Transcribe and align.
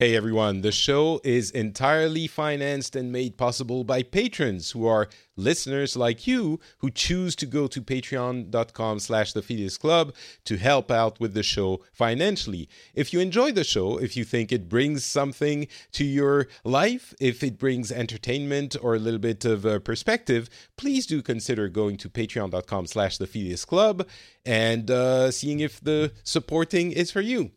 Hey 0.00 0.14
everyone, 0.14 0.60
the 0.60 0.70
show 0.70 1.20
is 1.24 1.50
entirely 1.50 2.28
financed 2.28 2.94
and 2.94 3.10
made 3.10 3.36
possible 3.36 3.82
by 3.82 4.04
patrons 4.04 4.70
who 4.70 4.86
are 4.86 5.08
listeners 5.34 5.96
like 5.96 6.24
you 6.24 6.60
who 6.78 6.88
choose 6.88 7.34
to 7.34 7.46
go 7.46 7.66
to 7.66 7.82
patreon.com 7.82 9.00
slash 9.00 9.32
the 9.32 9.76
Club 9.80 10.14
to 10.44 10.56
help 10.56 10.92
out 10.92 11.18
with 11.18 11.34
the 11.34 11.42
show 11.42 11.82
financially. 11.92 12.68
If 12.94 13.12
you 13.12 13.18
enjoy 13.18 13.50
the 13.50 13.64
show, 13.64 13.98
if 13.98 14.16
you 14.16 14.22
think 14.22 14.52
it 14.52 14.68
brings 14.68 15.04
something 15.04 15.66
to 15.94 16.04
your 16.04 16.46
life, 16.62 17.12
if 17.18 17.42
it 17.42 17.58
brings 17.58 17.90
entertainment 17.90 18.76
or 18.80 18.94
a 18.94 19.00
little 19.00 19.18
bit 19.18 19.44
of 19.44 19.66
uh, 19.66 19.80
perspective, 19.80 20.48
please 20.76 21.06
do 21.06 21.22
consider 21.22 21.68
going 21.68 21.96
to 21.96 22.08
patreon.com 22.08 22.86
slash 22.86 23.18
the 23.18 23.56
Club 23.66 24.06
and 24.46 24.92
uh, 24.92 25.32
seeing 25.32 25.58
if 25.58 25.80
the 25.80 26.12
supporting 26.22 26.92
is 26.92 27.10
for 27.10 27.20
you. 27.20 27.50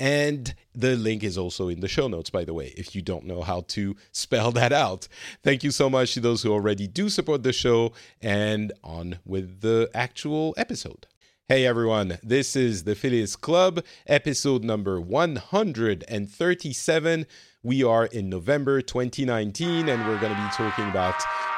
And 0.00 0.54
the 0.74 0.96
link 0.96 1.22
is 1.22 1.38
also 1.38 1.68
in 1.68 1.78
the 1.80 1.88
show 1.88 2.08
notes, 2.08 2.28
by 2.28 2.44
the 2.44 2.52
way, 2.52 2.74
if 2.76 2.96
you 2.96 3.02
don't 3.02 3.26
know 3.26 3.42
how 3.42 3.60
to 3.68 3.94
spell 4.10 4.50
that 4.52 4.72
out. 4.72 5.06
Thank 5.42 5.62
you 5.62 5.70
so 5.70 5.88
much 5.88 6.14
to 6.14 6.20
those 6.20 6.42
who 6.42 6.52
already 6.52 6.88
do 6.88 7.08
support 7.08 7.44
the 7.44 7.52
show, 7.52 7.92
and 8.20 8.72
on 8.82 9.20
with 9.24 9.60
the 9.60 9.88
actual 9.94 10.52
episode. 10.56 11.06
Hey 11.46 11.66
everyone, 11.66 12.18
this 12.22 12.56
is 12.56 12.84
the 12.84 12.94
Phileas 12.94 13.36
Club, 13.36 13.84
episode 14.06 14.64
number 14.64 14.98
137. 15.00 17.26
We 17.64 17.82
are 17.82 18.04
in 18.04 18.28
November 18.28 18.82
2019, 18.82 19.88
and 19.88 20.06
we're 20.06 20.20
going 20.20 20.36
to 20.36 20.42
be 20.42 20.48
talking 20.50 20.86
about 20.90 21.14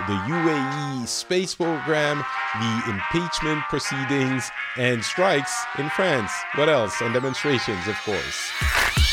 the 0.07 0.13
UAE 0.13 1.09
space 1.09 1.53
program, 1.57 2.25
the 2.61 2.83
impeachment 2.89 3.65
proceedings, 3.69 4.49
and 4.77 5.03
strikes 5.03 5.53
in 5.81 5.89
France. 5.91 6.31
What 6.55 6.69
else? 6.69 7.01
And 7.01 7.13
demonstrations, 7.13 7.89
of 7.89 7.97
course. 8.05 9.06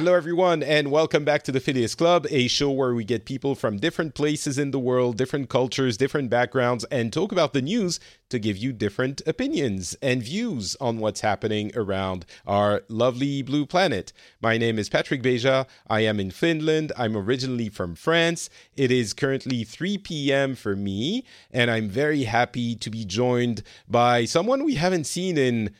Hello, 0.00 0.14
everyone, 0.14 0.62
and 0.62 0.90
welcome 0.90 1.26
back 1.26 1.42
to 1.42 1.52
the 1.52 1.60
Phileas 1.60 1.94
Club, 1.94 2.26
a 2.30 2.48
show 2.48 2.70
where 2.70 2.94
we 2.94 3.04
get 3.04 3.26
people 3.26 3.54
from 3.54 3.76
different 3.76 4.14
places 4.14 4.56
in 4.56 4.70
the 4.70 4.78
world, 4.78 5.18
different 5.18 5.50
cultures, 5.50 5.98
different 5.98 6.30
backgrounds, 6.30 6.84
and 6.84 7.12
talk 7.12 7.32
about 7.32 7.52
the 7.52 7.60
news 7.60 8.00
to 8.30 8.38
give 8.38 8.56
you 8.56 8.72
different 8.72 9.20
opinions 9.26 9.94
and 10.00 10.22
views 10.22 10.74
on 10.80 11.00
what's 11.00 11.20
happening 11.20 11.70
around 11.76 12.24
our 12.46 12.82
lovely 12.88 13.42
blue 13.42 13.66
planet. 13.66 14.10
My 14.40 14.56
name 14.56 14.78
is 14.78 14.88
Patrick 14.88 15.22
Beja. 15.22 15.66
I 15.86 16.00
am 16.00 16.18
in 16.18 16.30
Finland. 16.30 16.92
I'm 16.96 17.14
originally 17.14 17.68
from 17.68 17.94
France. 17.94 18.48
It 18.74 18.90
is 18.90 19.12
currently 19.12 19.64
3 19.64 19.98
p.m. 19.98 20.54
for 20.54 20.74
me, 20.74 21.26
and 21.50 21.70
I'm 21.70 21.90
very 21.90 22.24
happy 22.24 22.74
to 22.74 22.88
be 22.88 23.04
joined 23.04 23.62
by 23.86 24.24
someone 24.24 24.64
we 24.64 24.76
haven't 24.76 25.04
seen 25.04 25.36
in. 25.36 25.74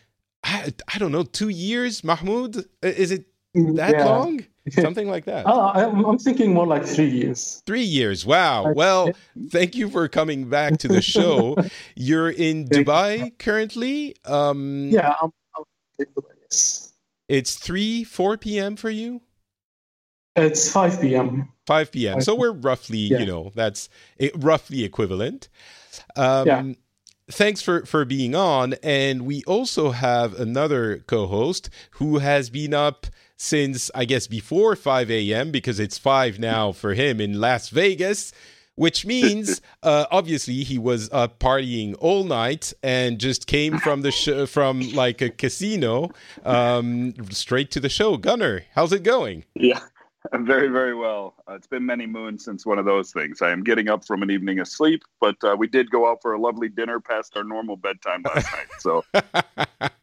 I, 0.45 0.75
I 0.93 0.99
don't 0.99 1.13
know, 1.13 1.23
two 1.23 1.49
years, 1.49 2.05
Mahmoud? 2.05 2.67
Is 2.83 3.11
it 3.11 3.30
that 3.55 3.93
yeah. 3.93 4.05
long? 4.05 4.45
Something 4.71 5.09
like 5.09 5.25
that. 5.25 5.47
Uh, 5.47 5.73
I'm, 5.75 6.05
I'm, 6.05 6.19
thinking 6.19 6.53
more 6.53 6.67
like 6.67 6.85
three 6.85 7.09
years. 7.09 7.63
Three 7.67 7.83
years. 7.83 8.27
Wow. 8.27 8.73
Well, 8.73 9.11
thank 9.49 9.75
you 9.75 9.89
for 9.89 10.07
coming 10.07 10.49
back 10.49 10.77
to 10.79 10.89
the 10.89 11.03
show. 11.03 11.57
You're 11.97 12.31
in 12.31 12.69
Dubai 12.69 13.37
currently. 13.39 14.17
Um, 14.25 14.89
yeah, 14.91 15.15
I'm, 15.21 15.33
I'm 15.57 15.65
in 15.99 16.07
Dubai. 16.07 16.35
Yes. 16.43 16.93
It's 17.29 17.57
three, 17.57 18.05
four 18.05 18.37
p.m. 18.37 18.77
for 18.77 18.91
you. 18.91 19.23
It's 20.37 20.71
five 20.71 21.01
p.m. 21.01 21.49
Five 21.67 21.91
p.m. 21.91 22.21
So 22.21 22.35
we're 22.35 22.53
roughly, 22.53 22.99
yeah. 22.99 23.21
you 23.21 23.27
know, 23.27 23.53
that's 23.55 23.89
roughly 24.37 24.85
equivalent. 24.85 25.49
Um, 26.17 26.47
yeah 26.47 26.73
thanks 27.31 27.63
for 27.63 27.87
for 27.87 28.05
being 28.05 28.35
on 28.35 28.75
and 28.83 29.25
we 29.25 29.43
also 29.45 29.93
have 29.93 30.35
another 30.35 31.05
co-host 31.07 31.71
who 31.93 32.19
has 32.19 32.51
been 32.51 32.75
up 32.75 33.07
since 33.41 33.91
I 33.95 34.05
guess 34.05 34.27
before 34.27 34.77
5 34.77 35.11
a.m. 35.11 35.51
because 35.51 35.81
it's 35.81 35.97
5 35.97 36.39
now 36.39 36.73
for 36.73 36.93
him 36.93 37.23
in 37.23 37.41
Las 37.41 37.71
Vegas, 37.71 38.33
which 38.75 39.07
means 39.07 39.63
uh, 39.83 40.05
obviously 40.11 40.63
he 40.63 40.77
was 40.77 41.09
uh, 41.11 41.27
partying 41.27 41.97
all 42.01 42.25
night 42.25 42.75
and 42.83 43.19
just 43.19 43.47
came 43.47 43.79
from 43.79 44.03
the 44.03 44.11
sh- 44.11 44.47
from 44.47 44.93
like 44.93 45.23
a 45.23 45.31
casino 45.31 46.11
um, 46.45 47.15
straight 47.31 47.71
to 47.71 47.81
the 47.81 47.89
show. 47.89 48.19
Gunnar, 48.19 48.65
how's 48.75 48.93
it 48.93 49.05
going? 49.05 49.45
Yeah. 49.55 49.81
Very, 50.41 50.69
very 50.69 50.95
well. 50.95 51.35
Uh, 51.49 51.55
it's 51.55 51.67
been 51.67 51.87
many 51.87 52.07
moons 52.07 52.45
since 52.45 52.67
one 52.67 52.79
of 52.79 52.85
those 52.85 53.11
things. 53.11 53.41
I 53.41 53.51
am 53.51 53.65
getting 53.65 53.89
up 53.89 54.05
from 54.05 54.23
an 54.23 54.31
evening 54.31 54.59
of 54.59 54.69
sleep, 54.69 55.03
but 55.19 55.37
uh, 55.43 55.57
we 55.59 55.67
did 55.67 55.91
go 55.91 56.11
out 56.11 56.21
for 56.21 56.35
a 56.35 56.41
lovely 56.41 56.69
dinner 56.69 57.01
past 57.01 57.37
our 57.37 57.45
normal 57.45 57.77
bedtime 57.77 58.23
last 58.23 58.53
night. 58.53 58.67
So 58.81 59.03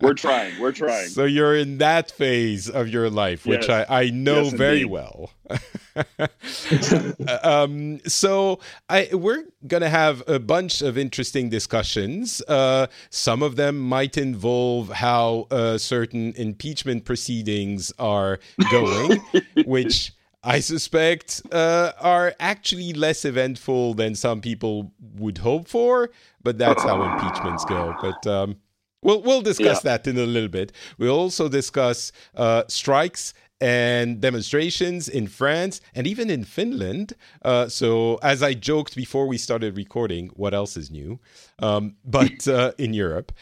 we're 0.01 0.15
trying. 0.15 0.59
We're 0.59 0.71
trying. 0.71 1.09
So 1.09 1.25
you're 1.25 1.55
in 1.55 1.77
that 1.77 2.09
phase 2.11 2.67
of 2.67 2.87
your 2.87 3.11
life, 3.11 3.45
which 3.45 3.67
yes. 3.67 3.85
I, 3.89 4.01
I 4.01 4.09
know 4.09 4.43
yes, 4.43 4.53
very 4.53 4.85
well. 4.85 5.31
um, 7.43 7.99
so 8.07 8.59
I, 8.89 9.09
we're 9.13 9.45
going 9.65 9.81
to 9.81 9.89
have 9.89 10.23
a 10.27 10.39
bunch 10.39 10.81
of 10.81 10.97
interesting 10.97 11.49
discussions. 11.49 12.41
Uh, 12.47 12.87
some 13.09 13.43
of 13.43 13.55
them 13.55 13.79
might 13.79 14.17
involve 14.17 14.89
how 14.89 15.47
uh, 15.51 15.77
certain 15.77 16.33
impeachment 16.35 17.05
proceedings 17.05 17.93
are 17.99 18.39
going, 18.71 19.21
which 19.65 20.13
I 20.47 20.61
suspect 20.61 21.41
uh, 21.51 21.91
are 21.99 22.33
actually 22.39 22.93
less 22.93 23.25
eventful 23.25 23.95
than 23.95 24.15
some 24.15 24.39
people 24.39 24.93
would 25.15 25.39
hope 25.39 25.67
for. 25.67 26.09
But 26.41 26.57
that's 26.57 26.83
how 26.83 27.03
impeachments 27.03 27.65
go. 27.65 27.93
But 28.01 28.25
um, 28.25 28.55
we'll 29.01 29.21
we'll 29.21 29.41
discuss 29.41 29.83
yeah. 29.83 29.97
that 29.97 30.07
in 30.07 30.17
a 30.17 30.25
little 30.25 30.49
bit. 30.49 30.71
We'll 30.97 31.19
also 31.19 31.49
discuss 31.49 32.13
uh, 32.35 32.63
strikes 32.69 33.33
and 33.59 34.21
demonstrations 34.21 35.09
in 35.09 35.27
France 35.27 35.81
and 35.93 36.07
even 36.07 36.29
in 36.29 36.45
Finland. 36.45 37.13
Uh, 37.41 37.67
so, 37.67 38.15
as 38.23 38.41
I 38.41 38.53
joked 38.53 38.95
before 38.95 39.27
we 39.27 39.37
started 39.37 39.75
recording, 39.75 40.29
what 40.35 40.53
else 40.53 40.77
is 40.77 40.89
new? 40.89 41.19
Um, 41.59 41.95
but 42.05 42.47
uh, 42.47 42.71
in 42.77 42.93
Europe. 42.93 43.33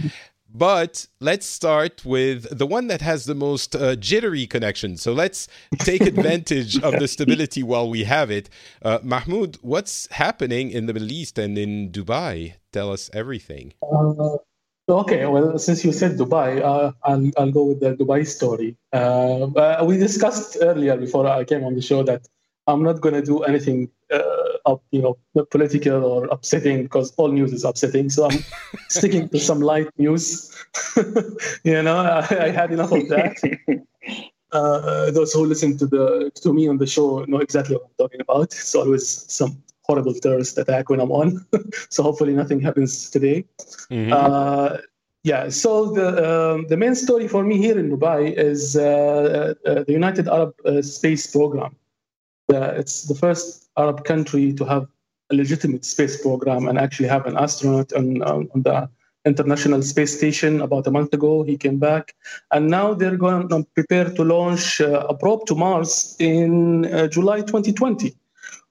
But 0.58 1.08
let's 1.20 1.46
start 1.46 2.06
with 2.06 2.58
the 2.58 2.66
one 2.66 2.88
that 2.88 3.02
has 3.02 3.26
the 3.26 3.36
most 3.36 3.76
uh, 3.76 3.98
jittery 3.98 4.48
connection. 4.48 4.96
So 4.96 5.12
let's 5.12 5.50
take 5.80 6.02
advantage 6.14 6.82
of 6.82 6.98
the 6.98 7.10
stability 7.10 7.62
while 7.62 7.90
we 7.90 8.06
have 8.06 8.32
it. 8.32 8.50
Uh, 8.82 9.00
Mahmoud, 9.04 9.58
what's 9.62 10.08
happening 10.12 10.72
in 10.72 10.86
the 10.86 10.94
Middle 10.94 11.12
East 11.12 11.38
and 11.38 11.58
in 11.58 11.92
Dubai? 11.92 12.54
Tell 12.72 12.90
us 12.90 13.10
everything. 13.14 13.74
Uh, 13.84 14.38
okay, 14.88 15.26
well, 15.26 15.60
since 15.60 15.84
you 15.84 15.92
said 15.92 16.18
Dubai, 16.18 16.62
uh, 16.62 16.94
I'll, 17.04 17.30
I'll 17.38 17.52
go 17.52 17.66
with 17.66 17.82
the 17.82 17.94
Dubai 17.94 18.26
story. 18.26 18.78
Uh, 18.94 19.84
we 19.84 19.98
discussed 19.98 20.56
earlier 20.62 20.96
before 20.96 21.28
I 21.28 21.44
came 21.44 21.66
on 21.66 21.76
the 21.76 21.82
show 21.82 22.02
that 22.04 22.30
I'm 22.66 22.82
not 22.82 23.02
going 23.02 23.16
to 23.16 23.22
do 23.22 23.44
anything 23.44 23.90
uh, 24.10 24.45
up, 24.66 24.84
you 24.92 25.02
know, 25.02 25.18
political 25.52 26.04
or 26.04 26.26
upsetting 26.26 26.84
because 26.84 27.14
all 27.18 27.32
news 27.32 27.54
is 27.54 27.64
upsetting. 27.64 28.10
So 28.10 28.30
I'm 28.30 28.44
sticking 28.90 29.30
to 29.30 29.40
some 29.40 29.62
light 29.62 29.88
news. 29.98 30.56
you 31.64 31.82
know, 31.82 31.98
I, 31.98 32.46
I, 32.46 32.50
had 32.50 32.72
enough 32.72 32.92
of 32.92 33.08
that. 33.10 33.38
Uh, 34.52 35.12
those 35.12 35.34
who 35.34 35.46
listen 35.46 35.76
to 35.76 35.86
the 35.86 36.32
to 36.34 36.54
me 36.54 36.70
on 36.70 36.78
the 36.78 36.88
show 36.88 37.26
know 37.26 37.40
exactly 37.40 37.76
what 37.76 37.86
I'm 37.88 37.96
talking 37.98 38.22
about. 38.22 38.44
It's 38.54 38.74
always 38.74 39.06
some 39.28 39.62
horrible 39.82 40.14
terrorist 40.14 40.58
attack 40.58 40.90
when 40.90 41.02
I'm 41.02 41.12
on. 41.12 41.46
so 41.90 42.04
hopefully 42.04 42.34
nothing 42.34 42.62
happens 42.62 43.10
today. 43.10 43.44
Mm-hmm. 43.92 44.14
Uh, 44.14 44.78
yeah. 45.24 45.50
So 45.50 45.92
the 45.92 46.08
um, 46.30 46.68
the 46.68 46.78
main 46.78 46.96
story 46.96 47.28
for 47.28 47.44
me 47.44 47.58
here 47.58 47.78
in 47.78 47.90
Dubai 47.90 48.38
is 48.38 48.78
uh, 48.78 49.56
uh, 49.66 49.84
the 49.84 49.92
United 49.92 50.28
Arab 50.28 50.54
uh, 50.66 50.82
Space 50.82 51.26
Program. 52.48 52.80
it's 52.80 53.04
the 53.04 53.16
first 53.16 53.70
Arab 53.78 54.04
country 54.06 54.54
to 54.54 54.66
have 54.66 54.88
a 55.32 55.36
legitimate 55.36 55.86
space 55.86 56.22
program 56.22 56.68
and 56.68 56.78
actually 56.78 57.08
have 57.08 57.26
an 57.26 57.38
astronaut 57.38 57.92
on, 57.94 58.22
on, 58.22 58.50
on 58.54 58.62
the 58.62 58.90
International 59.26 59.82
Space 59.82 60.16
Station 60.16 60.62
about 60.62 60.86
a 60.86 60.92
month 60.92 61.14
ago. 61.14 61.44
He 61.44 61.58
came 61.58 61.80
back, 61.80 62.14
and 62.52 62.70
now 62.70 62.94
they're 62.94 63.18
going 63.18 63.50
to 63.50 63.64
prepare 63.74 64.06
to 64.06 64.24
launch 64.24 64.82
uh, 64.82 65.08
a 65.10 65.16
probe 65.16 65.46
to 65.48 65.56
Mars 65.56 66.16
in 66.20 66.86
uh, 66.94 67.08
July 67.08 67.42
2020, 67.42 68.16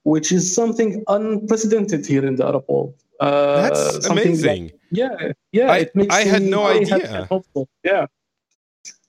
which 0.05 0.31
is 0.31 0.55
something 0.55 1.03
unprecedented 1.09 2.07
here 2.07 2.25
in 2.25 2.37
the 2.37 2.47
Arab 2.47 2.65
world. 2.69 2.95
Uh, 3.19 3.63
That's 3.63 4.07
amazing. 4.07 4.67
That, 4.67 4.75
yeah, 4.91 5.33
yeah. 5.53 5.73
I, 5.73 5.89
I 6.11 6.23
had 6.23 6.43
no 6.43 6.67
idea. 6.67 7.29
Yeah. 7.83 8.07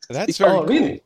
That's 0.09 0.37
very 0.37 0.51
oh, 0.51 0.59
cool. 0.59 0.67
Really? 0.67 1.01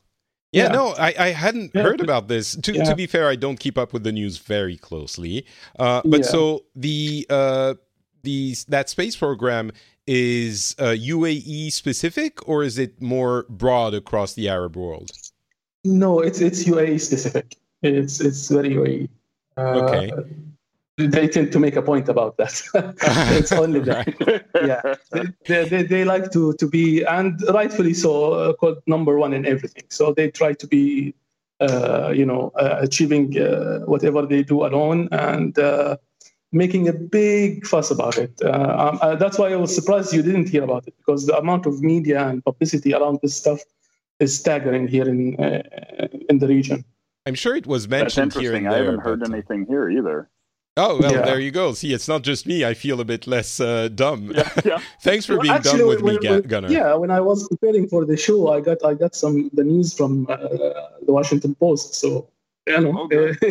Yeah, 0.52 0.64
yeah, 0.64 0.72
no, 0.72 0.94
I, 0.98 1.14
I 1.18 1.28
hadn't 1.28 1.72
yeah. 1.74 1.82
heard 1.82 2.00
about 2.00 2.26
this. 2.26 2.56
To, 2.56 2.72
yeah. 2.72 2.84
to 2.84 2.96
be 2.96 3.06
fair, 3.06 3.28
I 3.28 3.36
don't 3.36 3.58
keep 3.58 3.78
up 3.78 3.92
with 3.92 4.02
the 4.02 4.12
news 4.12 4.38
very 4.38 4.76
closely. 4.76 5.46
Uh, 5.78 6.02
but 6.04 6.24
so 6.24 6.64
the 6.74 7.26
uh, 7.30 7.74
the 8.24 8.56
that 8.68 8.88
space 8.88 9.16
program 9.16 9.70
is 10.08 10.74
uh, 10.80 10.86
UAE 10.86 11.72
specific, 11.72 12.46
or 12.48 12.64
is 12.64 12.78
it 12.78 13.00
more 13.00 13.46
broad 13.48 13.94
across 13.94 14.34
the 14.34 14.48
Arab 14.48 14.76
world? 14.76 15.12
No, 15.84 16.18
it's 16.18 16.40
it's 16.40 16.64
UAE 16.64 17.00
specific. 17.00 17.56
It's 17.82 18.20
it's 18.20 18.48
very 18.48 18.70
UAE. 18.70 19.08
Uh, 19.56 19.62
okay 19.62 20.10
they 21.06 21.28
tend 21.28 21.52
to 21.52 21.58
make 21.58 21.76
a 21.76 21.82
point 21.82 22.08
about 22.08 22.36
that. 22.36 22.62
it's 23.38 23.52
only 23.52 23.80
that. 23.80 24.06
yeah, 24.54 25.22
they, 25.46 25.68
they, 25.68 25.82
they, 25.82 26.04
like 26.04 26.30
to 26.32 26.52
to 26.54 26.66
be, 26.66 27.02
and 27.04 27.42
rightfully 27.48 27.94
so, 27.94 28.32
uh, 28.32 28.52
called 28.54 28.78
number 28.86 29.18
one 29.18 29.32
in 29.32 29.46
everything. 29.46 29.84
So 29.88 30.12
they 30.12 30.30
try 30.30 30.52
to 30.54 30.66
be, 30.66 31.14
uh, 31.60 32.12
you 32.14 32.26
know, 32.26 32.52
uh, 32.56 32.78
achieving 32.80 33.38
uh, 33.38 33.80
whatever 33.80 34.26
they 34.26 34.42
do 34.42 34.64
alone 34.64 35.08
and 35.12 35.58
uh, 35.58 35.96
making 36.52 36.88
a 36.88 36.92
big 36.92 37.66
fuss 37.66 37.90
about 37.90 38.18
it. 38.18 38.32
Uh, 38.42 38.98
um, 39.02 39.18
that's 39.18 39.38
why 39.38 39.52
I 39.52 39.56
was 39.56 39.74
surprised 39.74 40.12
you 40.12 40.22
didn't 40.22 40.48
hear 40.48 40.64
about 40.64 40.86
it 40.86 40.94
because 40.98 41.26
the 41.26 41.36
amount 41.36 41.66
of 41.66 41.82
media 41.82 42.26
and 42.26 42.44
publicity 42.44 42.94
around 42.94 43.18
this 43.22 43.34
stuff 43.34 43.60
is 44.18 44.36
staggering 44.36 44.86
here 44.86 45.08
in 45.08 45.34
in 46.28 46.38
the 46.38 46.46
region. 46.46 46.84
I'm 47.26 47.34
sure 47.34 47.54
it 47.54 47.66
was 47.66 47.88
mentioned 47.88 48.34
here 48.34 48.54
and 48.54 48.66
there. 48.66 48.72
I 48.72 48.76
haven't 48.78 49.00
heard 49.00 49.22
anything 49.22 49.66
here 49.66 49.88
either. 49.90 50.28
Oh 50.82 50.98
well, 50.98 51.12
yeah. 51.12 51.22
there 51.22 51.40
you 51.40 51.50
go. 51.50 51.74
See, 51.74 51.92
it's 51.92 52.08
not 52.08 52.22
just 52.22 52.46
me. 52.46 52.64
I 52.64 52.74
feel 52.74 53.00
a 53.00 53.04
bit 53.04 53.26
less 53.26 53.60
uh, 53.60 53.88
dumb. 53.88 54.32
Yeah, 54.34 54.50
yeah. 54.64 54.78
Thanks 55.02 55.26
for 55.26 55.34
well, 55.34 55.42
being 55.42 55.54
actually, 55.54 55.78
dumb 55.80 55.88
with 55.88 56.02
when, 56.02 56.16
me, 56.16 56.30
when, 56.30 56.42
Gunnar. 56.42 56.70
Yeah, 56.70 56.94
when 56.94 57.10
I 57.10 57.20
was 57.20 57.46
preparing 57.48 57.86
for 57.86 58.06
the 58.06 58.16
show, 58.16 58.48
I 58.48 58.60
got 58.60 58.78
I 58.84 58.94
got 58.94 59.14
some 59.14 59.50
the 59.52 59.64
news 59.64 59.92
from 59.92 60.26
uh, 60.30 60.36
the 61.06 61.12
Washington 61.18 61.54
Post. 61.54 61.94
So 61.94 62.28
you 62.66 62.80
know, 62.80 63.02
okay. 63.04 63.36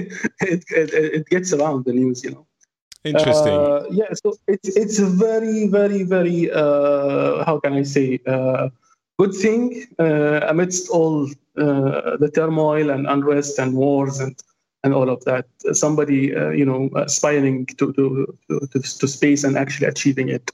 it, 0.41 0.63
it, 0.71 0.93
it 0.93 1.25
gets 1.27 1.53
around 1.53 1.85
the 1.85 1.93
news. 1.93 2.23
You 2.23 2.31
know. 2.31 2.45
Interesting. 3.03 3.53
Uh, 3.53 3.83
yeah, 3.91 4.11
so 4.13 4.33
it's 4.47 4.69
it's 4.75 4.99
a 4.99 5.05
very 5.05 5.67
very 5.67 6.03
very 6.03 6.51
uh, 6.51 7.45
how 7.45 7.59
can 7.59 7.73
I 7.73 7.83
say 7.83 8.19
uh, 8.25 8.69
good 9.19 9.33
thing 9.33 9.85
uh, 9.99 10.41
amidst 10.47 10.89
all 10.89 11.29
uh, 11.57 12.17
the 12.17 12.31
turmoil 12.33 12.89
and 12.89 13.07
unrest 13.07 13.59
and 13.59 13.73
wars 13.73 14.19
and 14.19 14.35
and 14.83 14.93
all 14.93 15.09
of 15.09 15.23
that. 15.25 15.45
Somebody, 15.73 16.35
uh, 16.35 16.49
you 16.49 16.65
know, 16.65 16.89
aspiring 16.95 17.65
to, 17.77 17.93
to, 17.93 18.37
to, 18.49 18.67
to, 18.79 19.07
space 19.07 19.43
and 19.43 19.57
actually 19.57 19.87
achieving 19.87 20.29
it. 20.29 20.51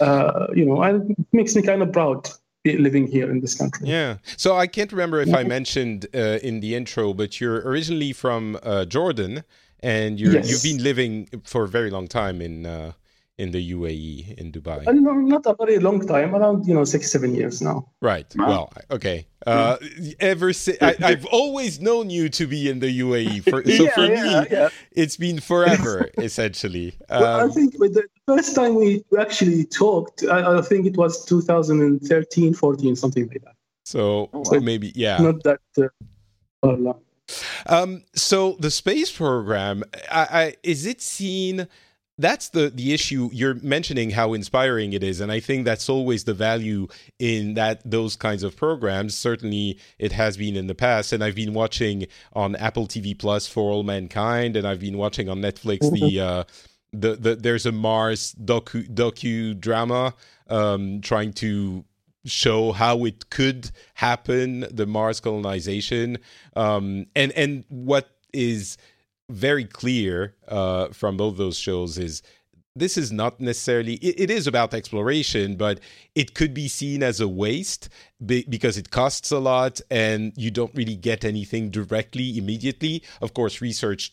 Uh, 0.00 0.48
you 0.54 0.64
know, 0.64 0.82
and 0.82 1.10
it 1.10 1.26
makes 1.32 1.54
me 1.54 1.62
kind 1.62 1.82
of 1.82 1.92
proud 1.92 2.28
living 2.64 3.06
here 3.06 3.30
in 3.30 3.40
this 3.40 3.54
country. 3.54 3.86
Yeah. 3.88 4.16
So 4.36 4.56
I 4.56 4.66
can't 4.66 4.90
remember 4.90 5.20
if 5.20 5.34
I 5.34 5.44
mentioned 5.44 6.06
uh, 6.14 6.38
in 6.42 6.60
the 6.60 6.74
intro, 6.74 7.12
but 7.12 7.40
you're 7.40 7.60
originally 7.60 8.12
from 8.12 8.58
uh, 8.62 8.86
Jordan, 8.86 9.44
and 9.80 10.18
you 10.18 10.30
have 10.32 10.46
yes. 10.46 10.62
been 10.62 10.82
living 10.82 11.28
for 11.44 11.64
a 11.64 11.68
very 11.68 11.90
long 11.90 12.08
time 12.08 12.40
in 12.40 12.64
uh, 12.64 12.92
in 13.38 13.50
the 13.50 13.72
UAE 13.72 14.38
in 14.38 14.52
Dubai? 14.52 14.86
Uh, 14.86 14.92
no, 14.92 15.12
not 15.12 15.46
a 15.46 15.54
very 15.54 15.78
long 15.78 16.06
time, 16.06 16.34
around 16.34 16.66
you 16.66 16.74
know 16.74 16.84
six 16.84 17.10
seven 17.10 17.34
years 17.34 17.60
now. 17.60 17.90
Right. 18.00 18.26
Wow. 18.36 18.46
Well, 18.48 18.72
okay. 18.92 19.26
Uh, 19.46 19.76
ever 20.20 20.54
since 20.54 20.78
I, 20.80 20.94
have 21.00 21.26
always 21.26 21.78
known 21.78 22.08
you 22.08 22.30
to 22.30 22.46
be 22.46 22.70
in 22.70 22.78
the 22.78 23.00
UAE, 23.00 23.42
for, 23.50 23.62
so 23.76 23.82
yeah, 23.84 23.94
for 23.94 24.06
yeah, 24.06 24.40
me, 24.40 24.46
yeah. 24.50 24.68
it's 24.92 25.16
been 25.16 25.38
forever 25.38 26.08
essentially. 26.18 26.94
Um, 27.10 27.22
well, 27.22 27.50
I 27.50 27.52
think 27.52 27.74
the 27.74 28.04
first 28.26 28.54
time 28.54 28.74
we 28.74 29.04
actually 29.18 29.66
talked, 29.66 30.24
I, 30.24 30.58
I, 30.58 30.62
think 30.62 30.86
it 30.86 30.96
was 30.96 31.26
2013, 31.26 32.54
14, 32.54 32.96
something 32.96 33.28
like 33.28 33.42
that. 33.42 33.54
So, 33.84 34.30
oh, 34.32 34.44
wow. 34.46 34.60
maybe 34.60 34.92
yeah, 34.94 35.18
not 35.18 35.42
that 35.42 35.60
uh, 35.76 35.88
long. 36.62 37.00
Um, 37.66 38.04
so 38.14 38.56
the 38.60 38.70
space 38.70 39.12
program, 39.12 39.84
I, 40.10 40.20
I, 40.20 40.56
is 40.62 40.86
it 40.86 41.02
seen? 41.02 41.68
That's 42.18 42.50
the 42.50 42.70
the 42.70 42.92
issue. 42.92 43.30
You're 43.32 43.54
mentioning 43.54 44.10
how 44.10 44.32
inspiring 44.34 44.92
it 44.92 45.02
is 45.02 45.20
and 45.20 45.32
i 45.32 45.40
think 45.40 45.64
that's 45.64 45.88
always 45.88 46.24
the 46.24 46.34
value 46.34 46.86
in 47.18 47.54
that 47.54 47.80
those 47.84 48.16
kinds 48.16 48.42
of 48.42 48.56
programs. 48.56 49.16
Certainly 49.16 49.78
it 49.98 50.12
has 50.12 50.36
been 50.36 50.56
in 50.56 50.66
the 50.66 50.74
past 50.74 51.12
and 51.12 51.22
i've 51.24 51.34
been 51.34 51.54
watching 51.54 52.06
on 52.32 52.56
apple 52.56 52.86
tv 52.86 53.18
plus 53.18 53.46
for 53.46 53.70
all 53.70 53.82
mankind 53.82 54.56
and 54.56 54.66
i've 54.66 54.80
been 54.80 54.98
watching 54.98 55.28
on 55.28 55.38
netflix 55.40 55.78
mm-hmm. 55.80 56.06
the 56.06 56.20
uh 56.20 56.44
the, 56.92 57.16
the 57.16 57.34
there's 57.34 57.66
a 57.66 57.72
mars 57.72 58.34
docu 58.44 58.88
docu 58.88 59.58
drama 59.58 60.14
um 60.48 61.00
trying 61.00 61.32
to 61.32 61.84
show 62.24 62.72
how 62.72 63.04
it 63.04 63.30
could 63.30 63.70
happen 63.94 64.66
the 64.70 64.86
mars 64.86 65.20
colonization. 65.20 66.18
Um 66.56 67.06
and 67.14 67.32
and 67.32 67.64
what 67.68 68.10
is 68.32 68.76
very 69.30 69.64
clear 69.64 70.34
uh, 70.48 70.88
from 70.88 71.16
both 71.16 71.36
those 71.36 71.58
shows 71.58 71.98
is 71.98 72.22
this 72.76 72.98
is 72.98 73.12
not 73.12 73.40
necessarily 73.40 73.94
it, 73.94 74.20
it 74.20 74.30
is 74.30 74.46
about 74.46 74.74
exploration 74.74 75.56
but 75.56 75.80
it 76.14 76.34
could 76.34 76.52
be 76.52 76.66
seen 76.68 77.02
as 77.02 77.20
a 77.20 77.28
waste 77.28 77.88
be, 78.24 78.44
because 78.48 78.76
it 78.76 78.90
costs 78.90 79.30
a 79.30 79.38
lot 79.38 79.80
and 79.90 80.32
you 80.36 80.50
don't 80.50 80.74
really 80.74 80.96
get 80.96 81.24
anything 81.24 81.70
directly 81.70 82.36
immediately. 82.36 83.02
Of 83.22 83.32
course 83.32 83.60
research 83.60 84.12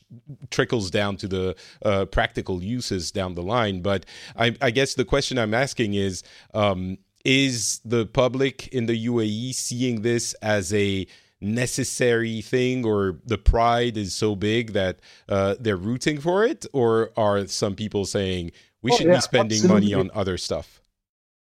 trickles 0.52 0.92
down 0.92 1.18
to 1.18 1.28
the 1.28 1.56
uh, 1.84 2.06
practical 2.06 2.62
uses 2.62 3.12
down 3.12 3.36
the 3.36 3.44
line 3.44 3.82
but 3.82 4.06
I, 4.38 4.56
I, 4.62 4.72
guess 4.72 4.94
the 4.94 5.06
question 5.06 5.38
i'm 5.38 5.54
asking 5.54 5.96
is 5.96 6.24
um, 6.54 6.98
is 7.26 7.82
the 7.84 8.06
public 8.06 8.68
in 8.70 8.86
the 8.86 9.08
uae 9.08 9.54
seeing 9.54 10.02
this 10.02 10.34
as 10.36 10.74
a 10.74 11.08
necessary 11.42 12.42
thing 12.42 12.86
or 12.86 13.18
the 13.26 13.38
pride 13.38 13.98
is 13.98 14.14
so 14.14 14.36
big 14.36 14.74
that 14.74 15.00
uh, 15.28 15.56
they're 15.60 15.76
rooting 15.76 16.20
for 16.20 16.46
it? 16.46 16.66
Or 16.74 17.12
are 17.18 17.48
some 17.48 17.76
people 17.76 18.06
saying 18.06 18.52
we 18.82 18.92
oh, 18.92 18.96
should 18.96 19.08
yeah, 19.08 19.16
be 19.16 19.22
spending 19.22 19.58
absolutely. 19.58 19.92
money 19.92 20.10
on 20.10 20.12
other 20.14 20.38
stuff 20.38 20.82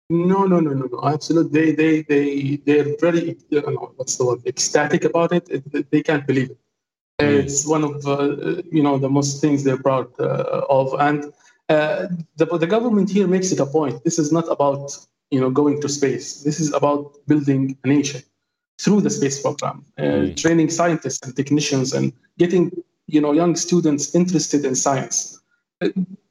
no 0.09 0.45
no 0.45 0.59
no 0.59 0.71
no 0.71 0.87
no 0.91 1.01
absolutely 1.03 1.71
they 1.71 1.71
they 1.71 2.01
they 2.03 2.55
they're 2.65 2.95
very 2.99 3.37
know, 3.51 3.91
what's 3.97 4.15
the 4.15 4.25
word 4.25 4.41
ecstatic 4.45 5.03
about 5.03 5.33
it, 5.33 5.47
it 5.49 5.91
they 5.91 6.01
can't 6.01 6.25
believe 6.25 6.51
it. 6.51 6.57
Mm. 7.19 7.39
it's 7.39 7.65
one 7.67 7.83
of 7.83 8.05
uh, 8.07 8.61
you 8.71 8.81
know 8.81 8.97
the 8.97 9.09
most 9.09 9.41
things 9.41 9.63
they're 9.63 9.81
proud 9.81 10.07
uh, 10.19 10.61
of. 10.69 10.93
And 10.99 11.33
uh, 11.67 12.07
the, 12.37 12.45
the 12.45 12.67
government 12.67 13.09
here 13.09 13.27
makes 13.27 13.51
it 13.51 13.59
a 13.59 13.65
point. 13.65 14.03
This 14.03 14.19
is 14.19 14.31
not 14.31 14.49
about 14.49 14.95
you 15.31 15.41
know 15.41 15.49
going 15.49 15.81
to 15.81 15.89
space. 15.89 16.43
This 16.43 16.59
is 16.59 16.71
about 16.73 17.15
building 17.27 17.77
a 17.83 17.87
nation 17.87 18.21
through 18.79 19.01
the 19.01 19.09
space 19.09 19.41
program, 19.41 19.83
uh, 19.97 20.01
mm. 20.01 20.37
training 20.37 20.69
scientists 20.69 21.25
and 21.25 21.35
technicians 21.35 21.93
and 21.93 22.13
getting 22.37 22.71
you 23.07 23.21
know 23.21 23.31
young 23.31 23.55
students 23.55 24.13
interested 24.13 24.65
in 24.65 24.75
science. 24.75 25.39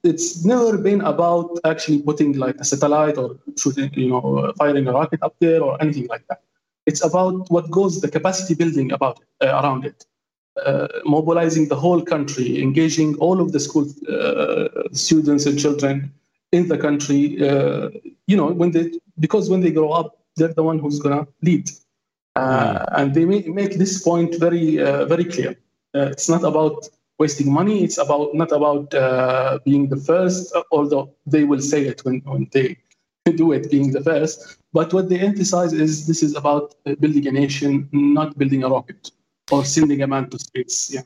It's 0.03 0.45
never 0.45 0.77
been 0.77 1.01
about 1.01 1.59
actually 1.65 2.03
putting 2.03 2.37
like 2.37 2.57
a 2.57 2.65
satellite 2.65 3.17
or 3.17 3.37
shooting, 3.57 3.91
you 3.95 4.09
know, 4.09 4.53
firing 4.59 4.87
a 4.89 4.93
rocket 4.93 5.21
up 5.23 5.35
there 5.39 5.63
or 5.63 5.81
anything 5.81 6.07
like 6.09 6.27
that. 6.29 6.43
It's 6.85 7.05
about 7.05 7.51
what 7.51 7.71
goes 7.71 8.01
the 8.01 8.09
capacity 8.09 8.55
building 8.55 8.93
about 8.93 9.21
it, 9.21 9.47
uh, 9.47 9.61
around 9.61 9.85
it, 9.85 10.05
uh, 10.65 10.89
mobilizing 11.05 11.69
the 11.69 11.77
whole 11.77 12.03
country, 12.03 12.61
engaging 12.61 13.17
all 13.17 13.41
of 13.41 13.53
the 13.53 13.61
school 13.61 13.87
uh, 14.09 14.69
students 14.93 15.47
and 15.47 15.59
children 15.59 16.13
in 16.53 16.69
the 16.69 16.79
country. 16.79 17.49
Uh, 17.49 17.91
you 18.27 18.37
know, 18.37 18.47
when 18.47 18.71
they 18.73 18.93
because 19.21 19.49
when 19.49 19.61
they 19.61 19.71
grow 19.71 19.91
up, 19.91 20.19
they're 20.37 20.55
the 20.55 20.63
one 20.63 20.79
who's 20.79 20.99
gonna 20.99 21.27
lead 21.43 21.71
uh, 22.37 22.85
and 22.93 23.15
they 23.15 23.25
make 23.25 23.79
this 23.79 24.03
point 24.03 24.39
very, 24.39 24.81
uh, 24.81 25.05
very 25.07 25.25
clear. 25.25 25.57
Uh, 25.95 26.09
it's 26.13 26.29
not 26.29 26.45
about 26.45 26.89
wasting 27.19 27.51
money. 27.51 27.83
It's 27.83 27.99
about 27.99 28.35
not 28.35 28.53
about 28.53 28.91
being 29.65 29.89
the 29.89 29.97
first, 29.97 30.55
although 30.71 31.15
they 31.27 31.45
will 31.45 31.61
say 31.61 31.87
it 31.87 32.05
when, 32.05 32.21
when 32.25 32.49
they 32.53 32.77
do 33.25 33.53
it, 33.53 33.71
being 33.71 33.93
the 33.93 34.03
first. 34.03 34.59
But 34.73 34.93
what 34.93 35.09
they 35.09 35.19
emphasize 35.19 35.73
is 35.73 36.07
this 36.07 36.23
is 36.23 36.37
about 36.37 36.75
building 37.01 37.27
a 37.27 37.33
nation, 37.33 37.89
not 37.93 38.37
building 38.39 38.63
a 38.63 38.69
rocket 38.69 39.11
or 39.51 39.65
sending 39.65 40.03
a 40.03 40.07
man 40.07 40.29
to 40.31 40.39
space. 40.39 40.91
Yeah 40.93 41.03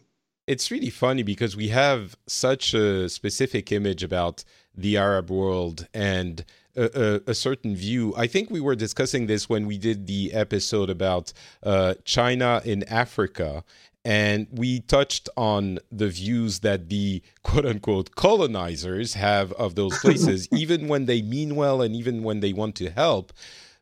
it's 0.50 0.68
really 0.68 0.90
funny 0.90 1.22
because 1.22 1.54
we 1.54 1.68
have 1.68 2.16
such 2.26 2.74
a 2.74 3.08
specific 3.08 3.70
image 3.70 4.02
about 4.02 4.42
the 4.76 4.96
Arab 4.96 5.30
world 5.30 5.86
and 5.94 6.44
a, 6.80 6.90
a, 6.94 7.30
a, 7.30 7.34
certain 7.34 7.76
view. 7.76 8.14
I 8.16 8.26
think 8.26 8.50
we 8.50 8.60
were 8.60 8.74
discussing 8.74 9.26
this 9.26 9.48
when 9.48 9.66
we 9.66 9.76
did 9.78 10.06
the 10.06 10.32
episode 10.32 10.88
about 10.88 11.32
uh, 11.62 11.94
China 12.04 12.62
in 12.64 12.84
Africa 12.84 13.64
And 14.02 14.46
we 14.50 14.80
touched 14.80 15.28
on 15.36 15.78
the 15.92 16.08
views 16.08 16.60
that 16.60 16.88
the 16.88 17.22
quote 17.42 17.66
unquote 17.66 18.14
colonizers 18.14 19.14
have 19.14 19.52
of 19.52 19.74
those 19.74 19.98
places, 20.04 20.48
even 20.52 20.88
when 20.88 21.04
they 21.04 21.20
mean 21.20 21.54
well 21.54 21.82
and 21.82 21.94
even 21.94 22.22
when 22.22 22.40
they 22.40 22.54
want 22.54 22.76
to 22.76 22.90
help. 22.90 23.32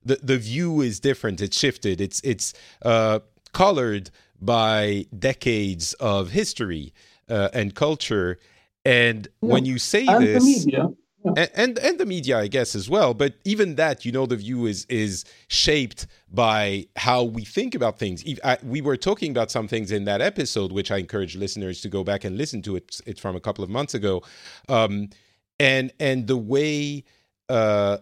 The, 0.05 0.17
the 0.23 0.38
view 0.38 0.81
is 0.81 0.99
different. 0.99 1.40
It's 1.40 1.59
shifted. 1.59 2.00
It's 2.00 2.21
it's 2.25 2.52
uh, 2.83 3.21
colored 3.52 4.11
by 4.40 5.07
decades 5.17 5.95
of 5.95 6.31
history 6.31 6.93
uh, 7.28 7.50
and 7.52 7.75
culture. 7.75 8.38
And 8.85 9.28
yeah. 9.40 9.52
when 9.52 9.64
you 9.67 9.78
say 9.78 10.07
and 10.07 10.25
this, 10.25 10.45
media 10.45 10.88
and, 11.25 11.50
and, 11.54 11.78
and 11.78 11.98
the 11.98 12.06
media, 12.06 12.38
I 12.38 12.48
guess, 12.48 12.75
as 12.75 12.88
well. 12.88 13.14
But 13.14 13.34
even 13.44 13.76
that, 13.76 14.04
you 14.04 14.12
know, 14.12 14.26
the 14.26 14.37
view 14.37 14.66
is 14.66 14.84
is 14.87 15.25
shaped 15.48 16.06
by 16.30 16.87
how 16.96 17.25
we 17.25 17.44
think 17.44 17.75
about 17.75 17.98
things. 17.98 18.25
We 18.62 18.80
were 18.80 18.96
talking 18.96 19.30
about 19.30 19.50
some 19.50 19.68
things 19.68 19.90
in 19.90 20.04
that 20.04 20.20
episode, 20.20 20.72
which 20.72 20.90
I 20.90 20.98
encourage 20.98 21.37
listeners 21.37 21.80
to 21.82 21.88
go 21.88 22.04
back 22.04 22.25
and 22.25 22.37
listen 22.37 22.62
to. 22.62 22.76
It. 22.76 23.00
It's 23.06 23.20
from 23.20 23.37
a 23.37 23.40
couple 23.40 23.64
of 23.64 23.70
months 23.70 23.94
ago, 23.94 24.22
um, 24.68 25.10
and 25.58 25.92
and 25.98 26.26
the 26.26 26.37
way. 26.37 27.04
Uh, 27.48 27.98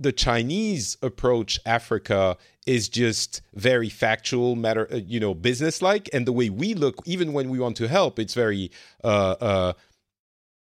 the 0.00 0.12
Chinese 0.12 0.96
approach 1.02 1.60
Africa 1.66 2.38
is 2.66 2.88
just 2.88 3.42
very 3.54 3.90
factual, 3.90 4.56
matter, 4.56 4.88
uh, 4.90 4.96
you 4.96 5.20
know, 5.20 5.34
business-like, 5.34 6.08
and 6.14 6.26
the 6.26 6.32
way 6.32 6.48
we 6.48 6.72
look, 6.72 6.96
even 7.04 7.34
when 7.34 7.50
we 7.50 7.58
want 7.58 7.76
to 7.76 7.86
help, 7.86 8.18
it's 8.18 8.32
very 8.32 8.70
uh, 9.04 9.36
uh, 9.40 9.72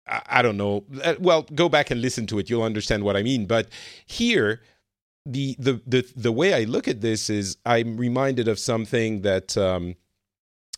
I 0.09 0.43
don't 0.43 0.57
know. 0.57 0.85
Uh, 1.03 1.15
well, 1.19 1.43
go 1.55 1.69
back 1.69 1.91
and 1.91 2.01
listen 2.01 2.27
to 2.29 2.39
it. 2.39 2.49
You'll 2.49 2.63
understand 2.63 3.05
what 3.05 3.17
I 3.17 3.23
mean. 3.23 3.47
But 3.47 3.69
here, 4.07 4.61
the 5.27 5.57
the 5.59 5.81
the 5.87 6.11
the 6.17 6.33
way 6.33 6.55
I 6.55 6.65
look 6.65 6.89
at 6.89 7.01
this 7.01 7.29
is 7.29 7.57
I'm 7.67 7.97
reminded 7.97 8.49
of 8.49 8.59
something 8.59 9.23
that 9.23 9.57
um, 9.57 9.97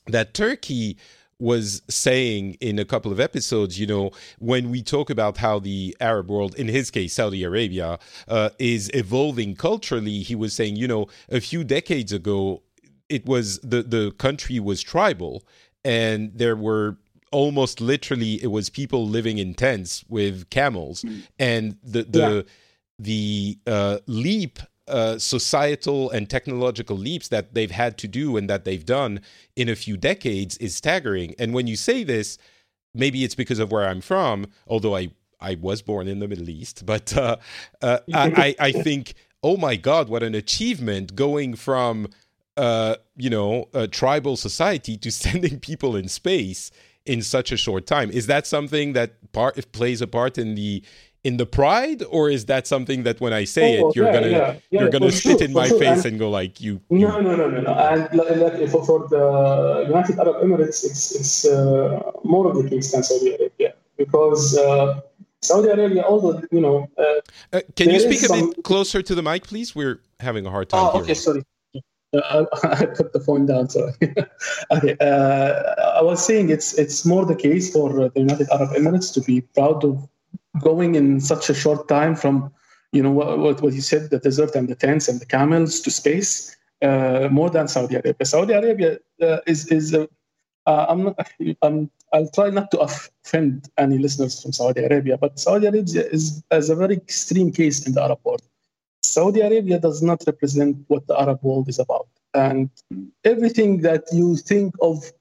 that 0.06 0.34
Turki 0.34 0.96
was 1.38 1.82
saying 1.88 2.54
in 2.60 2.78
a 2.78 2.84
couple 2.84 3.10
of 3.10 3.18
episodes. 3.18 3.80
You 3.80 3.86
know, 3.86 4.10
when 4.38 4.70
we 4.70 4.82
talk 4.82 5.10
about 5.10 5.38
how 5.38 5.58
the 5.58 5.96
Arab 6.00 6.30
world, 6.30 6.54
in 6.56 6.68
his 6.68 6.90
case 6.90 7.14
Saudi 7.14 7.42
Arabia, 7.44 7.98
uh, 8.28 8.50
is 8.58 8.90
evolving 8.94 9.56
culturally, 9.56 10.20
he 10.20 10.34
was 10.34 10.52
saying, 10.52 10.76
you 10.76 10.86
know, 10.86 11.06
a 11.30 11.40
few 11.40 11.64
decades 11.64 12.12
ago, 12.12 12.62
it 13.08 13.26
was 13.26 13.58
the 13.60 13.82
the 13.82 14.12
country 14.12 14.60
was 14.60 14.82
tribal, 14.82 15.44
and 15.84 16.32
there 16.34 16.56
were 16.56 16.98
almost 17.30 17.80
literally 17.80 18.42
it 18.42 18.48
was 18.48 18.68
people 18.68 19.06
living 19.06 19.38
in 19.38 19.54
tents 19.54 20.04
with 20.08 20.48
camels 20.50 21.02
mm. 21.02 21.22
and 21.38 21.76
the 21.82 22.02
the 22.04 22.18
yeah. 22.18 22.42
the 22.98 23.58
uh, 23.66 23.98
leap 24.06 24.58
uh, 24.88 25.18
societal 25.18 26.10
and 26.10 26.28
technological 26.28 26.96
leaps 26.96 27.28
that 27.28 27.54
they've 27.54 27.70
had 27.70 27.96
to 27.96 28.08
do 28.08 28.36
and 28.36 28.50
that 28.50 28.64
they've 28.64 28.84
done 28.84 29.20
in 29.54 29.68
a 29.68 29.76
few 29.76 29.96
decades 29.96 30.56
is 30.58 30.74
staggering 30.74 31.34
and 31.38 31.54
when 31.54 31.66
you 31.66 31.76
say 31.76 32.02
this 32.02 32.38
maybe 32.92 33.22
it's 33.22 33.36
because 33.36 33.60
of 33.60 33.70
where 33.70 33.86
i'm 33.86 34.00
from 34.00 34.46
although 34.66 34.96
i 34.96 35.08
i 35.40 35.54
was 35.60 35.80
born 35.80 36.08
in 36.08 36.18
the 36.18 36.26
middle 36.26 36.50
east 36.50 36.84
but 36.92 37.16
uh, 37.16 37.36
uh 37.82 37.98
I, 38.12 38.56
I 38.58 38.72
think 38.86 39.14
oh 39.44 39.56
my 39.56 39.76
god 39.76 40.08
what 40.08 40.24
an 40.24 40.34
achievement 40.34 41.14
going 41.14 41.54
from 41.54 42.08
uh, 42.56 42.96
you 43.16 43.30
know 43.30 43.68
a 43.72 43.86
tribal 43.86 44.36
society 44.36 44.96
to 44.98 45.10
sending 45.24 45.60
people 45.60 45.94
in 45.94 46.08
space 46.08 46.72
in 47.06 47.22
such 47.22 47.52
a 47.52 47.56
short 47.56 47.86
time. 47.86 48.10
Is 48.10 48.26
that 48.26 48.46
something 48.46 48.92
that 48.92 49.32
part 49.32 49.72
plays 49.72 50.00
a 50.00 50.06
part 50.06 50.38
in 50.38 50.54
the 50.54 50.82
in 51.22 51.36
the 51.36 51.44
pride, 51.44 52.02
or 52.10 52.30
is 52.30 52.46
that 52.46 52.66
something 52.66 53.02
that 53.02 53.20
when 53.20 53.32
I 53.32 53.44
say 53.44 53.78
oh, 53.78 53.90
it, 53.90 53.96
you're 53.96 54.06
yeah, 54.06 54.12
gonna 54.12 54.28
yeah, 54.28 54.56
yeah, 54.70 54.80
you're 54.80 54.90
gonna 54.90 55.12
spit 55.12 55.38
sure, 55.38 55.48
in 55.48 55.52
my 55.52 55.68
sure. 55.68 55.78
face 55.78 56.04
and, 56.04 56.12
and, 56.12 56.18
go 56.18 56.30
like 56.30 56.60
you, 56.60 56.80
you? 56.88 57.06
No, 57.06 57.20
no, 57.20 57.36
no, 57.36 57.50
no, 57.50 57.60
no. 57.60 57.74
And 57.74 58.08
like, 58.14 58.70
for, 58.70 58.84
for 58.86 59.06
the 59.08 59.84
United 59.86 60.18
Arab 60.18 60.36
Emirates, 60.36 60.84
it's 60.84 61.14
it's 61.14 61.44
uh, 61.44 62.00
more 62.24 62.50
of 62.50 62.62
the 62.62 62.68
case 62.70 62.92
than 62.92 63.02
Saudi 63.02 63.34
Arabia 63.34 63.74
because. 63.96 64.56
Uh, 64.56 65.00
Saudi 65.42 65.68
Arabia, 65.70 66.02
although 66.02 66.42
you 66.52 66.60
know, 66.60 66.86
uh, 66.98 67.56
uh 67.56 67.62
can 67.74 67.88
you 67.88 67.98
speak 67.98 68.20
a 68.20 68.26
some... 68.26 68.50
bit 68.50 68.62
closer 68.62 69.00
to 69.00 69.14
the 69.14 69.22
mic, 69.22 69.44
please? 69.44 69.74
We're 69.74 70.02
having 70.20 70.44
a 70.44 70.50
hard 70.50 70.68
time. 70.68 70.90
Oh, 70.92 71.00
okay, 71.00 71.14
sorry. 71.14 71.42
Uh, 72.12 72.44
I 72.62 72.86
put 72.86 73.12
the 73.12 73.20
phone 73.20 73.46
down. 73.46 73.68
Sorry. 73.68 73.92
okay. 74.70 74.96
Uh, 75.00 75.98
I 75.98 76.02
was 76.02 76.24
saying 76.24 76.50
it's 76.50 76.74
it's 76.74 77.04
more 77.04 77.24
the 77.24 77.36
case 77.36 77.72
for 77.72 77.92
the 77.92 78.20
United 78.20 78.48
Arab 78.50 78.70
Emirates 78.70 79.12
to 79.14 79.20
be 79.20 79.42
proud 79.42 79.84
of 79.84 80.08
going 80.60 80.94
in 80.96 81.20
such 81.20 81.48
a 81.48 81.54
short 81.54 81.88
time 81.88 82.16
from, 82.16 82.52
you 82.92 83.02
know, 83.02 83.12
what 83.12 83.62
what 83.62 83.72
you 83.72 83.80
said, 83.80 84.10
the 84.10 84.18
desert 84.18 84.54
and 84.54 84.68
the 84.68 84.74
tents 84.74 85.08
and 85.08 85.20
the 85.20 85.26
camels 85.26 85.80
to 85.80 85.90
space, 85.90 86.56
uh, 86.82 87.28
more 87.30 87.50
than 87.50 87.68
Saudi 87.68 87.94
Arabia. 87.94 88.26
Saudi 88.26 88.54
Arabia 88.54 88.98
uh, 89.22 89.38
is 89.46 89.66
is. 89.68 89.94
Uh, 89.94 90.06
I'm 90.66 91.04
not. 91.04 91.28
I'm, 91.62 91.90
I'll 92.12 92.30
try 92.30 92.50
not 92.50 92.72
to 92.72 92.80
offend 92.80 93.70
any 93.78 93.96
listeners 93.96 94.42
from 94.42 94.52
Saudi 94.52 94.82
Arabia, 94.82 95.16
but 95.16 95.38
Saudi 95.38 95.66
Arabia 95.66 96.08
is, 96.10 96.42
is 96.50 96.68
a 96.68 96.74
very 96.74 96.96
extreme 96.96 97.52
case 97.52 97.86
in 97.86 97.92
the 97.92 98.02
Arab 98.02 98.18
world 98.24 98.42
Saudi 99.10 99.40
Arabia 99.40 99.78
does 99.78 100.02
not 100.02 100.22
represent 100.26 100.76
what 100.88 101.06
the 101.06 101.20
Arab 101.20 101.40
world 101.42 101.68
is 101.68 101.78
about. 101.78 102.08
And 102.34 102.70
everything 103.24 103.82
that 103.82 104.04
you 104.12 104.36
think 104.36 104.74
of 104.80 105.12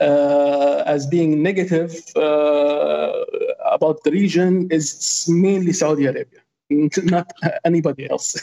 uh, 0.00 0.82
as 0.86 1.06
being 1.06 1.42
negative 1.42 1.94
uh, 2.16 3.12
about 3.70 4.02
the 4.04 4.10
region 4.10 4.68
is 4.70 5.26
mainly 5.28 5.72
Saudi 5.72 6.06
Arabia, 6.06 6.40
not 7.04 7.30
anybody 7.64 8.08
else. 8.08 8.36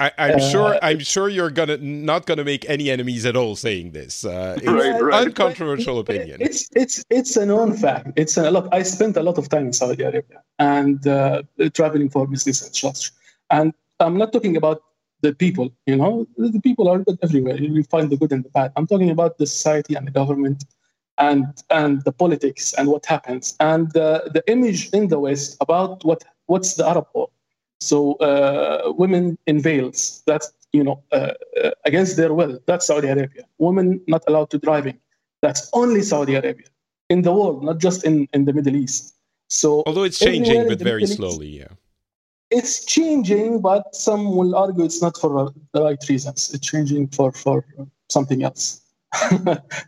I, 0.00 0.10
am 0.18 0.36
uh, 0.36 0.50
sure. 0.50 0.78
I'm 0.82 0.98
sure 0.98 1.28
you're 1.28 1.50
gonna 1.50 1.76
not 1.76 2.26
gonna 2.26 2.44
make 2.44 2.68
any 2.68 2.90
enemies 2.90 3.24
at 3.24 3.36
all 3.36 3.56
saying 3.56 3.92
this. 3.92 4.24
Uh, 4.24 4.54
it's 4.56 4.66
right, 4.66 5.00
right. 5.00 5.26
uncontroversial 5.26 5.98
opinion. 6.00 6.38
It's 6.40 6.68
it's 6.74 7.04
it's 7.10 7.36
a 7.36 7.46
known 7.46 7.76
fact. 7.76 8.12
It's 8.16 8.36
a 8.36 8.50
look. 8.50 8.68
I 8.72 8.82
spent 8.82 9.16
a 9.16 9.22
lot 9.22 9.38
of 9.38 9.48
time 9.48 9.66
in 9.66 9.72
Saudi 9.72 10.02
Arabia 10.02 10.42
and 10.58 11.06
uh, 11.06 11.42
traveling 11.72 12.10
for 12.10 12.26
business 12.26 12.62
and 12.62 12.74
such. 12.74 13.12
And 13.50 13.72
I'm 14.00 14.16
not 14.16 14.32
talking 14.32 14.56
about 14.56 14.82
the 15.22 15.34
people, 15.34 15.70
you 15.86 15.96
know, 15.96 16.26
the 16.36 16.60
people 16.60 16.88
are 16.88 16.98
good 16.98 17.18
everywhere. 17.22 17.56
You 17.56 17.82
find 17.84 18.10
the 18.10 18.16
good 18.16 18.32
and 18.32 18.44
the 18.44 18.48
bad. 18.48 18.72
I'm 18.76 18.86
talking 18.86 19.10
about 19.10 19.38
the 19.38 19.46
society 19.46 19.94
and 19.94 20.06
the 20.06 20.10
government 20.10 20.64
and 21.18 21.44
and 21.68 22.02
the 22.04 22.12
politics 22.12 22.72
and 22.72 22.88
what 22.88 23.04
happens 23.04 23.54
and 23.60 23.94
uh, 23.96 24.22
the 24.32 24.42
image 24.46 24.88
in 24.90 25.08
the 25.08 25.18
West 25.18 25.56
about 25.60 26.04
what 26.04 26.24
what's 26.46 26.74
the 26.74 26.88
Arab 26.88 27.06
world. 27.14 27.30
So 27.80 28.14
uh, 28.14 28.92
women 28.96 29.38
in 29.46 29.60
veils, 29.60 30.22
that's 30.26 30.52
you 30.72 30.84
know 30.84 31.02
uh, 31.12 31.34
uh, 31.62 31.70
against 31.84 32.16
their 32.16 32.32
will. 32.32 32.58
That's 32.66 32.86
Saudi 32.86 33.08
Arabia. 33.08 33.44
Women 33.58 34.00
not 34.06 34.22
allowed 34.28 34.50
to 34.50 34.58
driving. 34.58 34.98
That's 35.42 35.68
only 35.72 36.02
Saudi 36.02 36.34
Arabia 36.34 36.68
in 37.08 37.22
the 37.22 37.32
world, 37.32 37.64
not 37.64 37.78
just 37.78 38.04
in, 38.04 38.28
in 38.32 38.44
the 38.44 38.52
Middle 38.52 38.76
East. 38.76 39.14
So 39.48 39.82
although 39.86 40.04
it's 40.04 40.18
changing, 40.18 40.66
but 40.66 40.78
very 40.78 41.06
slowly, 41.06 41.48
yeah 41.48 41.72
it's 42.50 42.84
changing, 42.84 43.60
but 43.60 43.94
some 43.94 44.36
will 44.36 44.54
argue 44.54 44.84
it's 44.84 45.00
not 45.00 45.16
for 45.16 45.52
the 45.72 45.82
right 45.82 46.08
reasons. 46.08 46.52
It's 46.52 46.66
changing 46.66 47.08
for, 47.08 47.32
for 47.32 47.64
something 48.08 48.42
else. 48.42 48.80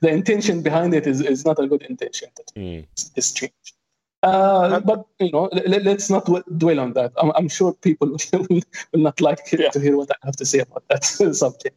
the 0.01 0.09
intention 0.09 0.63
behind 0.63 0.95
it 0.95 1.07
is, 1.07 1.21
is 1.21 1.45
not 1.45 1.59
a 1.59 1.67
good 1.67 1.83
intention. 1.83 2.29
Mm. 2.57 2.87
It's, 2.93 3.11
it's 3.17 3.33
change. 3.33 3.75
Uh, 4.23 4.79
but 4.81 5.05
you 5.19 5.33
know, 5.33 5.49
let, 5.67 5.87
us 5.87 6.09
not 6.09 6.25
dwell 6.59 6.79
on 6.79 6.93
that. 6.93 7.13
I'm, 7.17 7.33
I'm 7.35 7.49
sure 7.49 7.73
people 7.73 8.17
will, 8.33 8.47
will 8.93 9.01
not 9.01 9.21
like 9.21 9.41
yeah. 9.53 9.69
to 9.71 9.81
hear 9.81 9.97
what 9.97 10.11
I 10.11 10.15
have 10.25 10.37
to 10.37 10.45
say 10.45 10.61
about 10.61 10.85
that 10.89 11.05
subject. 11.35 11.77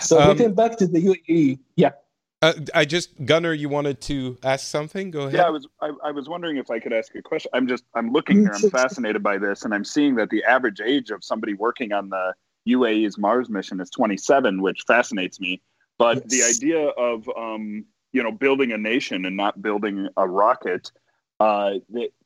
So 0.00 0.20
um, 0.20 0.36
getting 0.36 0.54
back 0.54 0.76
to 0.78 0.86
the 0.86 1.02
UAE, 1.02 1.58
yeah. 1.76 1.92
Uh, 2.40 2.52
I 2.72 2.84
just 2.84 3.24
Gunnar, 3.24 3.52
you 3.52 3.68
wanted 3.68 4.00
to 4.02 4.38
ask 4.44 4.66
something? 4.66 5.10
Go 5.10 5.22
ahead. 5.22 5.34
Yeah, 5.34 5.42
I 5.42 5.50
was. 5.50 5.66
I, 5.80 5.90
I, 6.04 6.10
was 6.12 6.28
wondering 6.28 6.56
if 6.56 6.70
I 6.70 6.78
could 6.78 6.92
ask 6.92 7.12
a 7.16 7.22
question. 7.22 7.50
I'm 7.52 7.66
just. 7.66 7.82
I'm 7.94 8.12
looking 8.12 8.42
here. 8.42 8.52
I'm 8.54 8.70
fascinated 8.70 9.24
by 9.24 9.38
this, 9.38 9.64
and 9.64 9.74
I'm 9.74 9.84
seeing 9.84 10.14
that 10.16 10.30
the 10.30 10.44
average 10.44 10.80
age 10.80 11.10
of 11.10 11.24
somebody 11.24 11.54
working 11.54 11.92
on 11.92 12.10
the 12.10 12.34
UAE's 12.68 13.18
Mars 13.18 13.48
mission 13.48 13.80
is 13.80 13.90
27, 13.90 14.62
which 14.62 14.84
fascinates 14.86 15.40
me. 15.40 15.60
But 15.98 16.18
yes. 16.18 16.24
the 16.26 16.42
idea 16.44 16.88
of 16.90 17.28
um, 17.36 17.84
you 18.12 18.22
know 18.22 18.30
building 18.30 18.70
a 18.70 18.78
nation 18.78 19.24
and 19.24 19.36
not 19.36 19.60
building 19.60 20.08
a 20.16 20.28
rocket. 20.28 20.92
Uh, 21.40 21.74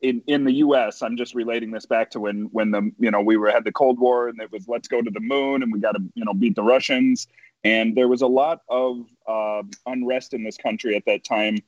in 0.00 0.22
in 0.26 0.44
the 0.44 0.52
U.S., 0.54 1.00
I'm 1.00 1.16
just 1.16 1.34
relating 1.34 1.70
this 1.70 1.86
back 1.86 2.10
to 2.10 2.20
when 2.20 2.50
when 2.52 2.70
the 2.70 2.90
you 2.98 3.10
know 3.10 3.22
we 3.22 3.38
were 3.38 3.50
had 3.50 3.64
the 3.64 3.72
Cold 3.72 3.98
War 3.98 4.28
and 4.28 4.38
it 4.40 4.52
was 4.52 4.68
let's 4.68 4.88
go 4.88 5.00
to 5.00 5.10
the 5.10 5.20
moon 5.20 5.62
and 5.62 5.72
we 5.72 5.80
got 5.80 5.92
to 5.92 6.02
you 6.14 6.24
know 6.24 6.34
beat 6.34 6.54
the 6.54 6.62
Russians 6.62 7.28
and 7.64 7.96
there 7.96 8.08
was 8.08 8.22
a 8.22 8.26
lot 8.26 8.60
of 8.68 9.06
uh, 9.26 9.62
unrest 9.86 10.34
in 10.34 10.42
this 10.42 10.56
country 10.56 10.96
at 10.96 11.04
that 11.06 11.24
time 11.24 11.58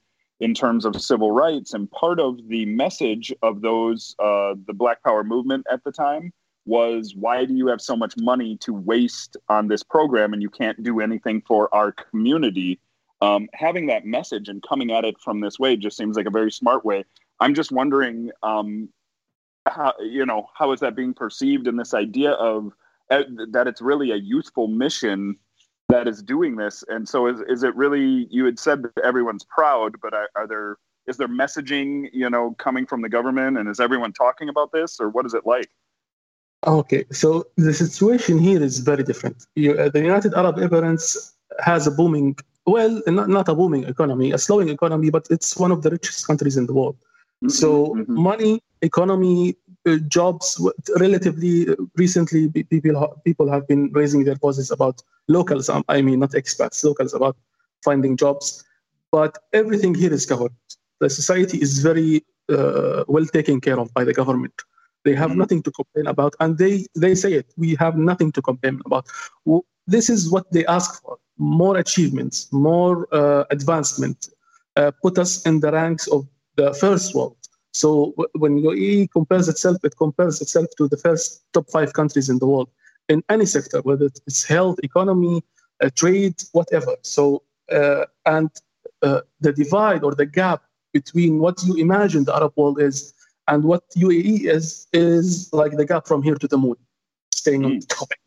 in 0.40 0.54
terms 0.54 0.84
of 0.84 1.00
civil 1.00 1.30
rights. 1.30 1.74
And 1.74 1.90
part 1.90 2.18
of 2.18 2.38
the 2.48 2.66
message 2.66 3.32
of 3.42 3.60
those, 3.60 4.16
uh, 4.18 4.54
the 4.66 4.72
Black 4.74 5.02
Power 5.02 5.22
movement 5.22 5.66
at 5.70 5.84
the 5.84 5.92
time, 5.92 6.32
was 6.66 7.14
why 7.14 7.44
do 7.44 7.54
you 7.54 7.66
have 7.66 7.80
so 7.80 7.94
much 7.94 8.14
money 8.16 8.56
to 8.56 8.72
waste 8.72 9.36
on 9.48 9.68
this 9.68 9.82
program 9.82 10.32
and 10.32 10.40
you 10.40 10.48
can't 10.48 10.82
do 10.82 11.00
anything 11.00 11.42
for 11.46 11.72
our 11.74 11.92
community? 11.92 12.80
Um, 13.20 13.48
having 13.52 13.86
that 13.86 14.04
message 14.04 14.48
and 14.48 14.62
coming 14.66 14.90
at 14.90 15.04
it 15.04 15.20
from 15.20 15.40
this 15.40 15.58
way 15.58 15.76
just 15.76 15.96
seems 15.96 16.16
like 16.16 16.26
a 16.26 16.30
very 16.30 16.50
smart 16.50 16.84
way. 16.84 17.04
I'm 17.40 17.54
just 17.54 17.70
wondering, 17.70 18.30
um, 18.42 18.88
how 19.66 19.94
you 20.00 20.26
know, 20.26 20.48
how 20.54 20.72
is 20.72 20.80
that 20.80 20.96
being 20.96 21.14
perceived 21.14 21.66
in 21.66 21.76
this 21.76 21.94
idea 21.94 22.32
of 22.32 22.72
uh, 23.10 23.22
that 23.50 23.66
it's 23.66 23.80
really 23.80 24.10
a 24.12 24.16
youthful 24.16 24.68
mission 24.68 25.36
that 25.94 26.08
is 26.08 26.22
doing 26.22 26.56
this. 26.56 26.76
And 26.88 27.08
so, 27.08 27.18
is 27.26 27.38
is 27.54 27.62
it 27.68 27.74
really? 27.76 28.26
You 28.36 28.44
had 28.50 28.58
said 28.66 28.78
that 28.82 29.04
everyone's 29.10 29.44
proud, 29.58 29.90
but 30.02 30.12
are, 30.20 30.28
are 30.38 30.46
there 30.52 30.76
is 31.10 31.16
there 31.20 31.32
messaging 31.42 31.88
you 32.12 32.28
know 32.34 32.44
coming 32.66 32.84
from 32.90 33.00
the 33.04 33.10
government, 33.16 33.52
and 33.58 33.64
is 33.72 33.80
everyone 33.86 34.12
talking 34.24 34.48
about 34.54 34.70
this, 34.72 34.90
or 35.00 35.06
what 35.14 35.24
is 35.28 35.34
it 35.34 35.44
like? 35.54 35.70
Okay, 36.80 37.02
so 37.22 37.28
the 37.56 37.74
situation 37.84 38.38
here 38.38 38.62
is 38.68 38.74
very 38.90 39.04
different. 39.10 39.38
You, 39.54 39.70
uh, 39.74 39.90
the 39.96 40.02
United 40.10 40.32
Arab 40.40 40.56
Emirates 40.66 41.06
has 41.70 41.86
a 41.86 41.90
booming, 41.90 42.36
well, 42.66 43.02
not, 43.06 43.28
not 43.28 43.46
a 43.52 43.54
booming 43.54 43.84
economy, 43.84 44.32
a 44.32 44.38
slowing 44.38 44.70
economy, 44.70 45.10
but 45.10 45.24
it's 45.30 45.50
one 45.64 45.72
of 45.76 45.82
the 45.82 45.90
richest 45.90 46.26
countries 46.26 46.56
in 46.56 46.64
the 46.66 46.72
world. 46.72 46.96
Mm-hmm, 46.96 47.50
so 47.50 47.68
mm-hmm. 47.88 48.14
money, 48.30 48.62
economy, 48.80 49.56
jobs. 50.08 50.60
Relatively 50.98 51.68
uh, 51.68 51.74
recently, 51.96 52.48
people 52.48 53.20
people 53.24 53.50
have 53.50 53.66
been 53.68 53.92
raising 53.92 54.24
their 54.24 54.36
voices 54.36 54.70
about 54.70 55.02
locals. 55.28 55.68
Um, 55.68 55.84
I 55.88 56.02
mean, 56.02 56.20
not 56.20 56.32
expats, 56.32 56.84
locals 56.84 57.14
about 57.14 57.36
finding 57.84 58.16
jobs. 58.16 58.64
But 59.12 59.38
everything 59.52 59.94
here 59.94 60.12
is 60.12 60.26
covered. 60.26 60.52
The 61.00 61.10
society 61.10 61.58
is 61.58 61.78
very 61.78 62.24
uh, 62.48 63.04
well 63.06 63.26
taken 63.26 63.60
care 63.60 63.78
of 63.78 63.92
by 63.94 64.04
the 64.04 64.12
government. 64.12 64.54
They 65.04 65.14
have 65.14 65.30
mm-hmm. 65.30 65.38
nothing 65.40 65.62
to 65.64 65.70
complain 65.70 66.06
about, 66.06 66.34
and 66.40 66.56
they 66.58 66.86
they 66.96 67.14
say 67.14 67.34
it. 67.34 67.46
We 67.56 67.74
have 67.76 67.96
nothing 67.96 68.32
to 68.32 68.42
complain 68.42 68.80
about. 68.86 69.06
This 69.86 70.08
is 70.08 70.30
what 70.30 70.50
they 70.50 70.64
ask 70.66 71.02
for: 71.02 71.18
more 71.38 71.76
achievements, 71.76 72.50
more 72.52 73.06
uh, 73.14 73.44
advancement, 73.50 74.28
uh, 74.76 74.92
put 75.02 75.18
us 75.18 75.44
in 75.46 75.60
the 75.60 75.70
ranks 75.72 76.06
of 76.08 76.26
the 76.56 76.72
first 76.74 77.14
world. 77.14 77.36
So 77.74 78.14
when 78.34 78.62
UAE 78.62 79.10
compares 79.10 79.48
itself, 79.48 79.78
it 79.84 79.96
compares 79.96 80.40
itself 80.40 80.66
to 80.78 80.86
the 80.88 80.96
first 80.96 81.42
top 81.52 81.68
five 81.70 81.92
countries 81.92 82.28
in 82.28 82.38
the 82.38 82.46
world 82.46 82.68
in 83.08 83.22
any 83.28 83.46
sector, 83.46 83.80
whether 83.82 84.06
it's 84.26 84.44
health, 84.44 84.78
economy, 84.82 85.42
uh, 85.82 85.90
trade, 85.94 86.36
whatever. 86.52 86.94
So 87.02 87.42
uh, 87.72 88.04
and 88.26 88.50
uh, 89.02 89.20
the 89.40 89.52
divide 89.52 90.04
or 90.04 90.14
the 90.14 90.26
gap 90.26 90.62
between 90.92 91.40
what 91.40 91.62
you 91.64 91.74
imagine 91.74 92.24
the 92.24 92.34
Arab 92.34 92.52
world 92.56 92.80
is 92.80 93.12
and 93.48 93.64
what 93.64 93.82
UAE 93.96 94.46
is 94.56 94.86
is 94.92 95.52
like 95.52 95.72
the 95.72 95.84
gap 95.84 96.06
from 96.06 96.22
here 96.22 96.36
to 96.36 96.46
the 96.46 96.56
moon. 96.56 96.76
Staying 97.32 97.62
mm. 97.62 97.66
on 97.66 97.78
the 97.80 97.86
topic, 97.86 98.20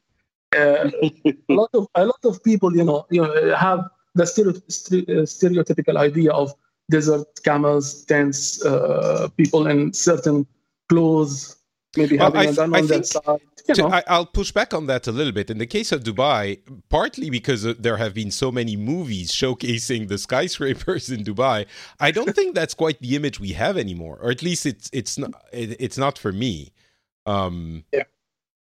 uh, 0.55 0.91
a 1.49 1.53
lot 1.53 1.69
of 1.73 1.87
a 1.95 2.05
lot 2.05 2.19
of 2.25 2.43
people, 2.43 2.75
you 2.75 2.83
know, 2.83 3.05
you 3.09 3.21
know, 3.21 3.55
have 3.55 3.89
the 4.13 4.23
uh, 4.23 5.25
stereotypical 5.37 5.95
idea 5.95 6.31
of 6.31 6.53
desert 6.89 7.27
camels, 7.43 8.05
tents, 8.05 8.63
uh, 8.65 9.27
people 9.37 9.67
in 9.67 9.93
certain 9.93 10.47
clothes, 10.89 11.57
maybe 11.95 12.17
well, 12.17 12.31
having 12.31 12.49
I, 12.49 12.51
a 12.51 12.55
gun 12.55 12.75
I 12.75 12.79
on 12.79 12.87
their 12.87 13.03
side. 13.03 13.39
You 13.67 13.75
know. 13.75 13.87
I, 13.89 14.17
will 14.17 14.25
push 14.25 14.51
back 14.53 14.73
on 14.73 14.87
that 14.87 15.07
a 15.07 15.11
little 15.11 15.33
bit. 15.33 15.49
In 15.49 15.57
the 15.57 15.65
case 15.65 15.91
of 15.91 16.03
Dubai, 16.03 16.59
partly 16.87 17.29
because 17.29 17.63
there 17.63 17.97
have 17.97 18.13
been 18.13 18.31
so 18.31 18.49
many 18.49 18.77
movies 18.77 19.31
showcasing 19.31 20.07
the 20.07 20.17
skyscrapers 20.17 21.09
in 21.15 21.25
Dubai, 21.25 21.65
I 21.99 22.11
don't 22.11 22.33
think 22.33 22.55
that's 22.55 22.73
quite 22.73 22.99
the 23.01 23.15
image 23.15 23.39
we 23.39 23.49
have 23.53 23.77
anymore, 23.77 24.19
or 24.21 24.31
at 24.31 24.41
least 24.41 24.65
it's 24.65 24.89
it's 24.93 25.17
not 25.17 25.33
it's 25.51 25.97
not 25.97 26.17
for 26.17 26.31
me. 26.31 26.71
Um, 27.25 27.83
yeah. 27.91 28.03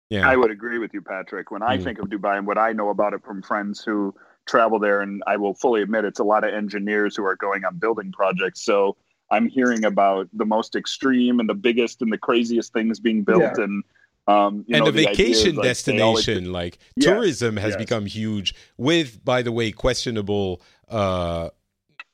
Yeah. 0.09 0.29
I 0.29 0.35
would 0.35 0.51
agree 0.51 0.77
with 0.77 0.93
you, 0.93 1.01
Patrick. 1.01 1.51
When 1.51 1.63
I 1.63 1.77
mm. 1.77 1.83
think 1.83 1.99
of 1.99 2.05
Dubai 2.05 2.37
and 2.37 2.47
what 2.47 2.57
I 2.57 2.73
know 2.73 2.89
about 2.89 3.13
it 3.13 3.23
from 3.23 3.41
friends 3.41 3.83
who 3.83 4.13
travel 4.45 4.79
there, 4.79 5.01
and 5.01 5.23
I 5.27 5.37
will 5.37 5.53
fully 5.53 5.81
admit 5.81 6.05
it's 6.05 6.19
a 6.19 6.23
lot 6.23 6.43
of 6.43 6.53
engineers 6.53 7.15
who 7.15 7.25
are 7.25 7.35
going 7.35 7.65
on 7.65 7.77
building 7.77 8.11
projects. 8.11 8.61
So 8.61 8.97
I'm 9.31 9.47
hearing 9.47 9.85
about 9.85 10.29
the 10.33 10.45
most 10.45 10.75
extreme 10.75 11.39
and 11.39 11.49
the 11.49 11.55
biggest 11.55 12.01
and 12.01 12.11
the 12.11 12.17
craziest 12.17 12.73
things 12.73 12.99
being 12.99 13.23
built, 13.23 13.41
yeah. 13.41 13.63
and 13.63 13.83
um, 14.27 14.65
and 14.69 14.83
know, 14.83 14.87
a 14.87 14.91
vacation 14.91 15.55
like, 15.55 15.63
destination 15.63 16.37
always, 16.37 16.47
like 16.47 16.79
yes, 16.95 17.05
tourism 17.05 17.57
has 17.57 17.71
yes. 17.71 17.77
become 17.77 18.05
huge 18.05 18.55
with 18.77 19.23
by 19.23 19.41
the 19.41 19.51
way 19.51 19.71
questionable 19.71 20.61
uh 20.89 21.49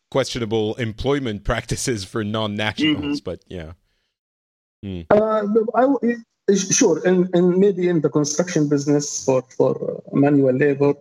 questionable 0.09 0.75
employment 0.75 1.43
practices 1.45 2.03
for 2.03 2.23
non-nationals 2.23 3.21
mm-hmm. 3.21 3.23
but 3.23 3.43
yeah 3.47 3.71
mm. 4.83 5.05
uh, 5.09 5.45
I, 5.73 6.55
sure 6.55 7.01
and, 7.07 7.33
and 7.33 7.57
maybe 7.57 7.87
in 7.87 8.01
the 8.01 8.09
construction 8.09 8.67
business 8.67 9.23
for 9.23 9.43
for 9.55 10.01
uh, 10.11 10.15
manual 10.15 10.53
labor 10.53 10.95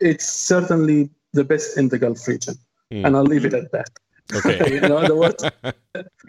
it's 0.00 0.26
certainly 0.26 1.10
the 1.32 1.44
best 1.44 1.76
in 1.78 1.88
the 1.88 1.98
gulf 1.98 2.26
region 2.28 2.54
mm. 2.92 3.04
and 3.04 3.16
i'll 3.16 3.30
leave 3.34 3.44
it 3.44 3.54
at 3.54 3.70
that 3.72 3.90
okay 4.34 4.58
you 4.74 4.80
know 4.80 5.06
the 5.06 5.14
worst 5.14 5.44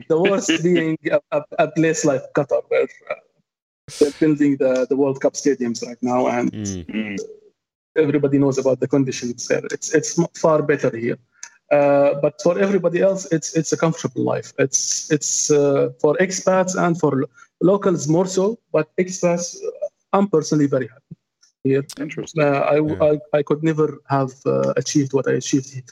the 0.08 0.20
worst 0.20 0.52
being 0.63 0.98
a, 1.12 1.20
a, 1.32 1.41
a 1.60 1.67
place 1.72 2.06
like 2.06 2.22
qatar 2.36 2.62
where 2.70 2.88
uh, 3.12 3.15
they're 4.00 4.12
building 4.20 4.58
the, 4.58 4.86
the 4.89 4.96
World 4.96 5.22
Cup 5.22 5.34
stadiums 5.34 5.86
right 5.86 5.98
now, 6.02 6.28
and 6.28 6.52
mm. 6.52 7.17
everybody 7.96 8.38
knows 8.38 8.58
about 8.58 8.80
the 8.80 8.88
conditions 8.88 9.48
there. 9.48 9.63
It's 9.72 9.93
it's 9.96 10.20
far 10.38 10.62
better 10.62 10.96
here. 10.96 11.17
Uh, 11.72 12.15
but 12.22 12.41
for 12.41 12.58
everybody 12.60 13.02
else, 13.02 13.28
it's 13.32 13.56
it's 13.56 13.72
a 13.72 13.78
comfortable 13.78 14.24
life. 14.24 14.54
It's 14.60 15.12
it's 15.12 15.52
uh, 15.52 15.89
for 16.02 16.15
expats 16.15 16.76
and 16.76 17.00
for 17.00 17.26
locals 17.62 18.08
more 18.08 18.26
so. 18.26 18.60
But 18.72 18.96
expats, 18.98 19.56
uh, 19.56 19.88
I'm 20.13 20.28
personally 20.28 20.67
very 20.67 20.88
happy 20.88 21.15
here. 21.67 21.86
Interesting. 21.99 22.43
Uh, 22.43 22.60
I, 22.73 22.80
yeah. 22.80 23.03
I, 23.34 23.38
I 23.39 23.43
could 23.43 23.63
never 23.63 23.99
have 24.10 24.32
uh, 24.45 24.73
achieved 24.75 25.13
what 25.13 25.27
I 25.27 25.34
achieved 25.34 25.91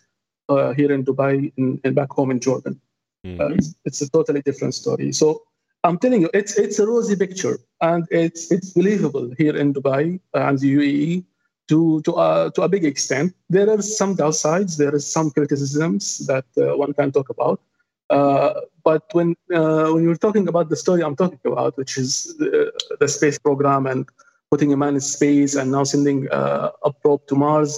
uh, 0.49 0.73
here 0.73 0.91
in 0.91 1.03
Dubai 1.03 1.51
and 1.57 1.95
back 1.95 2.11
home 2.11 2.31
in 2.31 2.39
Jordan. 2.39 2.79
Mm-hmm. 3.25 3.53
It's, 3.53 3.75
it's 3.85 4.01
a 4.01 4.09
totally 4.09 4.41
different 4.41 4.73
story. 4.75 5.11
So 5.11 5.43
I'm 5.83 5.97
telling 5.99 6.21
you, 6.21 6.29
it's 6.33 6.57
it's 6.57 6.79
a 6.79 6.87
rosy 6.87 7.15
picture, 7.15 7.59
and 7.81 8.07
it's 8.09 8.51
it's 8.51 8.71
believable 8.71 9.31
here 9.37 9.55
in 9.55 9.73
Dubai 9.73 10.19
and 10.33 10.59
the 10.59 10.75
UAE 10.77 11.23
to 11.67 12.01
to 12.01 12.15
uh, 12.15 12.49
to 12.51 12.61
a 12.63 12.69
big 12.69 12.85
extent. 12.85 13.33
There 13.49 13.69
are 13.69 13.81
some 13.81 14.15
downsides, 14.15 14.77
There 14.77 14.93
are 14.93 14.99
some 14.99 15.31
criticisms 15.31 16.25
that 16.27 16.45
uh, 16.57 16.77
one 16.77 16.93
can 16.93 17.11
talk 17.11 17.29
about. 17.29 17.61
Uh, 18.09 18.61
but 18.83 19.03
when 19.13 19.35
uh, 19.53 19.89
when 19.93 20.03
you're 20.03 20.23
talking 20.27 20.47
about 20.47 20.69
the 20.69 20.75
story 20.75 21.01
I'm 21.01 21.15
talking 21.15 21.39
about, 21.45 21.77
which 21.77 21.97
is 21.97 22.35
the, 22.37 22.71
the 22.99 23.07
space 23.07 23.37
program 23.37 23.87
and 23.87 24.07
putting 24.55 24.71
a 24.71 24.77
man 24.77 24.93
in 24.95 25.01
space 25.01 25.53
and 25.59 25.69
now 25.69 25.83
sending 25.83 26.31
uh, 26.31 26.71
a 26.89 26.91
probe 27.01 27.27
to 27.27 27.35
Mars, 27.35 27.71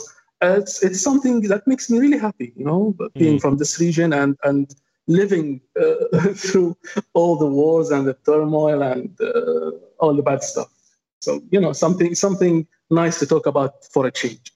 it's 0.43 0.83
it's 0.83 1.01
something 1.01 1.35
that 1.51 1.65
makes 1.65 1.89
me 1.89 1.97
really 1.97 2.19
happy. 2.27 2.53
You 2.55 2.65
know, 2.69 2.95
being 3.15 3.37
mm. 3.37 3.41
from 3.41 3.57
this 3.57 3.79
region 3.79 4.13
and 4.13 4.37
and 4.43 4.65
living 5.07 5.47
uh, 5.83 6.33
through 6.45 6.77
all 7.13 7.35
the 7.43 7.47
wars 7.59 7.89
and 7.89 8.05
the 8.05 8.15
turmoil 8.29 8.83
and 8.83 9.09
uh, 9.19 9.71
all 10.01 10.13
the 10.13 10.21
bad 10.21 10.43
stuff. 10.43 10.69
So 11.25 11.41
you 11.49 11.59
know 11.59 11.73
something 11.73 12.13
something 12.13 12.67
nice 12.91 13.17
to 13.21 13.25
talk 13.25 13.47
about 13.47 13.73
for 13.93 14.05
a 14.05 14.11
change. 14.11 14.53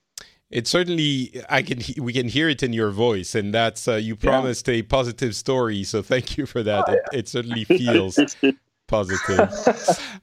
It 0.52 0.68
certainly, 0.68 1.42
I 1.50 1.62
can 1.64 1.80
we 2.08 2.14
can 2.14 2.28
hear 2.28 2.50
it 2.50 2.62
in 2.62 2.72
your 2.74 2.92
voice, 2.92 3.34
and 3.40 3.52
that's 3.52 3.88
uh, 3.88 3.96
you 3.96 4.16
promised 4.16 4.68
yeah. 4.68 4.76
a 4.76 4.82
positive 4.84 5.34
story. 5.36 5.84
So 5.84 6.04
thank 6.04 6.38
you 6.38 6.46
for 6.46 6.62
that. 6.62 6.84
Oh, 6.88 6.92
yeah. 6.92 6.98
it, 7.14 7.20
it, 7.20 7.28
certainly 7.30 7.64
feels 7.82 8.20
positive. 8.91 9.39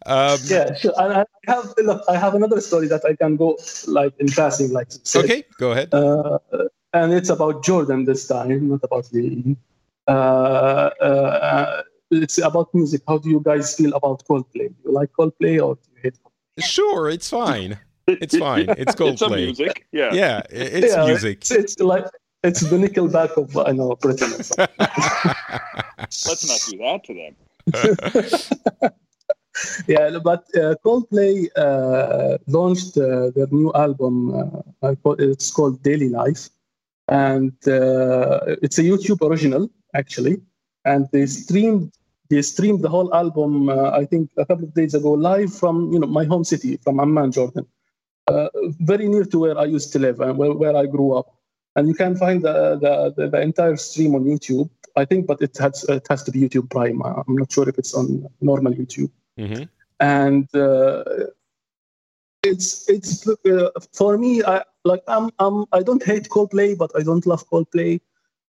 Um, 0.07 0.39
yeah, 0.45 0.75
sure. 0.75 0.95
I, 0.97 1.23
I 1.23 1.25
have 1.47 1.75
look, 1.79 2.03
I 2.09 2.17
have 2.17 2.35
another 2.35 2.61
story 2.61 2.87
that 2.89 3.05
I 3.05 3.15
can 3.15 3.37
go 3.37 3.59
like 3.89 4.15
in 4.21 4.29
passing, 4.29 4.73
like 4.73 4.89
okay, 5.17 5.43
go 5.59 5.73
ahead. 5.73 5.93
Uh, 5.93 6.39
and 6.93 7.13
it's 7.13 7.31
about 7.31 7.65
Jordan 7.65 8.05
this 8.05 8.27
time, 8.27 8.69
not 8.69 8.81
about 8.85 9.11
the 9.11 9.57
uh, 10.07 10.11
uh, 10.11 11.83
it's 12.11 12.39
about 12.39 12.75
music. 12.75 13.03
How 13.07 13.19
do 13.19 13.29
you 13.29 13.41
guys 13.41 13.75
feel 13.75 13.93
about 13.95 14.25
Coldplay? 14.25 14.69
Do 14.69 14.77
you 14.85 14.93
like 14.93 15.11
Coldplay 15.19 15.63
or 15.65 15.75
do 15.75 15.81
you 15.95 16.01
hate 16.05 16.19
Coldplay? 16.23 16.65
Sure, 16.65 17.11
it's 17.11 17.29
fine. 17.29 17.79
It's 18.07 18.37
fine. 18.37 18.69
It's 18.71 18.95
Coldplay. 19.01 19.49
it's 19.49 19.59
music. 19.59 19.87
Yeah. 19.93 20.15
Yeah, 20.15 20.43
it's 20.51 20.95
yeah, 20.95 21.07
music. 21.07 21.39
It's, 21.39 21.51
it's, 21.51 21.79
like 21.81 22.07
it's 22.43 22.61
the 22.61 22.77
Nickelback 22.77 23.37
of 23.37 23.57
I 23.59 23.73
know 23.73 23.95
Britain. 23.97 24.31
Let's 25.99 26.49
not 26.49 26.61
do 26.71 26.79
that 26.79 27.01
to 27.05 27.15
them. 27.15 27.37
yeah, 29.89 30.19
but 30.23 30.45
uh, 30.55 30.75
Coldplay 30.85 31.49
uh, 31.57 32.39
launched 32.47 32.97
uh, 32.97 33.31
their 33.31 33.49
new 33.51 33.73
album. 33.75 34.35
Uh, 34.83 34.95
it's 35.19 35.51
called 35.51 35.83
Daily 35.83 36.09
Life, 36.09 36.49
and 37.09 37.53
uh, 37.67 38.41
it's 38.63 38.79
a 38.79 38.83
YouTube 38.83 39.27
original 39.29 39.69
actually, 39.95 40.41
and 40.85 41.09
they 41.13 41.27
streamed 41.27 41.93
they 42.31 42.43
streamed 42.43 42.83
the 42.83 42.89
whole 42.89 43.13
album. 43.15 43.69
Uh, 43.69 43.91
I 43.91 44.05
think 44.05 44.31
a 44.37 44.45
couple 44.45 44.65
of 44.65 44.75
days 44.75 44.95
ago, 44.95 45.13
live 45.13 45.53
from 45.53 45.93
you 45.93 45.99
know 45.99 46.07
my 46.07 46.25
home 46.25 46.45
city, 46.45 46.77
from 46.77 47.01
Amman, 47.01 47.33
Jordan, 47.33 47.67
very 48.81 49.09
near 49.09 49.25
to 49.25 49.39
where 49.39 49.59
I 49.59 49.65
used 49.65 49.93
to 49.93 49.99
live 49.99 50.21
and 50.21 50.39
where, 50.39 50.53
where 50.53 50.77
I 50.77 50.87
grew 50.87 51.17
up. 51.17 51.35
And 51.79 51.87
you 51.87 51.95
can 51.95 52.17
find 52.17 52.43
the, 52.43 52.75
the, 52.83 53.15
the, 53.17 53.25
the 53.31 53.41
entire 53.41 53.77
stream 53.77 54.17
on 54.17 54.25
YouTube. 54.25 54.69
I 54.97 55.05
think, 55.05 55.29
but 55.31 55.41
it 55.41 55.57
has 55.59 55.85
it 55.97 56.07
has 56.11 56.25
to 56.25 56.33
be 56.33 56.41
YouTube 56.41 56.69
Prime. 56.71 57.01
I'm 57.03 57.37
not 57.43 57.53
sure 57.53 57.69
if 57.69 57.79
it's 57.79 57.95
on 57.95 58.07
normal 58.41 58.73
YouTube. 58.73 59.13
Mm-hmm. 59.39 59.65
And 60.01 60.47
uh, 60.57 61.05
it's 62.43 62.89
it's 62.89 63.29
uh, 63.29 63.71
for 63.93 64.19
me. 64.19 64.43
I 64.43 64.65
like 64.91 65.05
I'm, 65.07 65.31
I'm 65.39 65.67
I 65.71 65.85
don't 65.89 66.03
hate 66.03 66.29
Coldplay, 66.29 66.77
but 66.83 66.91
I 66.99 67.03
don't 67.09 67.25
love 67.27 67.43
Coldplay. 67.49 68.01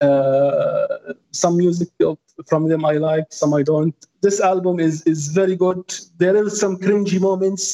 Uh, 0.03 1.15
some 1.31 1.57
music 1.57 1.89
from 2.51 2.69
them 2.69 2.85
I 2.85 2.95
like, 2.99 3.29
some 3.31 3.55
I 3.55 3.63
don't. 3.63 3.97
This 4.21 4.39
album 4.41 4.81
is 4.81 5.03
is 5.13 5.29
very 5.29 5.57
good. 5.57 5.83
There 6.19 6.37
are 6.37 6.51
some 6.51 6.77
cringy 6.77 7.19
moments, 7.19 7.65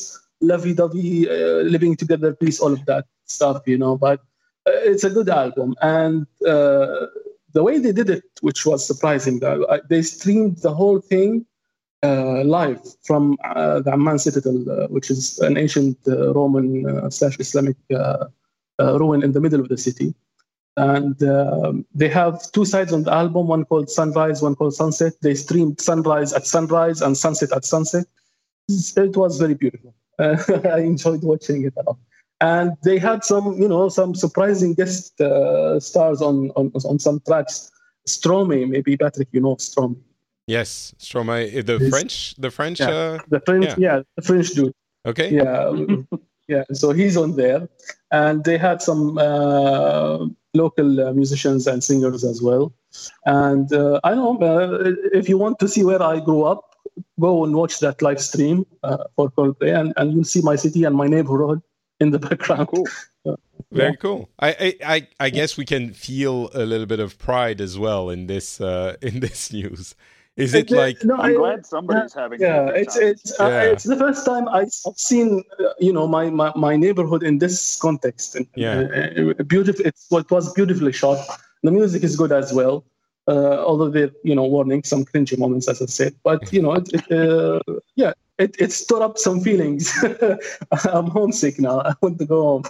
lovey-dovey, 0.52 1.28
uh, 1.28 1.62
living 1.74 1.96
together, 1.96 2.34
peace, 2.34 2.60
all 2.60 2.74
of 2.78 2.84
that. 2.86 3.04
stuff, 3.30 3.62
you 3.66 3.78
know. 3.78 3.96
But 3.96 4.20
it's 4.66 5.04
a 5.04 5.10
good 5.10 5.28
album, 5.28 5.74
and 5.80 6.26
uh, 6.46 7.06
the 7.52 7.62
way 7.62 7.78
they 7.78 7.92
did 7.92 8.10
it, 8.10 8.24
which 8.40 8.64
was 8.66 8.86
surprising, 8.86 9.42
uh, 9.42 9.78
they 9.88 10.02
streamed 10.02 10.58
the 10.58 10.74
whole 10.74 11.00
thing 11.00 11.46
uh, 12.02 12.44
live 12.44 12.80
from 13.02 13.36
uh, 13.44 13.80
the 13.80 13.92
Amman 13.92 14.18
Citadel, 14.18 14.64
uh, 14.70 14.86
which 14.88 15.10
is 15.10 15.38
an 15.40 15.56
ancient 15.56 15.98
Roman 16.06 17.10
slash 17.10 17.38
Islamic 17.38 17.76
ruin 18.78 19.22
in 19.22 19.32
the 19.32 19.40
middle 19.40 19.60
of 19.60 19.68
the 19.68 19.78
city. 19.78 20.14
And 20.76 21.22
um, 21.24 21.84
they 21.94 22.08
have 22.08 22.50
two 22.52 22.64
sides 22.64 22.92
on 22.92 23.02
the 23.02 23.12
album, 23.12 23.48
one 23.48 23.64
called 23.64 23.90
Sunrise, 23.90 24.40
one 24.40 24.54
called 24.54 24.74
Sunset. 24.74 25.12
They 25.20 25.34
streamed 25.34 25.80
Sunrise 25.80 26.32
at 26.32 26.46
sunrise 26.46 27.02
and 27.02 27.18
Sunset 27.18 27.52
at 27.52 27.64
sunset. 27.64 28.06
It 28.68 29.16
was 29.16 29.38
very 29.38 29.54
beautiful. 29.54 29.94
I 30.18 30.78
enjoyed 30.78 31.22
watching 31.22 31.64
it 31.64 31.74
a 31.76 31.82
lot 31.82 31.98
and 32.40 32.76
they 32.84 32.98
had 32.98 33.24
some 33.24 33.60
you 33.60 33.68
know 33.68 33.88
some 33.88 34.14
surprising 34.14 34.74
guest 34.74 35.20
uh, 35.20 35.78
stars 35.80 36.22
on, 36.22 36.50
on 36.56 36.70
on 36.84 36.98
some 36.98 37.20
tracks 37.26 37.70
Stromae 38.06 38.68
maybe 38.68 38.96
Patrick 38.96 39.28
you 39.32 39.40
know 39.40 39.56
Stromae 39.56 39.96
Yes, 40.50 40.94
Stromae, 40.98 41.64
the 41.64 41.78
French, 41.90 42.34
the 42.36 42.50
French, 42.50 42.80
yeah, 42.80 42.88
uh, 42.88 43.18
the 43.28 43.40
French, 43.46 43.66
yeah. 43.66 43.74
yeah. 43.78 44.02
the 44.16 44.22
French 44.22 44.48
dude. 44.50 44.74
Okay. 45.06 45.30
Yeah, 45.30 45.70
yeah. 46.48 46.64
So 46.72 46.90
he's 46.90 47.16
on 47.16 47.36
there, 47.36 47.68
and 48.10 48.42
they 48.42 48.58
had 48.58 48.82
some 48.82 49.16
uh, 49.16 50.26
local 50.54 51.00
uh, 51.00 51.12
musicians 51.12 51.68
and 51.68 51.84
singers 51.84 52.24
as 52.24 52.42
well. 52.42 52.72
And 53.26 53.72
uh, 53.72 54.00
I 54.02 54.16
know 54.16 54.36
uh, 54.42 54.92
if 55.12 55.28
you 55.28 55.38
want 55.38 55.60
to 55.60 55.68
see 55.68 55.84
where 55.84 56.02
I 56.02 56.18
grew 56.18 56.42
up, 56.42 56.74
go 57.20 57.44
and 57.44 57.54
watch 57.54 57.78
that 57.78 58.02
live 58.02 58.20
stream 58.20 58.66
uh, 58.82 59.04
for 59.14 59.30
Coldplay, 59.30 59.78
and, 59.78 59.92
and 59.96 60.12
you'll 60.12 60.24
see 60.24 60.42
my 60.42 60.56
city 60.56 60.82
and 60.82 60.96
my 60.96 61.06
neighborhood 61.06 61.62
in 62.00 62.10
the 62.10 62.18
background. 62.18 62.68
Cool. 62.68 62.88
Very 63.72 63.96
cool. 63.96 64.28
I, 64.40 64.74
I 64.84 65.08
I 65.20 65.30
guess 65.30 65.56
we 65.56 65.64
can 65.64 65.92
feel 65.92 66.50
a 66.54 66.64
little 66.64 66.86
bit 66.86 66.98
of 66.98 67.18
pride 67.18 67.60
as 67.60 67.78
well 67.78 68.10
in 68.10 68.26
this 68.26 68.60
uh, 68.60 68.96
in 69.02 69.20
this 69.20 69.52
news. 69.52 69.94
Is 70.36 70.54
it, 70.54 70.70
like? 70.70 71.04
No, 71.04 71.16
I'm 71.16 71.32
I, 71.32 71.34
glad 71.34 71.66
somebody's 71.66 72.14
yeah, 72.14 72.22
having. 72.22 72.40
Yeah, 72.40 72.68
it's 72.68 72.96
it's 72.96 73.38
uh, 73.38 73.70
it's 73.72 73.84
the 73.84 73.96
first 73.96 74.24
time 74.24 74.48
I've 74.48 74.72
seen 74.96 75.44
uh, 75.58 75.64
you 75.78 75.92
know 75.92 76.06
my, 76.08 76.30
my 76.30 76.52
my 76.56 76.76
neighborhood 76.76 77.22
in 77.22 77.38
this 77.38 77.76
context. 77.76 78.38
Yeah, 78.54 78.80
uh, 78.80 79.42
beautiful. 79.42 79.84
It's 79.84 80.06
what 80.08 80.30
was 80.30 80.52
beautifully 80.54 80.92
shot. 80.92 81.18
The 81.62 81.70
music 81.70 82.02
is 82.04 82.16
good 82.16 82.32
as 82.32 82.52
well. 82.52 82.84
Uh, 83.30 83.62
although 83.68 83.90
they're 83.94 84.10
you 84.24 84.34
know 84.34 84.44
warning 84.44 84.82
some 84.82 85.04
cringy 85.04 85.38
moments 85.38 85.68
as 85.68 85.80
I 85.80 85.86
said, 85.86 86.14
but 86.24 86.52
you 86.52 86.62
know 86.62 86.72
it, 86.72 86.88
it 86.92 87.06
uh, 87.12 87.60
yeah 87.94 88.12
it 88.38 88.56
it 88.58 88.72
stirred 88.72 89.02
up 89.02 89.18
some 89.18 89.40
feelings. 89.40 89.92
I'm 90.92 91.06
homesick 91.06 91.60
now. 91.60 91.80
I 91.80 91.94
want 92.02 92.18
to 92.18 92.26
go 92.26 92.40
home. 92.42 92.64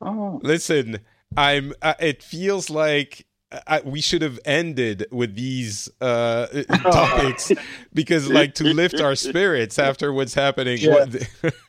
oh. 0.00 0.40
Listen, 0.42 1.00
I'm. 1.36 1.72
Uh, 1.80 1.94
it 2.00 2.22
feels 2.22 2.68
like 2.68 3.26
I, 3.66 3.80
we 3.84 4.00
should 4.00 4.22
have 4.22 4.40
ended 4.44 5.06
with 5.12 5.36
these 5.36 5.88
uh, 6.00 6.46
topics 6.82 7.52
because, 7.94 8.28
like, 8.28 8.54
to 8.54 8.64
lift 8.64 9.00
our 9.00 9.14
spirits 9.14 9.78
after 9.78 10.12
what's 10.12 10.34
happening. 10.34 10.78
Yeah. 10.78 11.06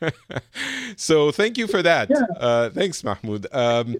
so, 0.96 1.30
thank 1.30 1.56
you 1.56 1.68
for 1.68 1.82
that. 1.82 2.10
Yeah. 2.10 2.22
Uh, 2.36 2.70
thanks, 2.70 3.04
Mahmoud. 3.04 3.46
Um, 3.52 3.96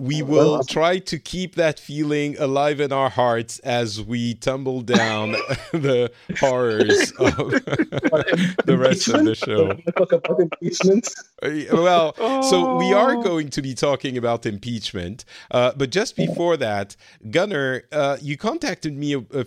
we 0.00 0.22
will 0.22 0.64
try 0.64 0.98
to 0.98 1.18
keep 1.18 1.56
that 1.56 1.78
feeling 1.78 2.36
alive 2.38 2.80
in 2.80 2.90
our 2.90 3.10
hearts 3.10 3.58
as 3.60 4.02
we 4.02 4.34
tumble 4.34 4.80
down 4.80 5.32
the 5.72 6.10
horrors 6.38 7.12
of 7.12 7.36
the 8.64 8.76
rest 8.78 9.08
of 9.08 9.24
the 9.26 9.34
show. 9.34 9.74
Talk 9.92 10.12
about 10.12 10.40
impeachment. 10.40 11.08
Uh, 11.42 11.50
well, 11.72 12.14
so 12.42 12.76
we 12.76 12.94
are 12.94 13.16
oh. 13.16 13.22
going 13.22 13.50
to 13.50 13.60
be 13.60 13.74
talking 13.74 14.16
about 14.16 14.46
impeachment, 14.46 15.26
uh, 15.50 15.72
but 15.76 15.90
just 15.90 16.16
before 16.16 16.56
that, 16.56 16.96
Gunnar, 17.30 17.82
uh, 17.92 18.16
you 18.22 18.38
contacted 18.38 18.96
me 18.96 19.14
a, 19.14 19.18
a 19.18 19.46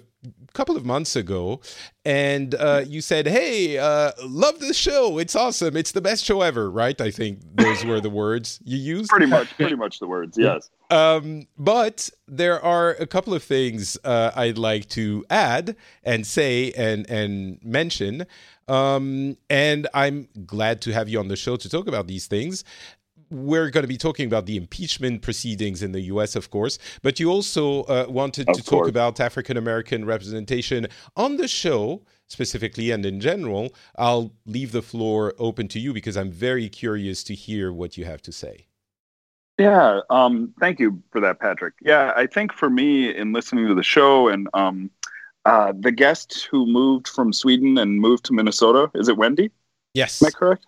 couple 0.54 0.78
of 0.78 0.86
months 0.86 1.16
ago, 1.16 1.62
and 2.06 2.56
uh, 2.56 2.84
you 2.88 3.02
said, 3.02 3.28
"Hey, 3.28 3.78
uh, 3.78 4.12
love 4.24 4.60
the 4.60 4.74
show. 4.74 5.18
It's 5.18 5.36
awesome. 5.36 5.76
It's 5.76 5.92
the 5.92 6.02
best 6.02 6.24
show 6.24 6.42
ever." 6.42 6.70
Right? 6.70 7.00
I 7.00 7.12
think 7.12 7.40
those 7.56 7.86
were 7.86 8.00
the 8.00 8.10
words 8.10 8.60
you 8.64 8.78
used. 8.78 9.10
Pretty 9.10 9.26
much, 9.26 9.54
pretty 9.58 9.76
much 9.76 10.00
the 10.00 10.08
words. 10.08 10.38
Yes. 10.38 10.70
Um, 10.90 11.48
but 11.58 12.10
there 12.28 12.64
are 12.64 12.92
a 12.92 13.08
couple 13.08 13.34
of 13.34 13.44
things 13.44 13.98
uh, 14.04 14.32
I'd 14.36 14.58
like 14.58 14.90
to 14.90 15.26
add 15.30 15.76
and 16.04 16.26
say 16.26 16.72
and 16.74 17.10
and 17.10 17.60
mention. 17.64 18.26
Um, 18.68 19.38
and 19.50 19.88
I'm 19.94 20.30
glad 20.46 20.82
to 20.82 20.94
have 20.94 21.10
you 21.10 21.20
on 21.20 21.28
the 21.28 21.36
show 21.36 21.58
to 21.58 21.70
talk 21.70 21.88
about 21.88 22.08
these 22.08 22.28
things 22.28 22.64
we're 23.34 23.70
going 23.70 23.84
to 23.84 23.88
be 23.88 23.98
talking 23.98 24.28
about 24.28 24.46
the 24.46 24.56
impeachment 24.56 25.22
proceedings 25.22 25.82
in 25.82 25.92
the 25.92 26.02
US, 26.02 26.36
of 26.36 26.50
course, 26.50 26.78
but 27.02 27.20
you 27.20 27.30
also 27.30 27.84
uh, 27.84 28.06
wanted 28.08 28.48
of 28.48 28.56
to 28.56 28.64
course. 28.64 28.82
talk 28.82 28.90
about 28.90 29.20
African 29.20 29.58
American 29.58 30.06
representation 30.06 30.88
on 31.16 31.38
the 31.38 31.48
show 31.48 32.04
specifically 32.28 32.92
and 32.92 33.06
in 33.06 33.20
general. 33.20 33.74
I'll 33.98 34.32
leave 34.46 34.72
the 34.72 34.82
floor 34.82 35.34
open 35.40 35.68
to 35.70 35.80
you 35.80 35.94
because 35.94 36.16
I'm 36.16 36.32
very 36.32 36.70
curious 36.70 37.24
to 37.26 37.34
hear 37.34 37.74
what 37.74 37.98
you 37.98 38.06
have 38.06 38.22
to 38.24 38.32
say. 38.32 38.68
Yeah, 39.60 40.00
um, 40.10 40.54
thank 40.60 40.80
you 40.80 41.02
for 41.12 41.22
that, 41.22 41.40
Patrick. 41.40 41.76
Yeah, 41.82 42.12
I 42.16 42.26
think 42.26 42.54
for 42.54 42.70
me, 42.70 43.16
in 43.16 43.34
listening 43.34 43.68
to 43.68 43.76
the 43.76 43.84
show 43.84 44.28
and 44.28 44.48
um, 44.54 44.90
uh, 45.46 45.74
the 45.78 45.92
guest 45.92 46.48
who 46.50 46.66
moved 46.66 47.08
from 47.08 47.32
Sweden 47.32 47.78
and 47.78 48.00
moved 48.00 48.26
to 48.26 48.34
Minnesota, 48.34 48.90
is 48.96 49.10
it 49.10 49.18
Wendy? 49.18 49.52
Yes. 49.94 50.24
Am 50.24 50.28
I 50.28 50.32
correct? 50.32 50.66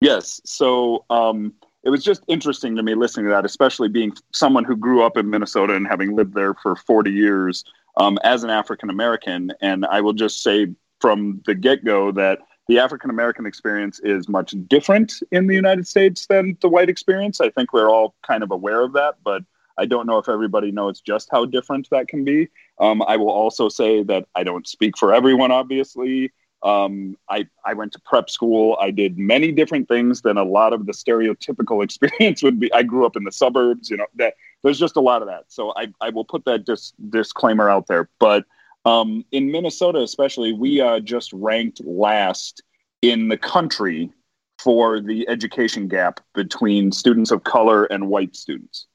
Yes. 0.00 0.40
So, 0.44 1.04
um, 1.10 1.52
it 1.84 1.90
was 1.90 2.02
just 2.02 2.22
interesting 2.28 2.76
to 2.76 2.82
me 2.82 2.94
listening 2.94 3.26
to 3.26 3.30
that, 3.30 3.44
especially 3.44 3.88
being 3.88 4.12
someone 4.32 4.64
who 4.64 4.74
grew 4.74 5.04
up 5.04 5.16
in 5.16 5.28
Minnesota 5.28 5.74
and 5.74 5.86
having 5.86 6.16
lived 6.16 6.34
there 6.34 6.54
for 6.54 6.76
40 6.76 7.12
years 7.12 7.64
um, 7.98 8.18
as 8.24 8.42
an 8.42 8.50
African 8.50 8.88
American. 8.90 9.52
And 9.60 9.84
I 9.84 10.00
will 10.00 10.14
just 10.14 10.42
say 10.42 10.68
from 11.00 11.42
the 11.44 11.54
get 11.54 11.84
go 11.84 12.10
that 12.12 12.38
the 12.68 12.78
African 12.78 13.10
American 13.10 13.44
experience 13.44 14.00
is 14.00 14.28
much 14.28 14.54
different 14.68 15.12
in 15.30 15.46
the 15.46 15.54
United 15.54 15.86
States 15.86 16.26
than 16.26 16.56
the 16.62 16.68
white 16.68 16.88
experience. 16.88 17.40
I 17.42 17.50
think 17.50 17.74
we're 17.74 17.90
all 17.90 18.14
kind 18.26 18.42
of 18.42 18.50
aware 18.50 18.80
of 18.80 18.94
that, 18.94 19.16
but 19.22 19.42
I 19.76 19.84
don't 19.84 20.06
know 20.06 20.16
if 20.16 20.28
everybody 20.28 20.72
knows 20.72 21.00
just 21.00 21.28
how 21.30 21.44
different 21.44 21.90
that 21.90 22.08
can 22.08 22.24
be. 22.24 22.48
Um, 22.78 23.02
I 23.02 23.16
will 23.16 23.30
also 23.30 23.68
say 23.68 24.02
that 24.04 24.26
I 24.34 24.44
don't 24.44 24.66
speak 24.66 24.96
for 24.96 25.12
everyone, 25.12 25.50
obviously. 25.50 26.32
Um, 26.64 27.18
I, 27.28 27.46
I 27.66 27.74
went 27.74 27.92
to 27.92 28.00
prep 28.00 28.30
school. 28.30 28.76
I 28.80 28.90
did 28.90 29.18
many 29.18 29.52
different 29.52 29.86
things 29.86 30.22
than 30.22 30.38
a 30.38 30.42
lot 30.42 30.72
of 30.72 30.86
the 30.86 30.92
stereotypical 30.92 31.84
experience 31.84 32.42
would 32.42 32.58
be. 32.58 32.72
I 32.72 32.82
grew 32.82 33.04
up 33.04 33.16
in 33.16 33.24
the 33.24 33.32
suburbs, 33.32 33.90
you 33.90 33.98
know, 33.98 34.06
that 34.16 34.34
there's 34.62 34.78
just 34.78 34.96
a 34.96 35.00
lot 35.00 35.20
of 35.20 35.28
that. 35.28 35.44
So 35.48 35.74
I, 35.76 35.88
I 36.00 36.08
will 36.08 36.24
put 36.24 36.44
that 36.46 36.64
dis- 36.64 36.94
disclaimer 37.10 37.68
out 37.68 37.86
there. 37.86 38.08
But 38.18 38.46
um, 38.86 39.24
in 39.30 39.50
Minnesota, 39.50 40.00
especially, 40.00 40.52
we 40.52 40.80
uh, 40.80 41.00
just 41.00 41.32
ranked 41.34 41.82
last 41.84 42.62
in 43.02 43.28
the 43.28 43.36
country 43.36 44.10
for 44.58 45.00
the 45.00 45.28
education 45.28 45.88
gap 45.88 46.20
between 46.34 46.90
students 46.92 47.30
of 47.30 47.44
color 47.44 47.84
and 47.84 48.08
white 48.08 48.34
students. 48.34 48.86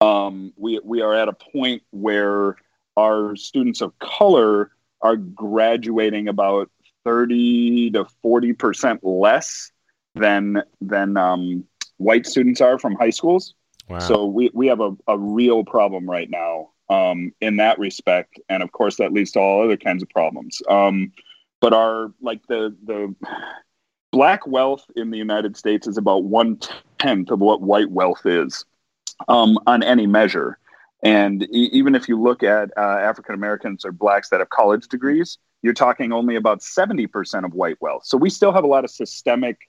Um, 0.00 0.52
we, 0.56 0.80
we 0.84 1.00
are 1.00 1.14
at 1.14 1.28
a 1.28 1.32
point 1.32 1.82
where 1.90 2.56
our 2.96 3.34
students 3.34 3.80
of 3.80 3.98
color 3.98 4.70
are 5.00 5.16
graduating 5.16 6.28
about 6.28 6.70
30 7.06 7.92
to 7.92 8.04
40 8.20 8.52
percent 8.54 9.04
less 9.04 9.70
than 10.16 10.62
than 10.80 11.16
um, 11.16 11.64
white 11.98 12.26
students 12.26 12.60
are 12.60 12.78
from 12.78 12.96
high 12.96 13.10
schools. 13.10 13.54
Wow. 13.88 14.00
So 14.00 14.26
we, 14.26 14.50
we 14.52 14.66
have 14.66 14.80
a, 14.80 14.96
a 15.06 15.16
real 15.16 15.62
problem 15.62 16.10
right 16.10 16.28
now 16.28 16.70
um, 16.90 17.32
in 17.40 17.56
that 17.58 17.78
respect, 17.78 18.40
and 18.48 18.62
of 18.62 18.72
course 18.72 18.96
that 18.96 19.12
leads 19.12 19.30
to 19.32 19.40
all 19.40 19.62
other 19.62 19.76
kinds 19.76 20.02
of 20.02 20.08
problems. 20.10 20.60
Um, 20.68 21.12
but 21.60 21.72
our 21.72 22.12
like 22.20 22.40
the 22.48 22.76
the 22.84 23.14
black 24.10 24.46
wealth 24.46 24.84
in 24.96 25.10
the 25.10 25.18
United 25.18 25.56
States 25.56 25.86
is 25.86 25.98
about 25.98 26.24
one 26.24 26.58
tenth 26.98 27.30
of 27.30 27.38
what 27.38 27.62
white 27.62 27.90
wealth 27.90 28.26
is 28.26 28.64
um, 29.28 29.58
on 29.66 29.82
any 29.82 30.06
measure. 30.06 30.58
And 31.02 31.44
e- 31.44 31.70
even 31.72 31.94
if 31.94 32.08
you 32.08 32.20
look 32.20 32.42
at 32.42 32.70
uh, 32.76 32.80
African 32.80 33.34
Americans 33.34 33.84
or 33.84 33.92
blacks 33.92 34.30
that 34.30 34.40
have 34.40 34.48
college 34.48 34.88
degrees, 34.88 35.38
you're 35.62 35.74
talking 35.74 36.12
only 36.12 36.36
about 36.36 36.60
70% 36.60 37.44
of 37.44 37.54
white 37.54 37.76
wealth. 37.80 38.04
So 38.04 38.16
we 38.16 38.30
still 38.30 38.52
have 38.52 38.64
a 38.64 38.68
lot 38.68 38.84
of 38.84 38.90
systemic 38.90 39.68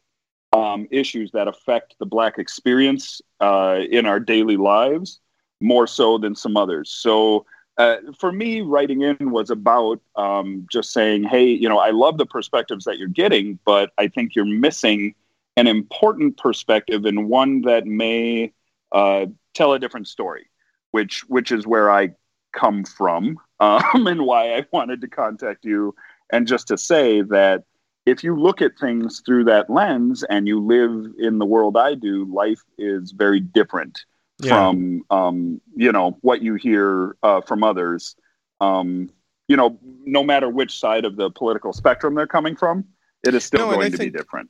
um, 0.53 0.87
issues 0.91 1.31
that 1.31 1.47
affect 1.47 1.95
the 1.99 2.05
Black 2.05 2.37
experience 2.37 3.21
uh, 3.39 3.79
in 3.89 4.05
our 4.05 4.19
daily 4.19 4.57
lives 4.57 5.19
more 5.59 5.87
so 5.87 6.17
than 6.17 6.35
some 6.35 6.55
others. 6.55 6.89
So 6.91 7.45
uh, 7.77 7.97
for 8.17 8.31
me, 8.31 8.61
writing 8.61 9.01
in 9.01 9.31
was 9.31 9.49
about 9.49 9.99
um, 10.15 10.67
just 10.71 10.91
saying, 10.91 11.23
hey, 11.23 11.45
you 11.45 11.69
know, 11.69 11.77
I 11.77 11.91
love 11.91 12.17
the 12.17 12.25
perspectives 12.25 12.85
that 12.85 12.97
you're 12.97 13.07
getting, 13.07 13.59
but 13.65 13.91
I 13.97 14.07
think 14.07 14.35
you're 14.35 14.45
missing 14.45 15.13
an 15.57 15.67
important 15.67 16.37
perspective 16.37 17.05
and 17.05 17.27
one 17.29 17.61
that 17.61 17.85
may 17.85 18.51
uh, 18.91 19.27
tell 19.53 19.73
a 19.73 19.79
different 19.79 20.07
story, 20.07 20.47
which 20.91 21.21
which 21.27 21.51
is 21.51 21.67
where 21.67 21.91
I 21.91 22.11
come 22.53 22.83
from 22.83 23.37
um, 23.59 23.81
and 24.07 24.25
why 24.25 24.55
I 24.55 24.65
wanted 24.71 25.01
to 25.01 25.07
contact 25.07 25.65
you. 25.65 25.95
And 26.31 26.47
just 26.47 26.67
to 26.67 26.77
say 26.77 27.21
that, 27.21 27.63
if 28.05 28.23
you 28.23 28.39
look 28.39 28.61
at 28.61 28.79
things 28.79 29.21
through 29.25 29.43
that 29.45 29.69
lens 29.69 30.23
and 30.29 30.47
you 30.47 30.65
live 30.65 31.13
in 31.19 31.39
the 31.39 31.45
world 31.45 31.75
I 31.75 31.93
do, 31.93 32.23
life 32.25 32.61
is 32.77 33.11
very 33.11 33.41
different 33.41 33.99
yeah. 34.39 34.49
from 34.49 35.03
um, 35.09 35.61
you 35.75 35.91
know 35.91 36.17
what 36.21 36.41
you 36.41 36.55
hear 36.55 37.15
uh, 37.23 37.41
from 37.41 37.63
others. 37.63 38.15
Um, 38.61 39.09
you 39.47 39.55
know, 39.55 39.79
no 40.05 40.23
matter 40.23 40.49
which 40.49 40.79
side 40.79 41.05
of 41.05 41.15
the 41.15 41.29
political 41.29 41.73
spectrum 41.73 42.15
they're 42.15 42.27
coming 42.27 42.55
from, 42.55 42.85
it 43.23 43.33
is 43.33 43.43
still 43.43 43.67
no, 43.67 43.75
going 43.75 43.91
to 43.91 43.97
think, 43.97 44.13
be 44.13 44.17
different. 44.17 44.49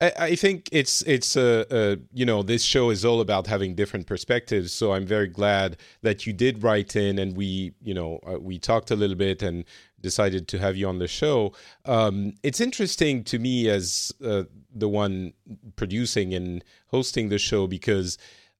I, 0.00 0.36
think 0.36 0.68
it's 0.70 1.02
it's 1.02 1.34
a, 1.34 1.66
a, 1.70 1.98
you 2.12 2.24
know 2.24 2.44
this 2.44 2.62
show 2.62 2.90
is 2.90 3.04
all 3.04 3.20
about 3.20 3.48
having 3.48 3.74
different 3.74 4.06
perspectives. 4.06 4.72
So 4.72 4.92
I'm 4.92 5.04
very 5.04 5.26
glad 5.26 5.76
that 6.02 6.24
you 6.24 6.32
did 6.32 6.62
write 6.62 6.94
in 6.94 7.18
and 7.18 7.36
we 7.36 7.72
you 7.82 7.94
know 7.94 8.20
uh, 8.24 8.38
we 8.38 8.60
talked 8.60 8.92
a 8.92 8.96
little 8.96 9.16
bit 9.16 9.42
and 9.42 9.64
decided 10.00 10.46
to 10.48 10.58
have 10.58 10.76
you 10.76 10.88
on 10.88 10.98
the 10.98 11.08
show. 11.08 11.52
Um, 11.84 12.34
it's 12.44 12.60
interesting 12.60 13.24
to 13.24 13.40
me 13.40 13.68
as 13.68 14.12
uh, 14.24 14.44
the 14.72 14.88
one 14.88 15.32
producing 15.74 16.32
and 16.32 16.62
hosting 16.86 17.28
the 17.28 17.38
show 17.38 17.66
because 17.66 18.18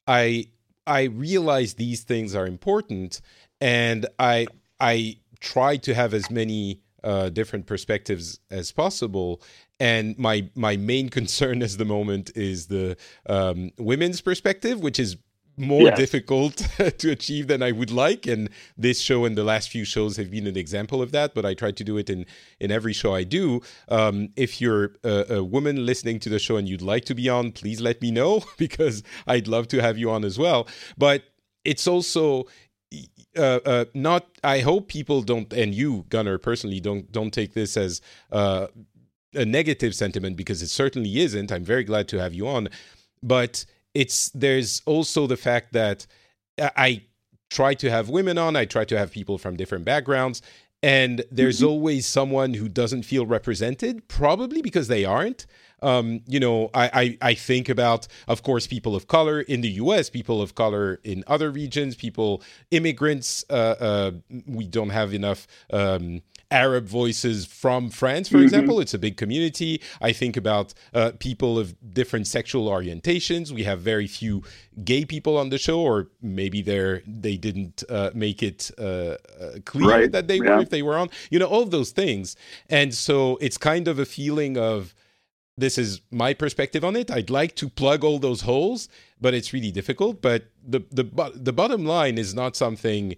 I 0.09 0.47
I 0.89 1.05
realize 1.05 1.75
these 1.75 2.03
things 2.03 2.35
are 2.35 2.49
important 2.49 3.21
and 3.61 4.07
I 4.19 4.49
I 4.81 5.19
try 5.39 5.77
to 5.77 5.95
have 5.95 6.15
as 6.15 6.31
many 6.33 6.81
uh, 7.05 7.29
different 7.31 7.67
perspectives 7.67 8.41
as 8.51 8.73
possible. 8.73 9.41
And 9.81 10.19
my 10.19 10.49
my 10.55 10.77
main 10.77 11.09
concern 11.19 11.63
at 11.63 11.71
the 11.71 11.85
moment 11.85 12.31
is 12.37 12.67
the 12.67 12.97
um, 13.27 13.71
women's 13.79 14.21
perspective, 14.21 14.81
which 14.81 14.99
is 14.99 15.17
more 15.59 15.83
yes. 15.83 15.99
difficult 15.99 16.57
to 16.99 17.11
achieve 17.11 17.49
than 17.49 17.63
I 17.63 17.73
would 17.73 17.91
like. 17.91 18.27
And 18.27 18.49
this 18.77 19.01
show 19.01 19.25
and 19.25 19.37
the 19.37 19.45
last 19.45 19.71
few 19.71 19.85
shows 19.85 20.17
have 20.17 20.31
been 20.31 20.47
an 20.47 20.57
example 20.57 21.03
of 21.03 21.13
that. 21.13 21.35
But 21.35 21.45
I 21.45 21.55
try 21.55 21.73
to 21.73 21.85
do 21.85 21.97
it 21.97 22.09
in 22.09 22.27
in 22.61 22.71
every 22.71 22.93
show 22.93 23.15
I 23.15 23.25
do. 23.25 23.61
Um, 23.89 24.31
if 24.37 24.61
you're 24.61 24.93
a, 25.05 25.37
a, 25.37 25.45
woman 25.45 25.85
listening 25.85 26.21
to 26.21 26.29
the 26.29 26.39
show 26.39 26.57
and 26.57 26.69
you'd 26.69 26.83
like 26.83 27.05
to 27.07 27.15
be 27.15 27.29
on, 27.29 27.53
please 27.53 27.81
let 27.81 28.01
me 28.01 28.11
know 28.11 28.45
because 28.57 29.03
I'd 29.27 29.49
love 29.49 29.69
to 29.69 29.83
have 29.83 29.99
you 29.99 30.11
on 30.11 30.25
as 30.25 30.39
well. 30.39 30.69
But 30.97 31.25
it's 31.65 31.87
also 31.87 32.47
uh, 33.37 33.61
uh, 33.65 33.85
not. 33.95 34.27
I 34.43 34.61
hope 34.61 34.89
people 34.89 35.23
don't, 35.23 35.53
and 35.53 35.75
you, 35.75 36.07
Gunnar, 36.09 36.39
personally, 36.39 36.81
don't 36.81 37.11
don't 37.13 37.33
take 37.33 37.55
this 37.55 37.77
as 37.77 38.01
uh, 38.33 38.69
a 39.35 39.45
negative 39.45 39.95
sentiment 39.95 40.37
because 40.37 40.63
it 40.63 40.69
certainly 40.69 41.19
isn't. 41.19 41.53
I'm 41.53 41.65
very 41.65 41.85
glad 41.85 42.09
to 42.09 42.19
have 42.19 42.35
you 42.35 42.49
on, 42.49 42.69
but 43.23 43.65
it's 43.95 44.31
there's 44.31 44.83
also 44.87 45.27
the 45.27 45.37
fact 45.37 45.73
that 45.73 46.07
I 46.59 47.03
try 47.51 47.75
to 47.75 47.91
have 47.91 48.09
women 48.09 48.39
on. 48.39 48.57
I 48.57 48.65
try 48.65 48.85
to 48.87 48.99
have 48.99 49.13
people 49.13 49.39
from 49.39 49.57
different 49.57 49.85
backgrounds, 49.85 50.43
and 50.83 51.25
there's 51.31 51.59
mm-hmm. 51.59 51.69
always 51.69 52.07
someone 52.07 52.55
who 52.55 52.69
doesn't 52.69 53.03
feel 53.03 53.27
represented, 53.27 54.09
probably 54.09 54.63
because 54.63 54.89
they 54.89 55.05
aren't. 55.05 55.47
Um, 55.83 56.21
you 56.27 56.41
know, 56.41 56.71
I, 56.75 56.91
I, 56.93 57.31
I, 57.31 57.35
think 57.35 57.69
about, 57.69 58.09
of 58.27 58.43
course, 58.43 58.67
people 58.67 58.97
of 58.97 59.07
color 59.07 59.41
in 59.41 59.61
the 59.61 59.69
U.S., 59.71 60.11
people 60.11 60.43
of 60.43 60.55
color 60.55 61.01
in 61.05 61.23
other 61.27 61.51
regions, 61.51 61.95
people, 61.95 62.43
immigrants. 62.71 63.45
Uh, 63.49 63.53
uh, 63.53 64.11
we 64.47 64.67
don't 64.67 64.91
have 64.91 65.15
enough. 65.15 65.47
Um, 65.73 66.23
Arab 66.51 66.87
voices 66.87 67.45
from 67.45 67.91
France, 67.91 68.29
for 68.29 68.37
mm-hmm. 68.37 68.45
example. 68.45 68.81
It's 68.81 68.95
a 68.95 68.99
big 68.99 69.17
community. 69.17 69.83
I 70.01 70.13
think 70.13 70.37
about 70.37 70.73
uh, 70.95 71.13
people 71.19 71.59
of 71.59 71.75
different 71.93 72.27
sexual 72.27 72.69
orientations. 72.69 73.53
We 73.53 73.65
have 73.65 73.81
very 73.81 74.07
few 74.07 74.43
gay 74.85 75.05
people 75.05 75.37
on 75.37 75.51
the 75.51 75.59
show, 75.59 75.81
or 75.81 76.09
maybe 76.23 76.63
they're 76.63 77.03
they 77.07 77.37
didn't 77.37 77.85
uh, 77.89 78.11
make 78.15 78.43
it 78.43 78.71
uh, 78.79 78.83
uh 78.83 79.17
clear 79.65 79.91
right. 79.91 80.13
that 80.13 80.29
they 80.29 80.37
yeah. 80.37 80.57
were 80.57 80.63
if 80.63 80.71
they 80.71 80.83
were 80.83 80.97
on. 80.97 81.11
You 81.31 81.39
know, 81.39 81.47
all 81.47 81.63
of 81.63 81.71
those 81.71 81.91
things, 81.91 82.37
and 82.71 82.95
so 82.95 83.37
it's 83.41 83.59
kind 83.59 83.87
of 83.87 83.99
a 83.99 84.07
feeling 84.07 84.57
of 84.57 84.95
this 85.59 85.77
is 85.77 86.01
my 86.11 86.33
perspective 86.35 86.85
on 86.85 86.97
it. 86.97 87.11
I'd 87.11 87.31
like 87.31 87.57
to 87.57 87.69
plug 87.69 88.05
all 88.05 88.19
those 88.19 88.43
holes, 88.43 88.89
but 89.21 89.35
it's 89.35 89.53
really 89.53 89.73
difficult. 89.73 90.23
But 90.23 90.45
the 90.67 90.81
the 90.91 91.33
the 91.35 91.53
bottom 91.53 91.85
line 91.85 92.17
is 92.17 92.35
not 92.35 92.57
something. 92.57 93.17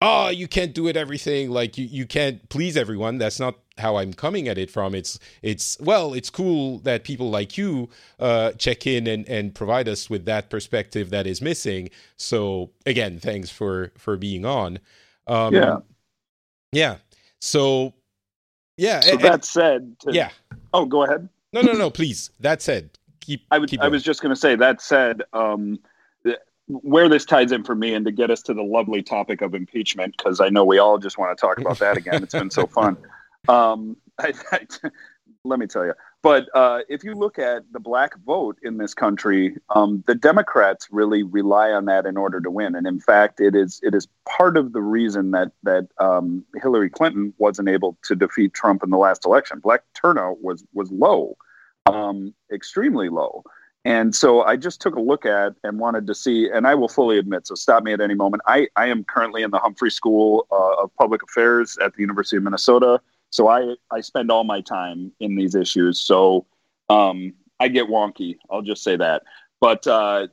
Oh, 0.00 0.28
you 0.28 0.48
can't 0.48 0.74
do 0.74 0.88
it 0.88 0.96
everything. 0.96 1.50
Like 1.50 1.78
you, 1.78 1.86
you 1.86 2.06
can't 2.06 2.48
please 2.48 2.76
everyone. 2.76 3.18
That's 3.18 3.38
not 3.38 3.58
how 3.78 3.96
I'm 3.96 4.12
coming 4.12 4.48
at 4.48 4.58
it 4.58 4.70
from. 4.70 4.94
It's 4.94 5.18
it's 5.42 5.78
well, 5.78 6.14
it's 6.14 6.30
cool 6.30 6.78
that 6.80 7.04
people 7.04 7.30
like 7.30 7.58
you 7.58 7.90
uh, 8.18 8.52
check 8.52 8.86
in 8.86 9.06
and 9.06 9.28
and 9.28 9.54
provide 9.54 9.88
us 9.88 10.08
with 10.08 10.24
that 10.24 10.50
perspective 10.50 11.10
that 11.10 11.26
is 11.26 11.42
missing. 11.42 11.90
So 12.16 12.70
again, 12.86 13.18
thanks 13.18 13.50
for 13.50 13.92
for 13.98 14.16
being 14.16 14.44
on. 14.46 14.78
Um, 15.26 15.54
yeah, 15.54 15.76
yeah. 16.72 16.96
So 17.40 17.94
yeah. 18.76 19.00
So 19.00 19.12
and, 19.12 19.20
that 19.20 19.44
said, 19.44 19.96
to, 20.00 20.12
yeah. 20.12 20.30
Oh, 20.72 20.86
go 20.86 21.04
ahead. 21.04 21.28
No, 21.54 21.60
no, 21.60 21.72
no. 21.72 21.88
Please. 21.88 22.30
That 22.40 22.60
said, 22.60 22.90
keep. 23.20 23.46
I, 23.50 23.64
keep 23.64 23.80
I 23.80 23.88
was 23.88 24.02
just 24.02 24.20
going 24.20 24.34
to 24.34 24.40
say 24.40 24.56
that 24.56 24.82
said. 24.82 25.22
Um, 25.32 25.78
where 26.66 27.08
this 27.08 27.24
ties 27.24 27.52
in 27.52 27.62
for 27.62 27.74
me, 27.74 27.94
and 27.94 28.04
to 28.06 28.10
get 28.10 28.30
us 28.30 28.42
to 28.42 28.54
the 28.54 28.62
lovely 28.62 29.02
topic 29.02 29.40
of 29.42 29.54
impeachment, 29.54 30.16
because 30.16 30.40
I 30.40 30.48
know 30.48 30.64
we 30.64 30.78
all 30.78 30.98
just 30.98 31.18
want 31.18 31.36
to 31.36 31.40
talk 31.40 31.58
about 31.58 31.78
that 31.78 31.96
again. 31.96 32.22
It's 32.22 32.32
been 32.32 32.50
so 32.50 32.66
fun. 32.66 32.96
Um, 33.48 33.96
I, 34.18 34.32
I, 34.50 34.66
let 35.44 35.58
me 35.58 35.66
tell 35.66 35.84
you. 35.84 35.92
But 36.22 36.48
uh, 36.54 36.80
if 36.88 37.04
you 37.04 37.14
look 37.14 37.38
at 37.38 37.70
the 37.72 37.80
black 37.80 38.18
vote 38.24 38.58
in 38.62 38.78
this 38.78 38.94
country, 38.94 39.58
um, 39.74 40.02
the 40.06 40.14
Democrats 40.14 40.88
really 40.90 41.22
rely 41.22 41.70
on 41.70 41.84
that 41.84 42.06
in 42.06 42.16
order 42.16 42.40
to 42.40 42.50
win. 42.50 42.74
And 42.74 42.86
in 42.86 42.98
fact, 42.98 43.40
it 43.40 43.54
is 43.54 43.78
it 43.82 43.94
is 43.94 44.08
part 44.26 44.56
of 44.56 44.72
the 44.72 44.80
reason 44.80 45.32
that 45.32 45.52
that 45.64 45.88
um, 45.98 46.42
Hillary 46.62 46.88
Clinton 46.88 47.34
wasn't 47.36 47.68
able 47.68 47.98
to 48.04 48.16
defeat 48.16 48.54
Trump 48.54 48.82
in 48.82 48.88
the 48.88 48.96
last 48.96 49.26
election. 49.26 49.60
Black 49.60 49.82
turnout 49.92 50.42
was 50.42 50.64
was 50.72 50.90
low, 50.90 51.36
um, 51.86 52.34
extremely 52.52 53.08
low. 53.08 53.44
And 53.86 54.14
so 54.14 54.42
I 54.42 54.56
just 54.56 54.80
took 54.80 54.94
a 54.96 55.00
look 55.00 55.26
at 55.26 55.54
and 55.62 55.78
wanted 55.78 56.06
to 56.06 56.14
see, 56.14 56.48
and 56.48 56.66
I 56.66 56.74
will 56.74 56.88
fully 56.88 57.18
admit, 57.18 57.46
so 57.46 57.54
stop 57.54 57.82
me 57.82 57.92
at 57.92 58.00
any 58.00 58.14
moment. 58.14 58.42
I, 58.46 58.66
I 58.76 58.86
am 58.86 59.04
currently 59.04 59.42
in 59.42 59.50
the 59.50 59.58
Humphrey 59.58 59.90
School 59.90 60.46
uh, 60.50 60.82
of 60.82 60.90
Public 60.96 61.22
Affairs 61.22 61.76
at 61.82 61.92
the 61.94 62.00
University 62.00 62.38
of 62.38 62.44
Minnesota. 62.44 63.00
So 63.28 63.48
I, 63.48 63.74
I 63.90 64.00
spend 64.00 64.30
all 64.30 64.44
my 64.44 64.62
time 64.62 65.12
in 65.20 65.36
these 65.36 65.54
issues. 65.54 66.00
So 66.00 66.46
um, 66.88 67.34
I 67.60 67.68
get 67.68 67.88
wonky. 67.88 68.38
I'll 68.50 68.62
just 68.62 68.82
say 68.82 68.96
that. 68.96 69.22
But 69.60 69.86
uh, 69.86 70.28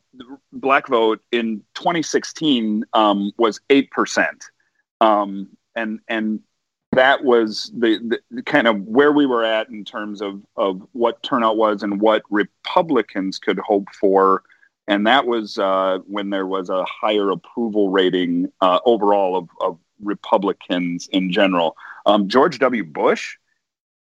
black 0.53 0.87
vote 0.87 1.21
in 1.31 1.63
2016 1.75 2.85
um, 2.93 3.31
was 3.37 3.59
8%. 3.69 4.27
Um, 5.01 5.49
and, 5.75 5.99
and 6.07 6.39
that 6.93 7.23
was 7.23 7.71
the, 7.73 8.19
the, 8.29 8.43
kind 8.43 8.67
of 8.67 8.81
where 8.81 9.11
we 9.11 9.25
were 9.25 9.43
at 9.43 9.69
in 9.69 9.85
terms 9.85 10.21
of, 10.21 10.41
of 10.57 10.85
what 10.91 11.23
turnout 11.23 11.57
was 11.57 11.83
and 11.83 12.01
what 12.01 12.23
Republicans 12.29 13.39
could 13.39 13.59
hope 13.59 13.87
for. 13.93 14.43
And 14.87 15.07
that 15.07 15.25
was 15.25 15.57
uh, 15.57 15.99
when 16.05 16.31
there 16.31 16.47
was 16.47 16.69
a 16.69 16.83
higher 16.83 17.29
approval 17.31 17.89
rating 17.89 18.51
uh, 18.59 18.79
overall 18.85 19.37
of, 19.37 19.49
of 19.61 19.79
Republicans 20.01 21.07
in 21.11 21.31
general. 21.31 21.77
Um, 22.05 22.27
George 22.27 22.59
W. 22.59 22.83
Bush, 22.83 23.37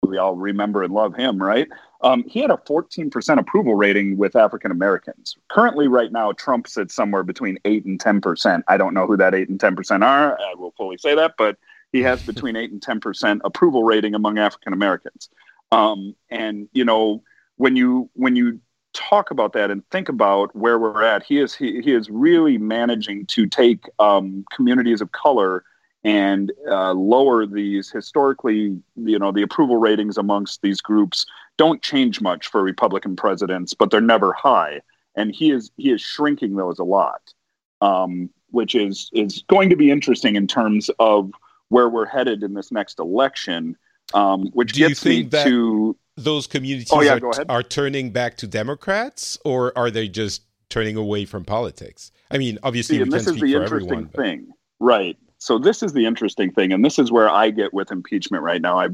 we 0.01 0.17
all 0.17 0.35
remember 0.35 0.83
and 0.83 0.93
love 0.93 1.15
him, 1.15 1.41
right? 1.41 1.69
Um, 2.01 2.23
he 2.27 2.39
had 2.39 2.49
a 2.49 2.57
14% 2.57 3.39
approval 3.39 3.75
rating 3.75 4.17
with 4.17 4.35
African 4.35 4.71
Americans. 4.71 5.37
Currently, 5.49 5.87
right 5.87 6.11
now, 6.11 6.31
Trump 6.31 6.67
sits 6.67 6.95
somewhere 6.95 7.23
between 7.23 7.59
8 7.63 7.85
and 7.85 7.99
10%. 7.99 8.63
I 8.67 8.77
don't 8.77 8.93
know 8.93 9.05
who 9.05 9.15
that 9.17 9.35
8 9.35 9.49
and 9.49 9.59
10% 9.59 10.03
are. 10.03 10.37
I 10.39 10.55
will 10.55 10.73
fully 10.75 10.97
say 10.97 11.15
that, 11.15 11.35
but 11.37 11.57
he 11.91 12.01
has 12.01 12.23
between 12.23 12.55
8 12.55 12.71
and 12.71 12.81
10% 12.81 13.41
approval 13.43 13.83
rating 13.83 14.15
among 14.15 14.37
African 14.37 14.73
Americans. 14.73 15.29
Um, 15.71 16.15
and, 16.29 16.67
you 16.73 16.85
know, 16.85 17.23
when 17.57 17.75
you 17.75 18.09
when 18.13 18.35
you 18.35 18.59
talk 18.93 19.31
about 19.31 19.53
that 19.53 19.71
and 19.71 19.87
think 19.89 20.09
about 20.09 20.55
where 20.55 20.79
we're 20.79 21.03
at, 21.03 21.23
he 21.23 21.39
is 21.39 21.53
he, 21.55 21.81
he 21.81 21.93
is 21.93 22.09
really 22.09 22.57
managing 22.57 23.25
to 23.27 23.45
take 23.45 23.85
um, 23.99 24.43
communities 24.51 25.01
of 25.01 25.11
color 25.11 25.63
and 26.03 26.51
uh, 26.67 26.93
lower 26.93 27.45
these 27.45 27.91
historically, 27.91 28.75
you 28.95 29.19
know, 29.19 29.31
the 29.31 29.43
approval 29.43 29.77
ratings 29.77 30.17
amongst 30.17 30.61
these 30.61 30.81
groups 30.81 31.25
don't 31.57 31.81
change 31.81 32.21
much 32.21 32.47
for 32.47 32.63
Republican 32.63 33.15
presidents, 33.15 33.73
but 33.73 33.91
they're 33.91 34.01
never 34.01 34.33
high. 34.33 34.81
And 35.15 35.33
he 35.33 35.51
is 35.51 35.71
he 35.77 35.91
is 35.91 36.01
shrinking 36.01 36.55
those 36.55 36.79
a 36.79 36.83
lot, 36.83 37.33
um, 37.81 38.29
which 38.49 38.75
is 38.75 39.09
is 39.13 39.43
going 39.47 39.69
to 39.69 39.75
be 39.75 39.91
interesting 39.91 40.35
in 40.35 40.47
terms 40.47 40.89
of 40.99 41.31
where 41.71 41.87
we're 41.87 42.05
headed 42.05 42.43
in 42.43 42.53
this 42.53 42.71
next 42.71 42.99
election. 42.99 43.77
Um, 44.13 44.47
which 44.53 44.73
Do 44.73 44.89
gets 44.89 45.05
me 45.05 45.23
to 45.23 45.95
those 46.17 46.45
communities 46.45 46.89
oh, 46.91 47.01
yeah, 47.01 47.17
are, 47.21 47.45
are 47.47 47.63
turning 47.63 48.11
back 48.11 48.35
to 48.37 48.47
Democrats, 48.47 49.39
or 49.45 49.75
are 49.77 49.89
they 49.89 50.09
just 50.09 50.43
turning 50.69 50.97
away 50.97 51.23
from 51.23 51.45
politics? 51.45 52.11
I 52.29 52.37
mean, 52.37 52.59
obviously, 52.61 52.97
See, 52.97 53.03
we 53.03 53.09
this 53.09 53.25
is 53.25 53.39
the 53.39 53.55
interesting 53.55 54.07
thing, 54.07 54.51
right? 54.79 55.17
So 55.37 55.57
this 55.57 55.81
is 55.81 55.93
the 55.93 56.05
interesting 56.05 56.51
thing, 56.51 56.73
and 56.73 56.83
this 56.83 56.99
is 56.99 57.09
where 57.09 57.29
I 57.29 57.51
get 57.51 57.73
with 57.73 57.89
impeachment 57.89 58.43
right 58.43 58.61
now. 58.61 58.77
I, 58.79 58.87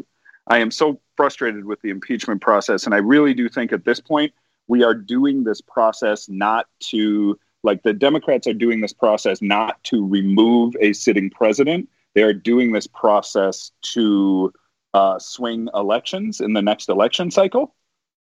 I 0.46 0.60
am 0.60 0.70
so 0.70 1.02
frustrated 1.16 1.66
with 1.66 1.82
the 1.82 1.90
impeachment 1.90 2.42
process, 2.42 2.86
and 2.86 2.94
I 2.94 3.00
really 3.00 3.34
do 3.34 3.50
think 3.50 3.74
at 3.74 3.86
this 3.86 4.00
point 4.00 4.34
we 4.68 4.84
are 4.84 4.94
doing 4.94 5.46
this 5.46 5.62
process 5.62 6.30
not 6.30 6.68
to 6.92 7.40
like 7.64 7.82
the 7.82 7.94
Democrats 7.94 8.46
are 8.46 8.54
doing 8.54 8.82
this 8.82 8.94
process 8.94 9.42
not 9.42 9.84
to 9.86 10.06
remove 10.06 10.76
a 10.80 10.94
sitting 10.94 11.32
president. 11.32 11.90
They 12.18 12.24
are 12.24 12.34
doing 12.34 12.72
this 12.72 12.88
process 12.88 13.72
to 13.94 14.52
uh, 14.96 15.20
swing 15.20 15.70
elections 15.76 16.42
in 16.42 16.54
the 16.54 16.64
next 16.64 16.90
election 16.90 17.30
cycle. 17.30 17.76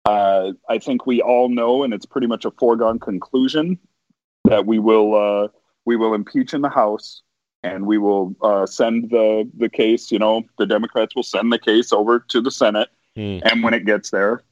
Uh, 0.04 0.52
I 0.68 0.76
think 0.76 1.06
we 1.06 1.22
all 1.22 1.48
know, 1.48 1.82
and 1.82 1.94
it's 1.94 2.04
pretty 2.04 2.26
much 2.26 2.44
a 2.44 2.50
foregone 2.50 2.98
conclusion 2.98 3.78
that 4.44 4.66
we 4.66 4.78
will 4.78 5.14
uh, 5.14 5.48
we 5.86 5.96
will 5.96 6.12
impeach 6.12 6.52
in 6.52 6.60
the 6.60 6.68
House, 6.68 7.22
and 7.62 7.86
we 7.86 7.96
will 7.96 8.36
uh, 8.42 8.66
send 8.66 9.08
the 9.08 9.48
the 9.56 9.70
case. 9.70 10.12
You 10.12 10.18
know, 10.18 10.42
the 10.58 10.66
Democrats 10.66 11.16
will 11.16 11.22
send 11.22 11.50
the 11.50 11.58
case 11.58 11.90
over 11.90 12.18
to 12.28 12.42
the 12.42 12.50
Senate, 12.50 12.90
Hmm. 13.16 13.38
and 13.44 13.62
when 13.62 13.72
it 13.72 13.86
gets 13.86 14.10
there, 14.10 14.42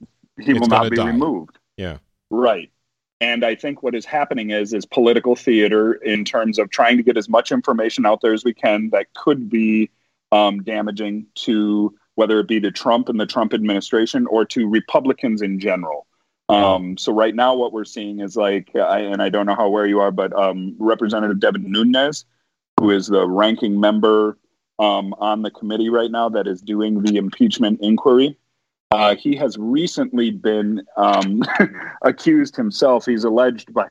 he 0.40 0.52
It's 0.52 0.60
will 0.60 0.68
not 0.68 0.88
be 0.90 0.96
die. 0.96 1.06
removed. 1.06 1.58
Yeah. 1.76 1.98
Right. 2.30 2.70
And 3.20 3.44
I 3.44 3.54
think 3.54 3.82
what 3.82 3.94
is 3.94 4.04
happening 4.04 4.50
is 4.50 4.72
is 4.72 4.86
political 4.86 5.34
theater 5.34 5.94
in 5.94 6.24
terms 6.24 6.58
of 6.58 6.70
trying 6.70 6.96
to 6.98 7.02
get 7.02 7.16
as 7.16 7.28
much 7.28 7.50
information 7.50 8.06
out 8.06 8.20
there 8.20 8.32
as 8.32 8.44
we 8.44 8.54
can 8.54 8.90
that 8.90 9.12
could 9.14 9.50
be 9.50 9.90
um, 10.30 10.62
damaging 10.62 11.26
to 11.34 11.94
whether 12.14 12.38
it 12.40 12.48
be 12.48 12.60
to 12.60 12.70
Trump 12.70 13.08
and 13.08 13.18
the 13.18 13.26
Trump 13.26 13.54
administration 13.54 14.26
or 14.26 14.44
to 14.44 14.68
Republicans 14.68 15.42
in 15.42 15.58
general. 15.58 16.06
Um, 16.48 16.96
so 16.96 17.12
right 17.12 17.34
now, 17.34 17.54
what 17.54 17.72
we're 17.72 17.84
seeing 17.84 18.20
is 18.20 18.34
like, 18.36 18.74
I, 18.74 19.00
and 19.00 19.22
I 19.22 19.28
don't 19.28 19.46
know 19.46 19.54
how 19.54 19.66
aware 19.66 19.86
you 19.86 20.00
are, 20.00 20.10
but 20.10 20.32
um, 20.32 20.74
Representative 20.78 21.40
Devin 21.40 21.70
Nunes, 21.70 22.24
who 22.80 22.90
is 22.90 23.06
the 23.06 23.28
ranking 23.28 23.78
member 23.78 24.38
um, 24.78 25.14
on 25.18 25.42
the 25.42 25.50
committee 25.50 25.90
right 25.90 26.10
now 26.10 26.28
that 26.30 26.46
is 26.46 26.62
doing 26.62 27.02
the 27.02 27.16
impeachment 27.16 27.80
inquiry, 27.82 28.38
uh, 28.90 29.14
he 29.16 29.36
has 29.36 29.56
recently 29.58 30.30
been 30.30 30.82
um, 30.96 31.42
accused 32.02 32.56
himself. 32.56 33.04
He's 33.04 33.24
alleged 33.24 33.72
by, 33.72 33.86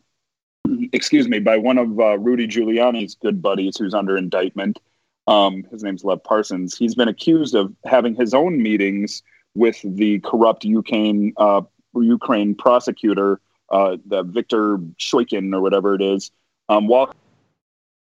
excuse 0.91 1.27
me, 1.27 1.39
by 1.39 1.57
one 1.57 1.77
of 1.77 1.99
uh, 1.99 2.17
Rudy 2.17 2.47
Giuliani's 2.47 3.15
good 3.15 3.41
buddies 3.41 3.77
who's 3.77 3.93
under 3.93 4.17
indictment. 4.17 4.79
Um, 5.27 5.63
his 5.71 5.83
name's 5.83 6.03
Lev 6.03 6.23
Parnas. 6.23 6.77
He's 6.77 6.95
been 6.95 7.09
accused 7.09 7.53
of 7.53 7.73
having 7.85 8.15
his 8.15 8.33
own 8.33 8.61
meetings 8.61 9.21
with 9.53 9.79
the 9.83 10.19
corrupt 10.19 10.63
Ukraine 10.63 11.33
uh, 11.37 11.61
Ukraine 11.95 12.55
prosecutor, 12.55 13.41
uh, 13.71 13.97
the 14.05 14.23
Victor 14.23 14.77
Shokin 14.99 15.53
or 15.53 15.61
whatever 15.61 15.95
it 15.95 16.01
is, 16.01 16.31
um, 16.69 16.87
while 16.87 17.13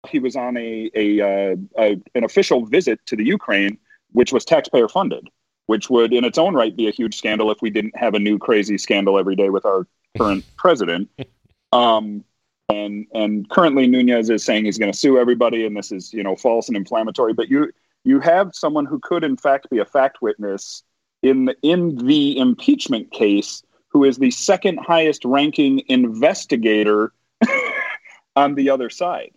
he 0.09 0.19
was 0.19 0.35
on 0.35 0.57
a, 0.57 0.91
a, 0.95 1.21
uh, 1.21 1.57
a 1.79 2.01
an 2.15 2.25
official 2.25 2.65
visit 2.65 3.05
to 3.07 3.17
the 3.17 3.25
Ukraine, 3.25 3.79
which 4.13 4.33
was 4.33 4.45
taxpayer 4.45 4.89
funded 4.89 5.29
which 5.71 5.89
would 5.89 6.13
in 6.13 6.25
its 6.25 6.37
own 6.37 6.53
right 6.53 6.75
be 6.75 6.89
a 6.89 6.91
huge 6.91 7.17
scandal 7.17 7.49
if 7.53 7.63
we 7.63 7.71
didn't 7.71 7.97
have 7.97 8.15
a 8.15 8.19
new 8.19 8.41
crazy 8.41 8.77
scandal 8.77 9.17
every 9.17 9.37
day 9.37 9.51
with 9.51 9.65
our 9.65 9.87
current 10.19 10.45
president. 10.57 11.09
Um, 11.71 12.25
and 12.69 13.07
and 13.15 13.49
currently 13.51 13.87
Nunes 13.87 14.31
is 14.31 14.45
saying 14.45 14.65
he's 14.65 14.79
going 14.79 14.91
to 14.91 14.99
sue 14.99 15.17
everybody, 15.17 15.65
and 15.65 15.77
this 15.77 15.93
is 15.93 16.13
you 16.13 16.25
know 16.25 16.35
false 16.35 16.67
and 16.67 16.77
inflammatory. 16.77 17.35
But 17.35 17.51
you 17.51 17.71
you 18.03 18.19
have 18.19 18.53
someone 18.53 18.85
who 18.85 18.99
could 18.99 19.23
in 19.23 19.37
fact 19.37 19.71
be 19.71 19.79
a 19.79 19.85
fact 19.85 20.21
witness 20.21 20.83
in 21.23 21.45
the, 21.45 21.57
in 21.63 22.05
the 22.05 22.37
impeachment 22.37 23.13
case, 23.13 23.63
who 23.91 24.03
is 24.03 24.19
the 24.19 24.33
second 24.33 24.79
highest 24.79 25.25
ranking 25.25 25.83
investigator 25.87 27.13
on 28.35 28.57
the 28.57 28.71
other 28.71 28.91
side. 28.91 29.31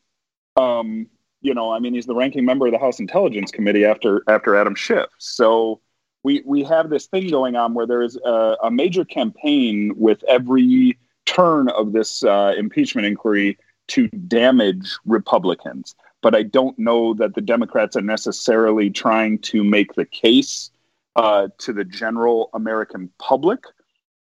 Um, 0.57 1.05
you 1.41 1.53
know, 1.53 1.71
I 1.71 1.77
mean, 1.77 1.93
he's 1.93 2.07
the 2.07 2.15
ranking 2.15 2.43
member 2.43 2.65
of 2.65 2.71
the 2.71 2.79
House 2.79 2.99
Intelligence 2.99 3.51
Committee 3.51 3.85
after 3.85 4.23
after 4.27 4.55
Adam 4.55 4.73
Schiff. 4.73 5.09
So 5.19 5.79
we 6.23 6.41
we 6.45 6.63
have 6.63 6.89
this 6.89 7.05
thing 7.05 7.29
going 7.29 7.55
on 7.55 7.73
where 7.73 7.85
there 7.85 8.01
is 8.01 8.17
a, 8.25 8.57
a 8.63 8.71
major 8.71 9.05
campaign 9.05 9.93
with 9.95 10.23
every 10.23 10.97
turn 11.25 11.69
of 11.69 11.93
this 11.93 12.23
uh, 12.23 12.53
impeachment 12.57 13.05
inquiry 13.05 13.57
to 13.87 14.07
damage 14.07 14.97
Republicans. 15.05 15.95
But 16.21 16.35
I 16.35 16.43
don't 16.43 16.77
know 16.79 17.13
that 17.15 17.35
the 17.35 17.41
Democrats 17.41 17.97
are 17.97 18.01
necessarily 18.01 18.89
trying 18.89 19.39
to 19.39 19.63
make 19.63 19.93
the 19.93 20.05
case 20.05 20.71
uh, 21.15 21.49
to 21.59 21.73
the 21.73 21.83
general 21.83 22.49
American 22.53 23.09
public 23.19 23.65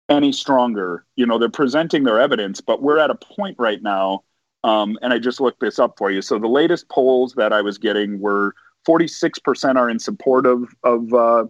any 0.07 0.31
stronger. 0.31 1.05
You 1.17 1.25
know, 1.25 1.37
they're 1.37 1.49
presenting 1.49 2.03
their 2.03 2.19
evidence, 2.19 2.61
but 2.61 2.81
we're 2.81 2.97
at 2.97 3.11
a 3.11 3.15
point 3.15 3.57
right 3.59 3.81
now. 3.83 4.23
Um, 4.63 4.97
and 5.01 5.13
I 5.13 5.19
just 5.19 5.39
looked 5.39 5.59
this 5.59 5.79
up 5.79 5.97
for 5.97 6.09
you. 6.09 6.21
So 6.21 6.39
the 6.39 6.47
latest 6.47 6.89
polls 6.89 7.33
that 7.35 7.53
I 7.53 7.61
was 7.61 7.77
getting 7.77 8.19
were 8.19 8.55
46% 8.87 9.75
are 9.75 9.89
in 9.89 9.99
support 9.99 10.45
of, 10.45 10.73
of 10.83 11.13
uh, 11.13 11.45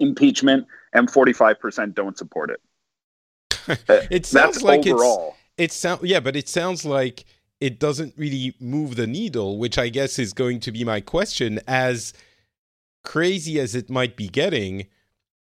impeachment 0.00 0.66
and 0.92 1.08
45% 1.10 1.94
don't 1.94 2.16
support 2.18 2.50
it. 2.50 2.60
It 4.10 4.26
sounds 4.26 4.54
That's 4.56 4.62
like 4.62 4.86
overall. 4.86 5.36
it's 5.58 5.74
it 5.74 5.78
sound 5.78 6.00
yeah, 6.02 6.20
but 6.20 6.36
it 6.36 6.48
sounds 6.48 6.84
like 6.84 7.24
it 7.60 7.80
doesn't 7.80 8.14
really 8.16 8.54
move 8.60 8.96
the 8.96 9.06
needle, 9.06 9.58
which 9.58 9.78
I 9.78 9.88
guess 9.88 10.18
is 10.18 10.32
going 10.32 10.60
to 10.60 10.70
be 10.72 10.84
my 10.84 11.00
question. 11.00 11.58
As 11.66 12.12
crazy 13.04 13.58
as 13.58 13.74
it 13.74 13.88
might 13.90 14.16
be 14.16 14.28
getting, 14.28 14.86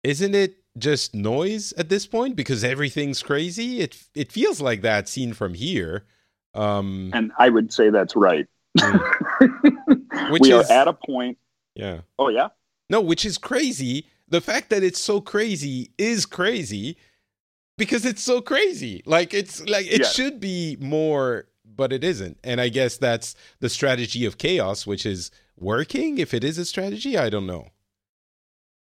isn't 0.03 0.35
it 0.35 0.57
just 0.77 1.15
noise 1.15 1.73
at 1.73 1.89
this 1.89 2.05
point 2.05 2.35
because 2.35 2.63
everything's 2.63 3.21
crazy? 3.23 3.81
It 3.81 3.97
it 4.15 4.31
feels 4.31 4.61
like 4.61 4.81
that 4.83 5.09
seen 5.09 5.33
from 5.33 5.53
here. 5.55 6.05
Um, 6.53 7.09
and 7.13 7.31
I 7.37 7.49
would 7.49 7.73
say 7.73 7.89
that's 7.89 8.15
right. 8.15 8.47
Which 10.29 10.41
we 10.41 10.53
is- 10.53 10.69
are 10.69 10.73
at 10.73 10.87
a 10.87 10.93
point. 10.93 11.37
yeah. 11.75 12.01
Oh 12.19 12.29
yeah, 12.29 12.49
No, 12.89 13.01
which 13.01 13.25
is 13.25 13.37
crazy. 13.37 14.05
The 14.27 14.41
fact 14.41 14.69
that 14.69 14.83
it's 14.83 14.99
so 15.01 15.21
crazy 15.21 15.91
is 15.97 16.25
crazy 16.25 16.97
because 17.77 18.05
it's 18.05 18.21
so 18.23 18.41
crazy. 18.41 19.03
Like 19.05 19.33
it's 19.33 19.61
like 19.67 19.87
it 19.87 20.01
Yes. 20.01 20.13
should 20.13 20.39
be 20.39 20.77
more, 20.79 21.47
but 21.65 21.93
it 21.93 22.03
isn't. 22.03 22.37
And 22.43 22.59
I 22.59 22.69
guess 22.69 22.97
that's 22.97 23.35
the 23.59 23.69
strategy 23.69 24.25
of 24.25 24.37
chaos, 24.37 24.85
which 24.87 25.05
is 25.05 25.31
working. 25.57 26.17
If 26.17 26.33
it 26.33 26.43
is 26.43 26.57
a 26.57 26.65
strategy, 26.65 27.17
I 27.17 27.29
don't 27.29 27.47
know. 27.47 27.69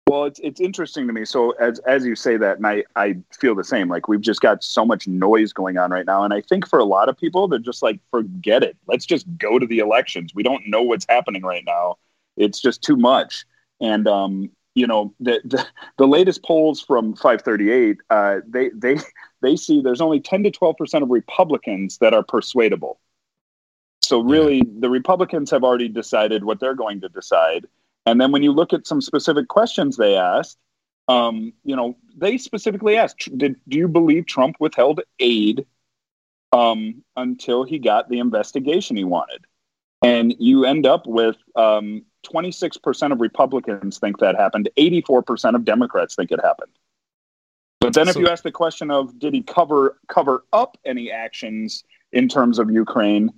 Well, 0.05 0.25
it's 0.25 0.39
it's 0.43 0.59
interesting 0.59 1.07
to 1.07 1.13
me. 1.13 1.23
So 1.25 1.51
as 1.51 1.79
as 1.79 2.05
you 2.05 2.15
say 2.15 2.37
that, 2.37 2.57
and 2.57 2.67
I 2.67 2.83
I 2.95 3.15
feel 3.39 3.55
the 3.55 3.63
same. 3.63 3.89
Like 3.89 4.07
we've 4.07 4.21
just 4.21 4.41
got 4.41 4.63
so 4.63 4.85
much 4.85 5.07
noise 5.07 5.53
going 5.53 5.77
on 5.77 5.91
right 5.91 6.05
now, 6.05 6.23
and 6.23 6.33
I 6.33 6.41
think 6.41 6.67
for 6.67 6.77
a 6.77 6.83
lot 6.83 7.09
of 7.09 7.17
people, 7.17 7.47
they're 7.47 7.59
just 7.59 7.81
like, 7.81 7.99
forget 8.11 8.63
it. 8.63 8.77
Let's 8.87 9.05
just 9.05 9.25
go 9.37 9.59
to 9.59 9.65
the 9.65 9.79
elections. 9.79 10.33
We 10.35 10.43
don't 10.43 10.67
know 10.67 10.81
what's 10.83 11.05
happening 11.07 11.43
right 11.43 11.63
now. 11.65 11.97
It's 12.35 12.59
just 12.59 12.81
too 12.81 12.97
much. 12.97 13.45
And 13.79 14.07
um, 14.07 14.51
you 14.75 14.87
know, 14.87 15.13
the 15.19 15.41
the, 15.45 15.65
the 15.97 16.07
latest 16.07 16.43
polls 16.43 16.81
from 16.81 17.15
538, 17.15 17.97
uh, 18.09 18.39
they 18.47 18.69
they 18.69 18.97
they 19.41 19.55
see 19.55 19.81
there's 19.81 20.01
only 20.01 20.19
10 20.19 20.43
to 20.43 20.51
12 20.51 20.77
percent 20.77 21.03
of 21.03 21.09
Republicans 21.09 21.97
that 21.99 22.13
are 22.13 22.23
persuadable. 22.23 22.99
So 24.01 24.19
really, 24.19 24.63
the 24.79 24.89
Republicans 24.89 25.49
have 25.51 25.63
already 25.63 25.87
decided 25.87 26.43
what 26.43 26.59
they're 26.59 26.75
going 26.75 27.01
to 27.01 27.09
decide. 27.09 27.67
And 28.05 28.19
then 28.19 28.31
when 28.31 28.43
you 28.43 28.51
look 28.51 28.73
at 28.73 28.85
some 28.85 28.99
specific 28.99 29.47
questions 29.47 29.95
they 29.95 30.17
asked, 30.17 30.57
um, 31.07 31.53
you 31.63 31.75
know, 31.75 31.95
they 32.15 32.37
specifically 32.37 32.97
asked, 32.97 33.37
"Did 33.37 33.55
do 33.67 33.77
you 33.77 33.87
believe 33.87 34.25
Trump 34.25 34.57
withheld 34.59 35.01
aid 35.19 35.65
um, 36.51 37.03
until 37.15 37.63
he 37.63 37.79
got 37.79 38.09
the 38.09 38.19
investigation 38.19 38.95
he 38.95 39.03
wanted?" 39.03 39.45
And 40.01 40.35
you 40.37 40.65
end 40.65 40.85
up 40.85 41.07
with 41.07 41.37
um, 41.55 42.03
26% 42.23 43.11
of 43.11 43.21
Republicans 43.21 43.99
think 43.99 44.19
that 44.19 44.35
happened. 44.35 44.69
84% 44.77 45.55
of 45.55 45.65
Democrats 45.65 46.15
think 46.15 46.31
it 46.31 46.39
happened. 46.41 46.71
But 47.79 47.93
then 47.93 48.07
if 48.07 48.15
you 48.15 48.29
ask 48.29 48.43
the 48.43 48.51
question 48.51 48.89
of 48.89 49.19
did 49.19 49.33
he 49.33 49.41
cover 49.41 49.97
cover 50.07 50.45
up 50.53 50.77
any 50.85 51.11
actions 51.11 51.83
in 52.13 52.29
terms 52.29 52.57
of 52.57 52.71
Ukraine, 52.71 53.29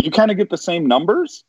you 0.00 0.12
kind 0.12 0.30
of 0.30 0.36
get 0.36 0.50
the 0.50 0.58
same 0.58 0.86
numbers. 0.86 1.42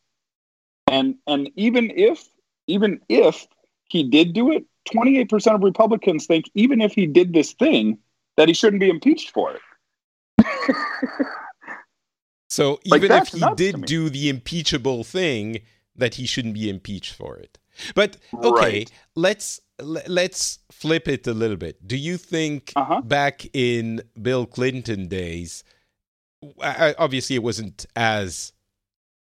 And 0.88 1.15
and 1.27 1.51
even 1.55 1.91
if 1.91 2.27
even 2.65 3.01
if 3.07 3.45
he 3.88 4.03
did 4.03 4.33
do 4.33 4.51
it, 4.51 4.65
28% 4.91 5.53
of 5.53 5.62
Republicans 5.62 6.25
think 6.25 6.45
even 6.55 6.81
if 6.81 6.93
he 6.93 7.05
did 7.05 7.33
this 7.33 7.53
thing 7.53 7.99
that 8.38 8.47
he 8.47 8.53
shouldn't 8.55 8.79
be 8.79 8.89
impeached 8.89 9.29
for 9.29 9.53
it. 9.53 10.75
So 12.53 12.79
Like, 12.86 13.01
even 13.01 13.17
if 13.17 13.29
he 13.29 13.43
did 13.55 13.86
do 13.86 14.12
the 14.12 14.29
impeachable 14.29 15.03
thing, 15.03 15.62
that 15.95 16.15
he 16.15 16.25
shouldn't 16.25 16.53
be 16.56 16.69
impeached 16.69 17.13
for 17.13 17.38
it. 17.38 17.60
But 17.95 18.17
okay, 18.34 18.51
Right. 18.79 18.91
let's 19.15 19.60
let's 19.79 20.60
flip 20.71 21.08
it 21.08 21.25
a 21.27 21.34
little 21.34 21.58
bit. 21.58 21.86
Do 21.88 21.97
you 21.97 22.17
think 22.17 22.71
Uh-huh. 22.75 23.01
back 23.01 23.45
in 23.53 24.01
Bill 24.21 24.45
Clinton 24.45 25.08
days, 25.08 25.63
obviously 26.62 27.36
it 27.36 27.43
wasn't 27.43 27.86
as 27.95 28.53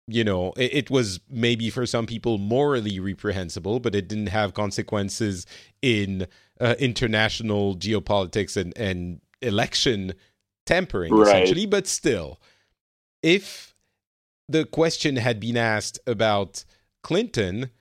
you 0.10 0.24
know, 0.24 0.54
it, 0.56 0.74
it 0.74 0.90
was 0.90 1.20
maybe 1.30 1.70
for 1.70 1.86
some 1.86 2.06
people 2.06 2.38
morally 2.38 2.98
reprehensible, 2.98 3.82
but 3.82 3.94
it 3.94 4.08
didn't 4.08 4.28
have 4.28 4.54
consequences 4.54 5.46
in 5.82 6.26
uh, 6.62 6.76
international 6.80 7.76
geopolitics 7.76 8.56
and, 8.56 8.72
and 8.78 9.20
election 9.42 10.14
tampering, 10.66 11.14
Right. 11.14 11.28
essentially. 11.28 11.66
But 11.66 11.88
still, 11.88 12.40
if 13.22 13.76
the 14.50 14.66
question 14.66 15.18
had 15.18 15.40
been 15.40 15.58
asked 15.58 16.00
about 16.08 16.66
Clinton, 17.04 17.72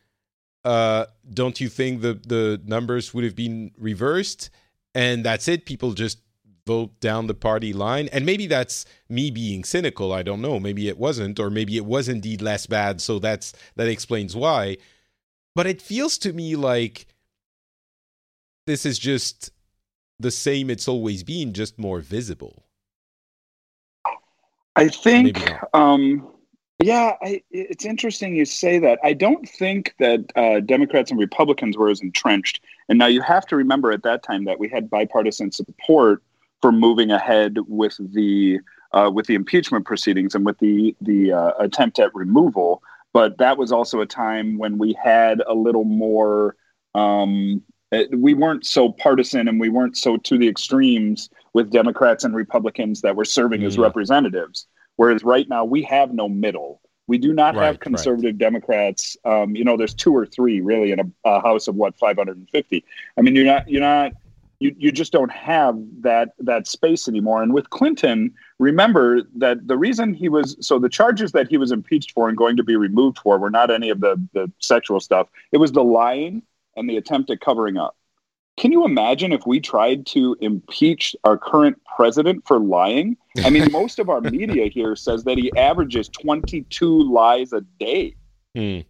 uh, 0.65 1.07
don't 1.33 1.61
you 1.61 1.69
think 1.69 2.03
the 2.03 2.15
the 2.15 2.61
numbers 2.65 3.15
would 3.15 3.25
have 3.25 3.37
been 3.37 3.73
reversed? 3.79 4.51
And 4.95 5.25
that's 5.25 5.49
it. 5.49 5.67
People 5.67 5.93
just 5.93 6.19
vote 6.67 6.99
down 7.01 7.29
the 7.29 7.35
party 7.35 7.73
line. 7.73 8.09
And 8.13 8.27
maybe 8.27 8.47
that's 8.49 8.87
me 9.09 9.31
being 9.31 9.65
cynical. 9.65 10.13
I 10.13 10.23
don't 10.25 10.43
know. 10.43 10.59
Maybe 10.61 10.89
it 10.89 10.99
wasn't, 10.99 11.39
or 11.41 11.51
maybe 11.51 11.77
it 11.77 11.87
was 11.87 12.09
indeed 12.09 12.43
less 12.43 12.67
bad. 12.67 13.01
So 13.01 13.19
that's 13.21 13.53
that 13.77 13.89
explains 13.89 14.35
why. 14.37 14.79
but 15.55 15.67
it 15.67 15.83
feels 15.83 16.19
to 16.19 16.33
me 16.33 16.57
like 16.57 17.07
this 18.67 18.87
is 18.87 18.99
just 18.99 19.51
the 20.21 20.31
same 20.31 20.71
it's 20.71 20.89
always 20.89 21.23
been, 21.25 21.53
just 21.53 21.79
more 21.79 22.01
visible. 22.01 22.65
I 24.77 24.89
think, 24.89 25.39
um, 25.75 26.29
yeah, 26.83 27.15
I, 27.23 27.43
it's 27.51 27.85
interesting 27.85 28.37
you 28.37 28.45
say 28.45 28.79
that. 28.81 28.99
I 29.03 29.15
don't 29.15 29.49
think 29.49 29.95
that 29.99 30.21
uh, 30.37 30.61
Democrats 30.61 31.11
and 31.11 31.19
Republicans 31.19 31.77
were 31.77 31.89
as 31.89 32.01
entrenched. 32.01 32.63
And 32.89 32.99
now 32.99 33.07
you 33.07 33.23
have 33.23 33.47
to 33.47 33.57
remember 33.57 33.93
at 33.93 34.03
that 34.03 34.23
time 34.23 34.45
that 34.45 34.59
we 34.59 34.69
had 34.69 34.91
bipartisan 34.91 35.53
support 35.53 36.23
for 36.61 36.73
moving 36.73 37.11
ahead 37.11 37.57
with 37.67 37.97
the 38.13 38.61
uh, 38.93 39.11
with 39.13 39.27
the 39.27 39.35
impeachment 39.35 39.85
proceedings 39.85 40.35
and 40.35 40.45
with 40.45 40.59
the 40.59 40.95
the 41.01 41.33
uh, 41.33 41.53
attempt 41.59 41.99
at 41.99 42.15
removal. 42.15 42.83
But 43.13 43.39
that 43.39 43.57
was 43.57 43.73
also 43.73 44.01
a 44.01 44.07
time 44.07 44.59
when 44.59 44.77
we 44.79 44.93
had 45.03 45.43
a 45.47 45.55
little 45.55 45.85
more. 45.85 46.57
Um, 46.95 47.63
uh, 47.93 48.03
we 48.17 48.35
weren't 48.35 48.67
so 48.67 48.91
partisan 48.91 49.47
and 49.49 49.61
we 49.61 49.69
weren't 49.69 49.97
so 49.97 50.17
to 50.17 50.37
the 50.37 50.49
extremes 50.49 51.31
with 51.55 51.71
Democrats 51.71 52.25
and 52.25 52.35
Republicans 52.35 53.01
that 53.03 53.15
were 53.15 53.25
serving 53.25 53.63
as 53.63 53.77
Mm. 53.77 53.83
representatives. 53.83 54.67
Whereas 54.97 55.25
right 55.25 55.49
now 55.49 55.65
we 55.65 55.83
have 55.83 56.13
no 56.13 56.29
middle. 56.29 56.81
We 57.07 57.19
do 57.19 57.33
not 57.33 57.55
Right, 57.55 57.67
have 57.67 57.75
right. 57.75 57.81
conservative 57.81 58.39
Democrats. 58.39 59.17
Um, 59.25 59.55
you 59.55 59.65
know, 59.65 59.77
there's 59.77 59.95
two 59.95 60.15
or 60.15 60.27
three 60.27 60.61
really 60.61 60.91
in 60.93 61.01
a, 61.01 61.05
a 61.25 61.41
house 61.41 61.69
of 61.69 61.77
what 61.77 61.97
550. 61.99 62.85
I 63.17 63.21
mean, 63.21 63.37
you're 63.37 63.45
not 63.45 63.69
you're 63.69 63.81
not 63.81 64.13
you, 64.59 64.75
you 64.79 64.91
just 64.91 65.13
don't 65.13 65.31
have 65.31 65.79
that 66.01 66.31
that 66.39 66.67
space 66.67 67.09
anymore. 67.09 67.43
And 67.43 67.53
with 67.53 67.71
Clinton, 67.71 68.35
remember 68.59 69.23
that 69.37 69.67
the 69.69 69.77
reason 69.77 70.15
he 70.15 70.29
was 70.29 70.57
so 70.61 70.79
the 70.79 70.89
charges 70.89 71.33
that 71.33 71.49
he 71.49 71.59
was 71.59 71.73
impeached 71.73 72.13
for 72.13 72.29
and 72.29 72.37
going 72.37 72.57
to 72.57 72.65
be 72.65 72.77
removed 72.77 73.19
for 73.19 73.39
were 73.39 73.51
not 73.51 73.71
any 73.71 73.91
of 73.91 74.01
the 74.01 74.21
the 74.33 74.51
sexual 74.59 75.01
stuff. 75.01 75.29
It 75.53 75.59
was 75.59 75.73
the 75.73 75.85
lying 75.85 76.43
and 76.77 76.89
the 76.89 76.97
attempt 76.97 77.31
at 77.31 77.41
covering 77.41 77.77
up. 77.77 77.97
Can 78.57 78.73
you 78.73 78.85
imagine 78.85 79.33
if 79.33 79.47
we 79.47 79.61
tried 79.61 80.07
to 80.07 80.37
impeach 80.41 81.15
our 81.25 81.37
current 81.37 81.77
president 81.97 82.47
for 82.47 82.59
lying? 82.59 83.17
I 83.45 83.51
mean, 83.51 83.71
most 83.73 83.99
of 83.99 84.09
our 84.09 84.21
media 84.21 84.69
here 84.69 84.97
says 84.97 85.25
that 85.25 85.37
he 85.37 85.55
averages 85.57 86.09
22 86.09 87.13
lies 87.13 87.53
a 87.53 87.61
day 87.79 88.17
Hmm. 88.57 88.81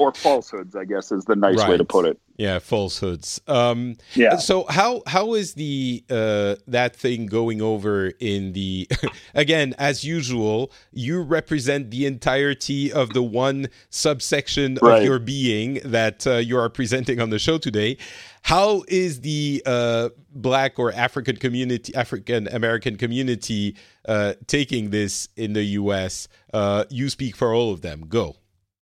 Or 0.00 0.14
falsehoods, 0.14 0.74
I 0.74 0.86
guess 0.86 1.12
is 1.12 1.26
the 1.26 1.36
nice 1.36 1.62
way 1.68 1.76
to 1.76 1.84
put 1.84 2.06
it. 2.06 2.18
Yeah, 2.38 2.58
falsehoods. 2.58 3.38
Um, 3.46 3.96
Yeah. 4.14 4.36
So 4.36 4.64
how 4.70 5.02
how 5.06 5.34
is 5.34 5.54
the 5.54 6.02
uh, 6.08 6.56
that 6.66 6.96
thing 6.96 7.26
going 7.26 7.60
over 7.60 8.12
in 8.18 8.52
the 8.54 8.88
again 9.34 9.74
as 9.76 10.02
usual? 10.02 10.72
You 10.90 11.20
represent 11.20 11.90
the 11.90 12.06
entirety 12.06 12.90
of 12.90 13.12
the 13.12 13.22
one 13.22 13.68
subsection 13.90 14.78
of 14.78 15.04
your 15.04 15.18
being 15.18 15.80
that 15.84 16.26
uh, 16.26 16.36
you 16.36 16.56
are 16.56 16.70
presenting 16.70 17.20
on 17.20 17.28
the 17.28 17.38
show 17.38 17.58
today. 17.58 17.98
How 18.42 18.84
is 18.88 19.20
the 19.20 19.62
uh, 19.66 20.08
Black 20.32 20.78
or 20.78 20.92
African 20.92 21.36
community, 21.36 21.94
African 21.94 22.48
American 22.48 22.96
community, 22.96 23.76
uh, 24.08 24.32
taking 24.46 24.88
this 24.88 25.28
in 25.36 25.52
the 25.52 25.64
U.S.? 25.80 26.26
Uh, 26.54 26.84
you 26.88 27.10
speak 27.10 27.36
for 27.36 27.52
all 27.52 27.70
of 27.70 27.82
them. 27.82 28.06
Go. 28.08 28.36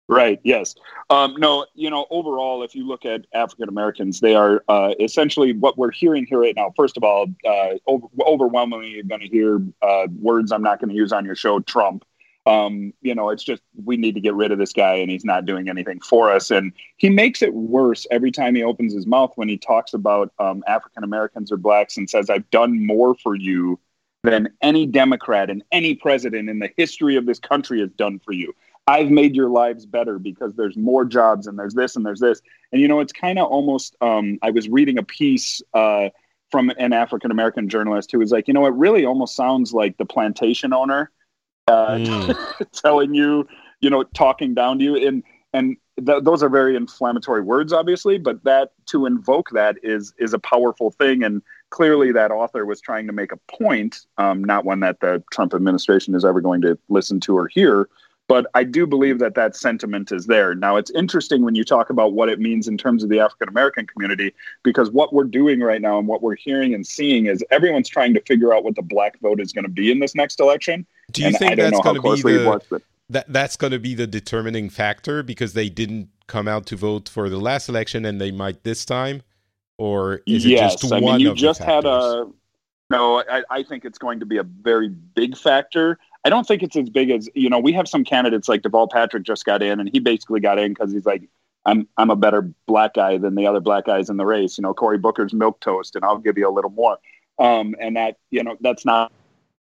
Right. 0.07 0.39
Yes. 0.43 0.75
Um, 1.09 1.35
no. 1.37 1.65
You 1.73 1.89
know, 1.89 2.05
overall, 2.11 2.61
if 2.61 2.75
you 2.75 2.87
look 2.87 3.05
at 3.05 3.25
African 3.33 3.69
Americans, 3.69 4.19
they 4.19 4.35
are 4.35 4.63
uh, 4.69 4.93
essentially 4.99 5.53
what 5.53 5.77
we're 5.79 5.91
hearing 5.91 6.27
here 6.27 6.41
right 6.41 6.55
now. 6.55 6.71
First 6.75 6.95
of 6.95 7.03
all, 7.03 7.25
uh, 7.43 7.69
over, 7.87 8.07
overwhelmingly, 8.19 8.89
you're 8.89 9.03
going 9.03 9.21
to 9.21 9.27
hear 9.27 9.61
uh, 9.81 10.07
words 10.19 10.51
I'm 10.51 10.61
not 10.61 10.79
going 10.79 10.89
to 10.89 10.95
use 10.95 11.11
on 11.11 11.25
your 11.25 11.35
show. 11.35 11.59
Trump. 11.59 12.05
Um, 12.47 12.93
you 13.01 13.15
know, 13.15 13.29
it's 13.29 13.43
just 13.43 13.63
we 13.83 13.97
need 13.97 14.13
to 14.13 14.21
get 14.21 14.35
rid 14.35 14.51
of 14.51 14.59
this 14.59 14.73
guy, 14.73 14.93
and 14.93 15.09
he's 15.09 15.25
not 15.25 15.47
doing 15.47 15.67
anything 15.67 15.99
for 16.01 16.31
us. 16.31 16.51
And 16.51 16.71
he 16.97 17.09
makes 17.09 17.41
it 17.41 17.51
worse 17.55 18.05
every 18.11 18.31
time 18.31 18.53
he 18.53 18.61
opens 18.61 18.93
his 18.93 19.07
mouth 19.07 19.31
when 19.35 19.49
he 19.49 19.57
talks 19.57 19.95
about 19.95 20.31
um, 20.37 20.63
African 20.67 21.03
Americans 21.03 21.51
or 21.51 21.57
blacks 21.57 21.97
and 21.97 22.07
says, 22.07 22.29
"I've 22.29 22.47
done 22.51 22.85
more 22.85 23.15
for 23.15 23.35
you." 23.35 23.79
Than 24.23 24.49
any 24.63 24.87
Democrat 24.87 25.51
and 25.51 25.63
any 25.71 25.93
president 25.93 26.49
in 26.49 26.57
the 26.57 26.71
history 26.77 27.15
of 27.15 27.27
this 27.27 27.37
country 27.37 27.79
has 27.81 27.91
done 27.91 28.19
for 28.25 28.31
you. 28.31 28.55
I've 28.87 29.09
made 29.09 29.35
your 29.35 29.49
lives 29.49 29.85
better 29.85 30.19
because 30.19 30.53
there's 30.55 30.77
more 30.77 31.05
jobs 31.05 31.47
and 31.47 31.57
there's 31.57 31.73
this 31.73 31.95
and 31.95 32.05
there's 32.05 32.19
this. 32.19 32.41
And 32.71 32.81
you 32.81 32.87
know, 32.87 32.99
it's 32.99 33.13
kind 33.13 33.39
of 33.39 33.47
almost. 33.47 33.95
Um, 34.01 34.37
I 34.41 34.51
was 34.51 34.69
reading 34.69 34.97
a 34.97 35.03
piece 35.03 35.61
uh, 35.73 36.09
from 36.51 36.69
an 36.77 36.93
African 36.93 37.31
American 37.31 37.67
journalist 37.67 38.11
who 38.11 38.19
was 38.19 38.31
like, 38.31 38.47
you 38.47 38.53
know, 38.53 38.65
it 38.65 38.73
really 38.73 39.05
almost 39.05 39.35
sounds 39.35 39.73
like 39.73 39.97
the 39.97 40.05
plantation 40.05 40.73
owner 40.73 41.11
uh, 41.67 41.95
Mm. 41.95 42.71
telling 42.73 43.13
you, 43.13 43.47
you 43.81 43.89
know, 43.89 44.03
talking 44.03 44.53
down 44.53 44.77
to 44.79 44.83
you. 44.83 44.95
And 44.95 45.23
and 45.53 45.77
th- 46.05 46.23
those 46.23 46.43
are 46.43 46.49
very 46.49 46.75
inflammatory 46.75 47.41
words, 47.41 47.73
obviously. 47.73 48.17
But 48.17 48.43
that 48.43 48.73
to 48.87 49.05
invoke 49.05 49.49
that 49.51 49.77
is 49.83 50.13
is 50.17 50.33
a 50.33 50.39
powerful 50.39 50.91
thing. 50.91 51.23
And 51.23 51.41
clearly, 51.69 52.11
that 52.11 52.31
author 52.31 52.65
was 52.65 52.81
trying 52.81 53.07
to 53.07 53.13
make 53.13 53.31
a 53.31 53.37
point, 53.49 54.05
um, 54.17 54.43
not 54.43 54.65
one 54.65 54.81
that 54.81 54.99
the 54.99 55.23
Trump 55.31 55.53
administration 55.53 56.13
is 56.13 56.23
ever 56.25 56.41
going 56.41 56.61
to 56.61 56.77
listen 56.89 57.19
to 57.21 57.37
or 57.37 57.47
hear. 57.47 57.89
But 58.27 58.47
I 58.55 58.63
do 58.63 58.87
believe 58.87 59.19
that 59.19 59.35
that 59.35 59.55
sentiment 59.55 60.11
is 60.11 60.25
there. 60.25 60.55
Now, 60.55 60.77
it's 60.77 60.89
interesting 60.91 61.43
when 61.43 61.53
you 61.53 61.63
talk 61.63 61.91
about 61.91 62.13
what 62.13 62.27
it 62.27 62.39
means 62.39 62.67
in 62.67 62.75
terms 62.75 63.03
of 63.03 63.09
the 63.09 63.19
African 63.19 63.49
American 63.49 63.85
community, 63.85 64.33
because 64.63 64.89
what 64.89 65.13
we're 65.13 65.25
doing 65.25 65.59
right 65.59 65.81
now 65.81 65.99
and 65.99 66.07
what 66.07 66.23
we're 66.23 66.35
hearing 66.35 66.73
and 66.73 66.85
seeing 66.87 67.27
is 67.27 67.43
everyone's 67.51 67.87
trying 67.87 68.15
to 68.15 68.21
figure 68.21 68.53
out 68.53 68.63
what 68.63 68.75
the 68.75 68.81
black 68.81 69.19
vote 69.19 69.39
is 69.39 69.53
going 69.53 69.65
to 69.65 69.69
be 69.69 69.91
in 69.91 69.99
this 69.99 70.15
next 70.15 70.39
election. 70.39 70.87
Do 71.11 71.21
you 71.21 71.27
and 71.27 71.37
think 71.37 71.51
I 71.51 71.55
that's 71.55 71.79
going 71.81 72.01
to 72.01 72.01
be 72.01 72.33
the 72.33 72.81
that 73.09 73.31
that's 73.31 73.55
going 73.55 73.71
to 73.71 73.79
be 73.79 73.93
the 73.93 74.07
determining 74.07 74.69
factor 74.69 75.21
because 75.21 75.53
they 75.53 75.69
didn't 75.69 76.09
come 76.27 76.47
out 76.47 76.65
to 76.67 76.75
vote 76.75 77.07
for 77.07 77.29
the 77.29 77.37
last 77.37 77.69
election 77.69 78.05
and 78.05 78.19
they 78.19 78.31
might 78.31 78.63
this 78.63 78.85
time, 78.85 79.21
or 79.77 80.21
is 80.25 80.45
it 80.45 80.49
yes, 80.49 80.81
just 80.81 80.91
I 80.91 80.99
one 80.99 81.17
mean, 81.17 81.19
you 81.19 81.31
of 81.31 81.37
just 81.37 81.59
the 81.59 81.65
had 81.65 81.85
a. 81.85 82.27
No, 82.89 83.23
I, 83.27 83.41
I 83.49 83.63
think 83.63 83.83
it's 83.83 83.97
going 83.97 84.19
to 84.19 84.27
be 84.27 84.37
a 84.37 84.43
very 84.43 84.89
big 84.89 85.35
factor. 85.35 85.97
I 86.25 86.29
don't 86.29 86.45
think 86.45 86.63
it's 86.63 86.75
as 86.75 86.89
big 86.89 87.11
as 87.11 87.29
you 87.35 87.49
know. 87.49 87.59
We 87.59 87.71
have 87.73 87.87
some 87.87 88.03
candidates 88.03 88.49
like 88.49 88.63
Deval 88.63 88.89
Patrick 88.89 89.23
just 89.23 89.45
got 89.45 89.61
in, 89.61 89.79
and 89.79 89.87
he 89.91 89.99
basically 89.99 90.39
got 90.39 90.57
in 90.57 90.73
because 90.73 90.91
he's 90.91 91.05
like, 91.05 91.21
I'm 91.65 91.87
I'm 91.97 92.09
a 92.09 92.15
better 92.15 92.49
black 92.65 92.95
guy 92.95 93.19
than 93.19 93.35
the 93.35 93.45
other 93.45 93.59
black 93.59 93.85
guys 93.85 94.09
in 94.09 94.17
the 94.17 94.25
race. 94.25 94.57
You 94.57 94.63
know, 94.63 94.73
Cory 94.73 94.97
Booker's 94.97 95.33
milk 95.33 95.59
toast, 95.61 95.95
and 95.95 96.03
I'll 96.03 96.17
give 96.17 96.35
you 96.37 96.49
a 96.49 96.51
little 96.51 96.71
more. 96.71 96.97
Um, 97.37 97.75
and 97.79 97.95
that 97.95 98.17
you 98.31 98.43
know 98.43 98.57
that's 98.59 98.85
not 98.85 99.11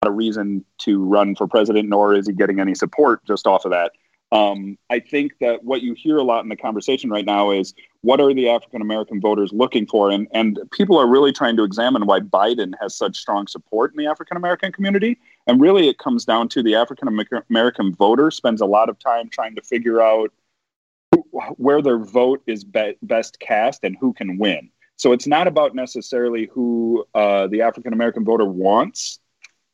a 0.06 0.10
reason 0.10 0.64
to 0.78 1.04
run 1.04 1.34
for 1.34 1.46
president, 1.46 1.90
nor 1.90 2.14
is 2.14 2.26
he 2.26 2.32
getting 2.32 2.60
any 2.60 2.74
support 2.74 3.22
just 3.26 3.46
off 3.46 3.66
of 3.66 3.70
that. 3.72 3.92
Um, 4.32 4.78
I 4.90 5.00
think 5.00 5.38
that 5.40 5.62
what 5.64 5.82
you 5.82 5.94
hear 5.94 6.16
a 6.16 6.22
lot 6.22 6.42
in 6.42 6.48
the 6.48 6.56
conversation 6.56 7.08
right 7.10 7.24
now 7.24 7.50
is 7.50 7.72
what 8.00 8.20
are 8.20 8.34
the 8.34 8.48
African 8.48 8.82
American 8.82 9.20
voters 9.20 9.52
looking 9.52 9.86
for? 9.86 10.10
And, 10.10 10.26
and 10.32 10.58
people 10.72 10.98
are 10.98 11.06
really 11.06 11.32
trying 11.32 11.56
to 11.56 11.62
examine 11.62 12.06
why 12.06 12.20
Biden 12.20 12.72
has 12.80 12.96
such 12.96 13.16
strong 13.16 13.46
support 13.46 13.92
in 13.92 13.98
the 13.98 14.06
African 14.06 14.36
American 14.36 14.72
community. 14.72 15.18
And 15.46 15.60
really, 15.60 15.88
it 15.88 15.98
comes 15.98 16.24
down 16.24 16.48
to 16.50 16.62
the 16.62 16.74
African 16.74 17.08
American 17.50 17.94
voter 17.94 18.30
spends 18.30 18.60
a 18.60 18.66
lot 18.66 18.88
of 18.88 18.98
time 18.98 19.28
trying 19.28 19.54
to 19.56 19.62
figure 19.62 20.00
out 20.00 20.32
who, 21.12 21.22
where 21.56 21.82
their 21.82 21.98
vote 21.98 22.42
is 22.46 22.64
be- 22.64 22.96
best 23.02 23.38
cast 23.40 23.84
and 23.84 23.96
who 24.00 24.12
can 24.12 24.38
win. 24.38 24.70
So 24.96 25.12
it's 25.12 25.26
not 25.26 25.46
about 25.46 25.74
necessarily 25.74 26.48
who 26.52 27.04
uh, 27.14 27.48
the 27.48 27.62
African 27.62 27.92
American 27.92 28.24
voter 28.24 28.44
wants 28.46 29.18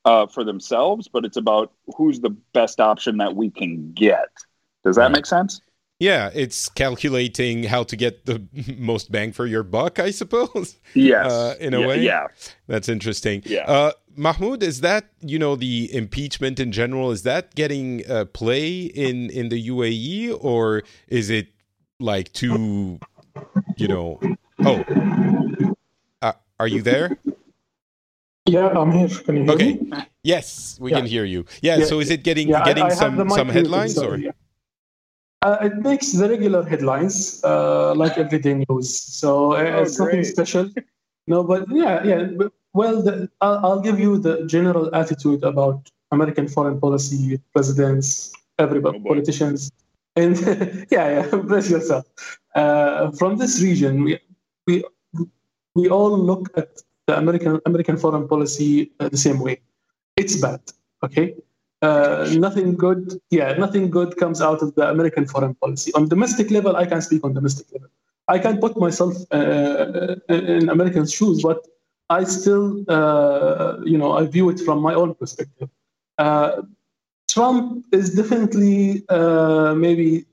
uh, 0.05 0.27
for 0.27 0.45
themselves, 0.45 1.09
but 1.09 1.25
it's 1.25 1.37
about 1.37 1.73
who's 1.97 2.21
the 2.21 2.31
best 2.53 2.81
option 2.81 3.19
that 3.19 3.37
we 3.37 3.51
can 3.51 3.93
get. 3.93 4.29
Does 4.83 4.97
that 4.97 5.03
Right. 5.03 5.13
make 5.13 5.27
sense? 5.27 5.61
Yeah, 5.99 6.31
it's 6.35 6.71
calculating 6.71 7.65
how 7.65 7.83
to 7.83 7.95
get 7.95 8.25
the 8.25 8.43
most 8.79 9.13
bang 9.13 9.33
for 9.33 9.45
your 9.45 9.63
buck, 9.63 9.99
I 9.99 10.11
suppose. 10.11 10.79
Yes. 10.95 11.31
Uh, 11.31 11.55
in 11.61 11.75
a 11.75 11.81
Yeah, 11.81 11.87
way? 11.87 12.01
Yeah. 12.03 12.27
That's 12.67 12.89
interesting. 12.89 13.43
Yeah. 13.45 13.65
Uh, 13.71 13.93
Mahmoud, 14.25 14.63
is 14.63 14.83
that 14.83 15.07
you 15.25 15.39
know 15.39 15.57
the 15.57 15.89
impeachment 15.95 16.61
in 16.61 16.73
general? 16.73 17.11
Is 17.11 17.23
that 17.23 17.55
getting 17.55 18.05
uh, 18.05 18.27
play 18.27 18.83
in 18.93 19.31
in 19.31 19.49
the 19.49 19.57
UAE, 19.73 20.37
or 20.39 20.83
is 21.09 21.31
it 21.31 21.49
like 21.99 22.31
too, 22.37 23.01
you 23.77 23.89
know? 23.89 24.21
Oh, 24.63 24.85
uh, 26.21 26.33
are 26.61 26.69
you 26.69 26.83
there? 26.83 27.17
Yeah, 28.45 28.69
I'm 28.77 28.93
here. 28.93 29.09
Can 29.09 29.37
you 29.37 29.43
hear 29.45 29.53
Okay. 29.57 29.73
me? 29.81 30.05
Yes, 30.23 30.77
we 30.79 30.91
Yeah. 30.91 30.99
can 31.01 31.07
hear 31.07 31.25
you. 31.25 31.47
Yeah. 31.63 31.79
Yeah, 31.79 31.87
So 31.87 32.01
is 32.01 32.11
it 32.11 32.23
getting 32.23 32.49
Yeah, 32.53 32.65
getting 32.65 32.85
I 32.85 32.89
have 32.93 32.99
some 33.01 33.17
some 33.31 33.49
headlines 33.49 33.97
or? 33.97 34.21
sorry. 34.21 34.33
Uh, 35.41 35.57
it 35.65 35.77
makes 35.81 36.13
the 36.13 36.29
regular 36.29 36.63
headlines, 36.63 37.41
uh, 37.43 37.95
like 37.97 38.19
everyday 38.21 38.53
news. 38.69 38.93
So 39.01 39.57
uh, 39.57 39.81
Oh, 39.81 39.83
it's 39.89 39.97
nothing 39.99 40.25
special. 40.25 40.69
No, 41.27 41.41
but 41.43 41.65
yeah, 41.73 42.05
yeah. 42.05 42.25
but- 42.37 42.53
Well, 42.73 43.03
the, 43.03 43.29
I'll, 43.41 43.59
I'll 43.67 43.81
give 43.81 43.99
you 43.99 44.19
the 44.19 44.47
general 44.47 44.95
attitude 44.95 45.43
about 45.45 45.91
American 46.13 46.49
foreign 46.49 46.81
policy, 46.81 47.41
presidents, 47.53 48.33
everybody, 48.59 48.99
Oh, 48.99 49.09
politicians, 49.09 49.71
and 50.17 50.39
yeah, 50.91 51.07
yeah. 51.31 51.37
Brace 51.49 51.71
yourself. 51.71 52.05
Uh, 52.55 53.11
from 53.13 53.37
this 53.39 53.61
region, 53.63 54.05
we 54.05 54.19
we 54.67 54.85
we 55.75 55.89
all 55.89 56.17
look 56.19 56.51
at 56.57 56.83
the 57.07 57.17
American 57.19 57.61
American 57.67 57.97
foreign 57.97 58.29
policy 58.29 58.93
uh, 59.01 59.09
the 59.09 59.17
same 59.17 59.41
way. 59.41 59.61
It's 60.17 60.37
bad. 60.41 60.61
Okay. 61.03 61.35
uh, 61.83 62.29
nothing 62.37 62.77
good, 62.77 63.21
yeah, 63.31 63.53
nothing 63.55 63.91
good 63.91 64.17
comes 64.17 64.41
out 64.41 64.63
of 64.63 64.75
the 64.75 64.89
American 64.91 65.27
foreign 65.27 65.55
policy. 65.55 65.93
On 65.95 66.09
domestic 66.09 66.51
level, 66.51 66.77
I 66.77 66.87
can 66.87 67.01
speak 67.01 67.25
on 67.25 67.33
domestic 67.35 67.67
level. 67.73 67.89
I 68.29 68.39
can 68.39 68.59
put 68.59 68.77
myself 68.77 69.15
uh, 69.33 70.17
in 70.29 70.69
American 70.69 71.07
shoes, 71.07 71.43
but 71.43 71.67
I 72.11 72.25
still, 72.25 72.85
uh, 72.89 73.79
you 73.85 73.97
know, 73.97 74.13
I 74.13 74.27
view 74.27 74.51
it 74.51 74.61
from 74.61 74.81
my 74.83 74.95
own 74.95 75.15
perspective. 75.15 75.71
Uh, 76.19 76.63
Trump 77.29 77.87
is 77.93 78.15
definitely 78.15 79.05
uh, 79.09 79.75
maybe 79.75 80.27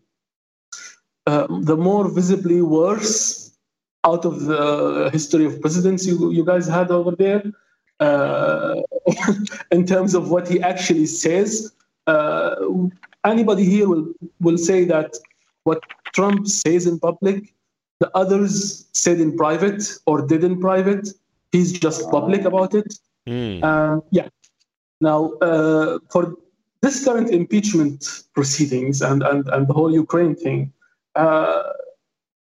uh, 1.28 1.45
the 1.61 1.78
more 1.78 2.09
visibly 2.09 2.61
worse 2.61 3.55
out 4.03 4.25
of 4.25 4.45
the 4.45 5.09
history 5.13 5.45
of 5.45 5.61
presidents 5.61 6.05
you, 6.07 6.32
you 6.32 6.43
guys 6.43 6.67
had 6.67 6.89
over 6.89 7.11
there 7.11 7.43
uh, 7.99 8.75
in 9.71 9.86
terms 9.86 10.15
of 10.15 10.32
what 10.32 10.47
he 10.47 10.59
actually 10.61 11.05
says. 11.05 11.73
Uh, 12.07 12.55
anybody 13.23 13.63
here 13.63 13.88
will, 13.88 14.07
will 14.39 14.57
say 14.57 14.84
that 14.86 15.15
what 15.65 15.84
Trump 16.13 16.47
says 16.47 16.88
in 16.88 16.99
public, 16.99 17.53
the 17.99 18.09
others 18.15 18.88
said 18.93 19.19
in 19.19 19.38
private 19.38 19.84
or 20.07 20.25
did 20.25 20.43
in 20.43 20.59
private. 20.59 21.09
He's 21.51 21.71
just 21.79 22.09
public 22.11 22.43
about 22.45 22.73
it. 22.73 22.93
Mm. 23.27 24.03
yeah. 24.11 24.29
Now, 25.01 25.33
uh, 25.41 25.99
for 26.11 26.35
this 26.81 27.03
current 27.03 27.29
impeachment 27.29 28.23
proceedings 28.33 29.01
and, 29.01 29.21
and, 29.23 29.47
and 29.49 29.67
the 29.67 29.73
whole 29.73 29.93
Ukraine 29.93 30.35
thing, 30.35 30.71
uh, 31.15 31.63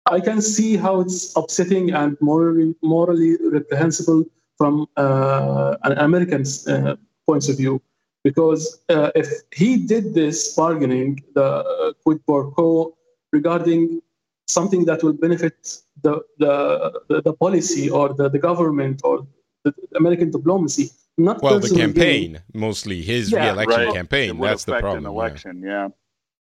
I 0.09 0.19
can 0.19 0.41
see 0.41 0.77
how 0.77 1.01
it's 1.01 1.35
upsetting 1.35 1.91
and 1.91 2.17
morally, 2.21 2.75
morally 2.81 3.37
reprehensible 3.51 4.23
from 4.57 4.87
uh, 4.95 5.75
an 5.83 5.97
American 5.97 6.43
uh, 6.67 6.95
point 7.25 7.49
of 7.49 7.57
view. 7.57 7.81
Because 8.23 8.79
uh, 8.89 9.11
if 9.15 9.27
he 9.53 9.77
did 9.77 10.13
this 10.13 10.55
bargaining, 10.55 11.23
the 11.33 11.93
quid 12.03 12.25
pro 12.25 12.51
quo, 12.51 12.97
regarding 13.31 14.01
something 14.47 14.85
that 14.85 15.03
will 15.03 15.13
benefit 15.13 15.77
the, 16.01 16.21
the, 16.39 17.01
the, 17.09 17.21
the 17.21 17.33
policy 17.33 17.89
or 17.89 18.13
the, 18.13 18.29
the 18.29 18.39
government 18.39 19.01
or 19.03 19.27
the 19.63 19.73
American 19.95 20.31
diplomacy, 20.31 20.89
not 21.17 21.41
well, 21.41 21.59
the 21.59 21.69
campaign 21.69 22.33
gain. 22.33 22.41
mostly 22.53 23.01
his 23.01 23.31
Yeah, 23.31 23.43
re-election 23.43 23.85
Right. 23.85 23.93
Campaign. 23.93 24.37
would 24.37 24.49
That's 24.49 24.63
the 24.63 24.79
problem. 24.79 25.05
An 25.05 25.11
yeah. 25.13 25.19
election, 25.19 25.61
yeah. 25.63 25.87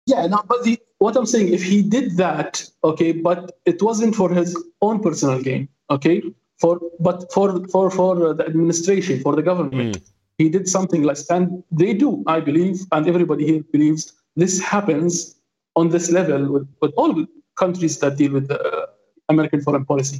Yeah, 0.05 0.27
no, 0.27 0.43
but 0.47 0.63
the, 0.63 0.79
what 0.97 1.15
I'm 1.15 1.25
saying, 1.25 1.53
if 1.53 1.63
he 1.63 1.81
did 1.81 2.17
that, 2.17 2.69
okay, 2.83 3.13
but 3.13 3.57
it 3.65 3.81
wasn't 3.81 4.15
for 4.15 4.29
his 4.29 4.49
own 4.81 4.99
personal 4.99 5.41
gain, 5.41 5.69
okay, 5.89 6.21
for 6.59 6.81
but 6.99 7.31
for 7.31 7.65
for 7.67 7.89
for 7.89 8.33
the 8.33 8.45
administration, 8.45 9.21
for 9.21 9.33
the 9.35 9.41
government, 9.41 9.97
mm. 9.97 10.01
he 10.37 10.49
did 10.49 10.67
something 10.67 11.03
less, 11.03 11.29
and 11.29 11.63
they 11.71 11.93
do, 11.93 12.21
I 12.27 12.41
believe, 12.41 12.81
and 12.91 13.07
everybody 13.07 13.45
here 13.45 13.63
believes 13.71 14.11
this 14.35 14.59
happens 14.59 15.35
on 15.75 15.89
this 15.89 16.11
level 16.11 16.51
with, 16.51 16.67
with 16.81 16.93
all 16.97 17.25
countries 17.55 17.99
that 17.99 18.17
deal 18.17 18.33
with 18.33 18.49
uh, 18.51 18.87
American 19.29 19.61
foreign 19.61 19.85
policy. 19.85 20.19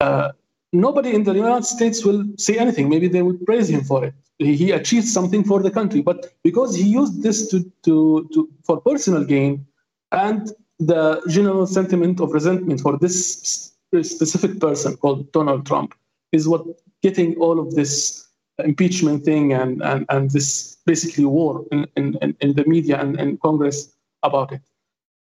Uh, 0.00 0.32
nobody 0.72 1.14
in 1.14 1.24
the 1.24 1.32
United 1.34 1.64
States 1.64 2.04
will 2.04 2.24
say 2.36 2.58
anything. 2.58 2.88
Maybe 2.88 3.08
they 3.08 3.22
would 3.22 3.44
praise 3.46 3.68
him 3.70 3.82
for 3.84 4.04
it. 4.04 4.14
He, 4.38 4.72
achieved 4.72 5.06
something 5.06 5.44
for 5.44 5.62
the 5.62 5.70
country, 5.70 6.02
but 6.02 6.34
because 6.42 6.74
he 6.74 6.82
used 6.82 7.22
this 7.22 7.48
to, 7.50 7.70
to, 7.84 8.28
to 8.34 8.48
for 8.64 8.80
personal 8.80 9.24
gain 9.24 9.64
and 10.10 10.50
the 10.80 11.22
general 11.28 11.66
sentiment 11.66 12.20
of 12.20 12.32
resentment 12.32 12.80
for 12.80 12.98
this 12.98 13.72
specific 14.02 14.58
person 14.60 14.96
called 14.96 15.30
Donald 15.30 15.64
Trump 15.66 15.94
is 16.32 16.48
what 16.48 16.64
getting 17.00 17.36
all 17.36 17.60
of 17.60 17.74
this 17.76 18.26
impeachment 18.58 19.24
thing 19.24 19.52
and, 19.52 19.82
and, 19.82 20.04
and 20.08 20.30
this 20.30 20.76
basically 20.84 21.24
war 21.24 21.64
in, 21.70 21.86
in, 21.96 22.16
in- 22.20 22.36
in 22.40 22.54
the 22.54 22.64
media 22.66 23.00
and, 23.00 23.18
and 23.20 23.40
Congress 23.40 23.94
about 24.24 24.52
it. 24.52 24.60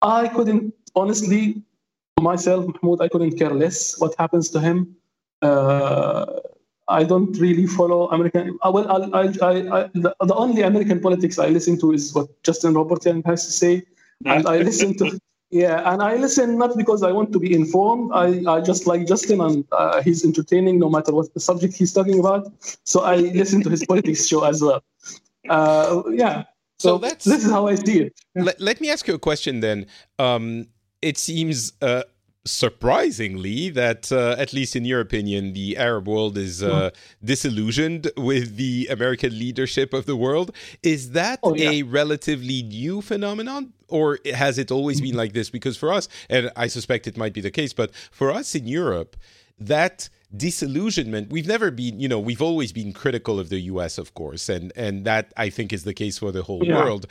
I 0.02 0.28
couldn't 0.28 0.74
honestly 1.02 1.62
myself, 2.20 2.66
Mahmoud, 2.68 3.00
I 3.02 3.08
couldn't 3.08 3.38
care 3.38 3.54
less 3.64 3.80
what 4.02 4.16
happens 4.18 4.50
to 4.52 4.60
him. 4.60 4.96
Uh, 5.42 6.26
I 6.90 7.04
don't 7.04 7.38
really 7.38 7.68
follow 7.68 8.10
American. 8.10 8.58
uh, 8.66 8.72
Well, 8.74 8.88
I, 8.90 9.22
I, 9.22 9.54
I, 9.78 9.90
the, 9.94 10.16
the 10.32 10.36
only 10.36 10.62
American 10.64 11.00
politics 11.00 11.38
I 11.38 11.50
listen 11.58 11.78
to 11.82 11.92
is 11.94 12.14
what 12.16 12.28
Justin 12.44 12.74
Robert 12.74 13.06
Young 13.06 13.22
has 13.24 13.46
to 13.46 13.52
say, 13.52 13.84
and 14.26 14.48
I 14.48 14.58
listen 14.70 14.98
to. 14.98 15.20
Yeah, 15.50 15.78
and 15.94 16.02
I 16.02 16.16
listen 16.16 16.58
not 16.58 16.76
because 16.76 17.04
I 17.04 17.12
want 17.12 17.32
to 17.34 17.40
be 17.40 17.54
informed. 17.54 18.12
I, 18.14 18.28
I 18.56 18.60
just 18.62 18.86
like 18.88 19.06
Justin, 19.08 19.40
and 19.42 19.64
uh, 19.72 20.02
he's 20.02 20.26
entertaining 20.26 20.80
no 20.80 20.90
matter 20.90 21.14
what 21.14 21.34
the 21.34 21.40
subject 21.40 21.74
he's 21.76 21.94
talking 21.94 22.20
about. 22.20 22.52
So 22.84 23.02
I 23.02 23.16
listen 23.18 23.62
to 23.64 23.70
his 23.70 23.86
politics 23.92 24.26
show 24.28 24.44
as 24.44 24.62
well. 24.62 24.82
Uh, 25.50 26.04
yeah. 26.12 26.44
So 26.80 26.90
So, 26.90 26.98
that's- 26.98 27.24
this 27.24 27.46
is 27.46 27.52
how 27.52 27.68
I 27.68 27.76
see 27.76 27.98
it. 28.06 28.14
Let, 28.36 28.60
let 28.60 28.82
me 28.82 28.90
ask 28.90 29.08
you 29.08 29.14
a 29.14 29.20
question 29.20 29.62
then. 29.62 29.86
Um, 30.20 30.68
it 31.02 31.18
seems 31.18 31.74
uh, 31.82 32.04
surprisingly 32.46 33.70
that, 33.70 34.12
uh, 34.12 34.36
at 34.38 34.54
least 34.54 34.76
in 34.76 34.86
your 34.86 35.00
opinion, 35.00 35.54
the 35.54 35.78
Arab 35.78 36.08
world 36.08 36.38
is 36.38 36.62
uh, 36.64 36.90
disillusioned 37.24 38.10
with 38.18 38.56
the 38.58 38.88
American 38.90 39.38
leadership 39.38 39.94
of 39.94 40.06
the 40.06 40.16
world. 40.16 40.52
Is 40.84 41.12
that 41.12 41.40
Oh, 41.44 41.54
yeah. 41.56 41.70
a 41.72 41.84
relatively 41.84 42.64
new 42.64 43.02
phenomenon? 43.02 43.74
Or 43.90 44.20
has 44.34 44.58
it 44.58 44.70
always 44.72 45.00
been 45.00 45.16
like 45.16 45.34
this? 45.34 45.50
Because 45.50 45.78
for 45.78 45.94
us, 45.94 46.08
and 46.30 46.52
I 46.56 46.68
suspect 46.68 47.08
it 47.08 47.18
might 47.18 47.34
be 47.34 47.42
the 47.42 47.52
case, 47.52 47.72
but 47.74 47.90
for 48.12 48.32
us 48.32 48.54
in 48.56 48.68
Europe, 48.68 49.16
that 49.60 50.10
disillusionment 50.36 51.30
we've 51.32 51.48
never 51.48 51.72
been 51.72 52.00
you 52.00 52.08
know 52.08 52.20
we've 52.20 52.42
always 52.42 52.72
been 52.74 52.92
critical 52.92 53.40
of 53.40 53.48
the 53.50 53.60
US 53.74 53.98
of 53.98 54.14
course 54.14 54.50
and 54.50 54.74
and 54.76 55.06
that 55.06 55.32
I 55.38 55.50
think 55.50 55.72
is 55.72 55.84
the 55.86 55.94
case 55.94 56.18
for 56.18 56.32
the 56.34 56.44
whole 56.44 56.64
Yeah. 56.66 56.76
world 56.76 57.06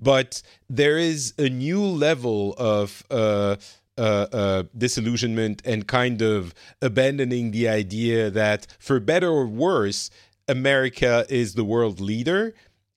but 0.00 0.42
there 0.70 0.96
is 0.96 1.34
a 1.38 1.48
new 1.50 1.82
level 1.84 2.54
of 2.56 3.04
uh 3.10 3.56
uh, 3.98 4.26
uh, 4.32 4.62
disillusionment 4.76 5.60
and 5.66 5.86
kind 5.86 6.22
of 6.22 6.54
abandoning 6.80 7.50
the 7.50 7.68
idea 7.68 8.30
that, 8.30 8.66
for 8.78 8.98
better 9.00 9.28
or 9.28 9.46
worse, 9.46 10.08
America 10.48 11.26
is 11.28 11.54
the 11.54 11.64
world 11.64 12.00
leader 12.00 12.54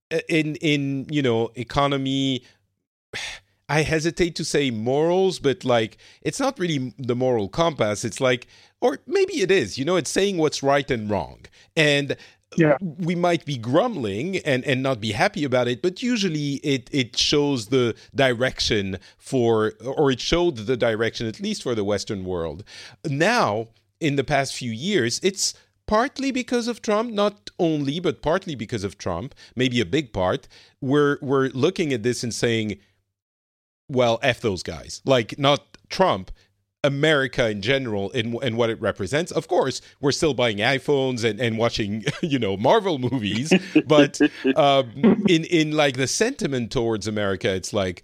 Uh, 0.10 0.20
in 0.30 0.56
in 0.62 1.06
you 1.10 1.22
know 1.22 1.52
economy, 1.56 2.44
I 3.70 3.82
hesitate 3.82 4.36
to 4.36 4.46
say 4.46 4.72
morals, 4.72 5.40
but 5.40 5.66
like 5.66 5.98
it's 6.22 6.40
not 6.40 6.60
really 6.60 6.94
the 6.98 7.16
moral 7.16 7.50
compass. 7.50 8.06
It's 8.06 8.22
like, 8.22 8.48
or 8.86 8.92
maybe 9.18 9.36
it 9.46 9.52
is. 9.62 9.70
You 9.80 9.86
know, 9.88 9.98
it's 10.02 10.12
saying 10.20 10.36
what's 10.38 10.62
right 10.74 10.90
and 10.96 11.04
wrong, 11.14 11.40
and 11.76 12.08
Yeah. 12.64 12.78
we 13.10 13.16
might 13.28 13.44
be 13.52 13.58
grumbling 13.70 14.28
and 14.52 14.62
and 14.70 14.80
not 14.88 14.98
be 15.08 15.12
happy 15.24 15.44
about 15.50 15.68
it, 15.74 15.78
but 15.86 15.96
usually 16.14 16.50
it 16.74 16.84
it 17.02 17.10
shows 17.30 17.60
the 17.76 17.86
direction 18.26 18.86
for, 19.32 19.52
or 20.00 20.06
it 20.16 20.22
showed 20.32 20.54
the 20.72 20.78
direction 20.90 21.24
at 21.34 21.40
least 21.48 21.60
for 21.66 21.74
the 21.80 21.84
Western 21.94 22.22
world. 22.34 22.60
Now, 23.30 23.48
in 24.08 24.14
the 24.20 24.24
past 24.24 24.50
few 24.62 24.72
years, 24.90 25.14
it's 25.30 25.46
partly 25.96 26.32
because 26.42 26.68
of 26.72 26.78
Trump, 26.88 27.08
not 27.24 27.36
only, 27.68 27.98
but 28.08 28.16
partly 28.32 28.56
because 28.64 28.84
of 28.88 28.94
Trump, 29.06 29.30
maybe 29.62 29.78
a 29.82 29.86
big 29.98 30.08
part. 30.22 30.42
We're 30.92 31.18
we're 31.30 31.50
looking 31.66 31.90
at 31.94 32.04
this 32.08 32.24
and 32.26 32.34
saying, 32.34 32.68
well, 33.90 34.16
F 34.22 34.40
those 34.42 34.64
guys. 34.64 35.02
Like, 35.06 35.38
not 35.38 35.62
Trump, 35.90 36.32
America 36.86 37.50
in 37.50 37.62
general 37.62 38.12
and, 38.12 38.36
and 38.44 38.58
what 38.58 38.70
it 38.70 38.80
represents. 38.80 39.32
Of 39.32 39.48
course, 39.48 39.82
we're 40.00 40.12
still 40.12 40.36
buying 40.36 40.58
iPhones 40.58 41.24
and, 41.24 41.40
and 41.40 41.58
watching, 41.58 42.06
you 42.22 42.38
know, 42.38 42.56
Marvel 42.56 43.00
movies. 43.00 43.52
But 43.88 44.22
um, 44.56 45.26
in, 45.28 45.46
in 45.46 45.72
like 45.72 45.98
the 45.98 46.08
sentiment 46.08 46.72
towards 46.72 47.08
America, 47.08 47.54
it's 47.54 47.74
like, 47.74 48.04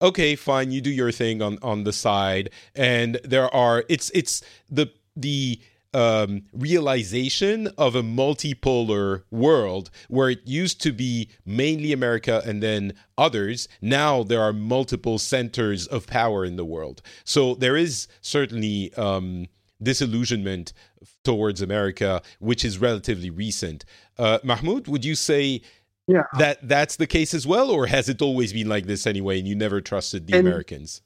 okay, 0.00 0.36
fine, 0.36 0.70
you 0.70 0.80
do 0.80 0.90
your 0.90 1.12
thing 1.12 1.42
on, 1.42 1.58
on 1.62 1.84
the 1.84 1.92
side. 1.92 2.50
And 2.74 3.20
there 3.24 3.52
are, 3.54 3.84
it's, 3.88 4.10
it's 4.14 4.42
the, 4.70 4.86
the, 5.16 5.60
um, 5.94 6.42
realization 6.52 7.68
of 7.78 7.94
a 7.94 8.02
multipolar 8.02 9.22
world 9.30 9.90
where 10.08 10.30
it 10.30 10.40
used 10.44 10.80
to 10.82 10.92
be 10.92 11.28
mainly 11.44 11.92
America 11.92 12.42
and 12.46 12.62
then 12.62 12.94
others. 13.18 13.68
Now 13.80 14.22
there 14.22 14.40
are 14.40 14.52
multiple 14.52 15.18
centers 15.18 15.86
of 15.86 16.06
power 16.06 16.44
in 16.44 16.56
the 16.56 16.64
world. 16.64 17.02
So 17.24 17.54
there 17.54 17.76
is 17.76 18.08
certainly 18.20 18.92
um, 18.94 19.46
disillusionment 19.82 20.72
towards 21.24 21.60
America, 21.60 22.22
which 22.38 22.64
is 22.64 22.78
relatively 22.78 23.30
recent. 23.30 23.84
Uh, 24.18 24.38
Mahmoud, 24.42 24.88
would 24.88 25.04
you 25.04 25.14
say 25.14 25.60
Yeah. 26.08 26.24
that 26.38 26.66
that's 26.66 26.96
the 26.96 27.06
case 27.06 27.34
as 27.34 27.46
well, 27.46 27.70
or 27.70 27.86
has 27.86 28.08
it 28.08 28.20
always 28.22 28.52
been 28.52 28.68
like 28.68 28.86
this 28.86 29.06
anyway, 29.06 29.38
and 29.38 29.46
you 29.46 29.54
never 29.54 29.80
trusted 29.80 30.26
the 30.26 30.38
Americans? 30.38 31.02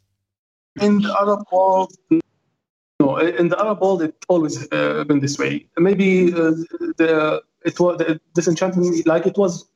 in 0.81 1.01
the 1.01 1.11
Arab 1.19 1.41
world, 1.51 1.91
no, 3.01 3.17
in 3.19 3.49
the 3.49 3.59
Arab 3.61 3.81
world, 3.81 4.03
it 4.03 4.15
always 4.29 4.71
uh, 4.73 5.05
been 5.05 5.21
this 5.21 5.39
way. 5.39 5.67
Maybe 5.77 6.33
uh, 6.33 6.53
the 6.97 7.43
it 7.65 7.79
was 7.79 7.99
the 7.99 8.21
disenchantment, 8.35 9.07
like 9.07 9.27
it 9.27 9.37
was 9.37 9.69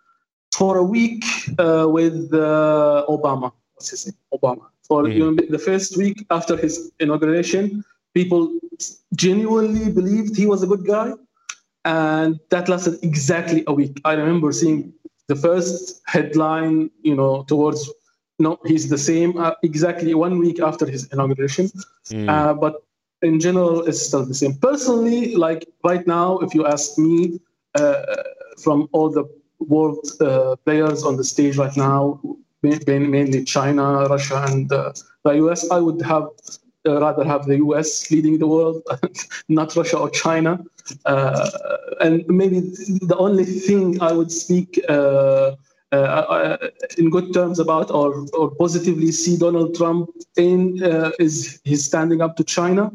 for 0.55 0.79
a 0.79 0.83
week 0.83 1.25
uh, 1.59 1.87
with 1.89 2.33
uh, 2.33 3.05
Obama. 3.09 3.53
What's 3.75 3.91
his 3.91 4.07
name? 4.07 4.17
Obama. 4.33 4.67
For 4.89 5.09
you 5.09 5.33
know, 5.33 5.47
the 5.49 5.59
first 5.59 5.97
week 5.97 6.27
after 6.31 6.57
his 6.57 6.91
inauguration, 6.99 7.85
people 8.15 8.59
genuinely 9.15 9.93
believed 9.93 10.37
he 10.37 10.47
was 10.47 10.63
a 10.63 10.67
good 10.67 10.85
guy, 10.87 11.13
and 11.85 12.41
that 12.51 12.69
lasted 12.69 12.99
exactly 13.03 13.65
a 13.67 13.73
week. 13.73 14.01
I 14.05 14.15
remember 14.15 14.51
seeing 14.51 14.93
the 15.29 15.37
first 15.37 16.01
headline, 16.07 16.91
you 17.03 17.15
know, 17.15 17.45
towards 17.45 17.89
no, 18.41 18.59
he's 18.65 18.89
the 18.89 18.99
same 18.99 19.37
uh, 19.37 19.53
exactly 19.63 20.15
one 20.15 20.39
week 20.39 20.59
after 20.59 20.87
his 20.87 21.07
inauguration. 21.13 21.71
Mm. 22.09 22.29
Uh, 22.29 22.55
but 22.55 22.83
in 23.23 23.41
general, 23.41 23.85
it's 23.85 24.07
still 24.07 24.25
the 24.25 24.35
same. 24.35 24.55
Personally, 24.55 25.35
like 25.35 25.67
right 25.85 26.07
now, 26.07 26.39
if 26.39 26.55
you 26.55 26.67
ask 26.67 26.99
me, 26.99 27.41
uh, 27.75 28.03
from 28.63 28.89
all 28.93 29.11
the 29.11 29.25
world 29.59 30.07
uh, 30.21 30.57
players 30.65 31.05
on 31.05 31.17
the 31.17 31.25
stage 31.25 31.57
right 31.57 31.77
now, 31.77 32.21
mainly 32.63 33.45
China, 33.45 34.07
Russia, 34.09 34.45
and 34.49 34.73
uh, 34.73 34.93
the 35.25 35.33
US, 35.45 35.71
I 35.71 35.79
would 35.79 36.03
have 36.03 36.29
uh, 36.87 37.01
rather 37.01 37.25
have 37.25 37.47
the 37.47 37.57
US 37.57 38.11
leading 38.11 38.39
the 38.39 38.47
world, 38.47 38.83
not 39.49 39.75
Russia 39.77 39.99
or 39.99 40.11
China. 40.11 40.59
Uh, 41.05 41.51
and 42.01 42.25
maybe 42.29 42.61
the 42.61 43.17
only 43.19 43.45
thing 43.45 44.01
I 44.01 44.13
would 44.13 44.33
speak 44.33 44.81
uh, 44.89 45.53
uh, 45.93 46.57
in 46.99 47.11
good 47.11 47.35
terms 47.35 47.59
about 47.59 47.91
or, 47.91 48.27
or 48.33 48.51
positively 48.55 49.13
see 49.13 49.37
Donald 49.37 49.75
Trump 49.75 50.11
in 50.37 50.83
uh, 50.83 51.11
is 51.19 51.61
he's 51.65 51.85
standing 51.85 52.21
up 52.21 52.37
to 52.37 52.45
China. 52.45 52.93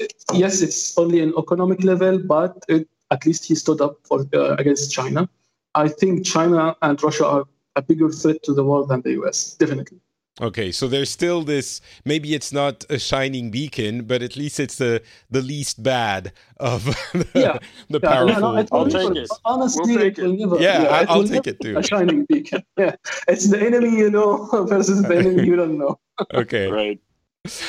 And 0.00 0.38
yes, 0.38 0.62
it's 0.62 0.96
only 0.98 1.20
an 1.20 1.32
economic 1.36 1.84
level, 1.84 2.18
but 2.18 2.64
it, 2.68 2.88
at 3.10 3.26
least 3.26 3.44
he 3.44 3.54
stood 3.54 3.80
up 3.80 3.98
for 4.04 4.26
uh, 4.34 4.56
against 4.56 4.92
China. 4.92 5.28
I 5.74 5.88
think 5.88 6.24
China 6.24 6.76
and 6.82 7.02
Russia 7.02 7.26
are 7.26 7.44
a 7.76 7.82
bigger 7.82 8.10
threat 8.10 8.42
to 8.44 8.54
the 8.54 8.64
world 8.64 8.88
than 8.88 9.02
the 9.02 9.12
US, 9.22 9.54
definitely. 9.54 10.00
Okay, 10.40 10.72
so 10.72 10.88
there's 10.88 11.10
still 11.10 11.42
this. 11.42 11.82
Maybe 12.04 12.34
it's 12.34 12.50
not 12.50 12.84
a 12.88 12.98
shining 12.98 13.50
beacon, 13.50 14.04
but 14.04 14.22
at 14.22 14.36
least 14.36 14.58
it's 14.58 14.76
the 14.76 15.02
the 15.30 15.42
least 15.42 15.82
bad 15.82 16.32
of 16.58 16.84
the, 17.12 17.28
yeah. 17.34 17.58
the 17.90 18.00
yeah, 18.02 18.08
powerful. 18.08 18.40
No, 18.40 18.54
no, 18.54 18.66
I'll 18.72 18.86
take 18.86 19.16
it. 19.16 19.30
Honestly, 19.44 19.96
we'll 19.96 20.04
take 20.04 20.18
it 20.18 20.22
will 20.22 20.36
never. 20.36 20.62
Yeah, 20.62 20.86
I, 20.90 21.02
it 21.02 21.10
I'll 21.10 21.24
take 21.24 21.46
it 21.46 21.60
too. 21.60 21.76
A 21.76 21.82
shining 21.82 22.24
beacon. 22.24 22.62
Yeah, 22.78 22.96
it's 23.28 23.48
the 23.48 23.60
enemy 23.60 23.98
you 23.98 24.10
know 24.10 24.48
versus 24.68 25.02
the 25.02 25.16
enemy 25.16 25.46
you 25.46 25.56
don't 25.56 25.76
know. 25.76 25.98
Okay. 26.32 26.70
Right. 26.70 27.00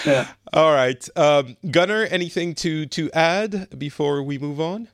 Yeah. 0.06 0.28
All 0.54 0.74
right, 0.74 1.08
um, 1.16 1.58
Gunnar. 1.70 2.04
Anything 2.04 2.56
to 2.56 2.86
to 2.88 3.12
add 3.12 3.78
before 3.78 4.22
we 4.24 4.38
move 4.38 4.60
on? 4.60 4.88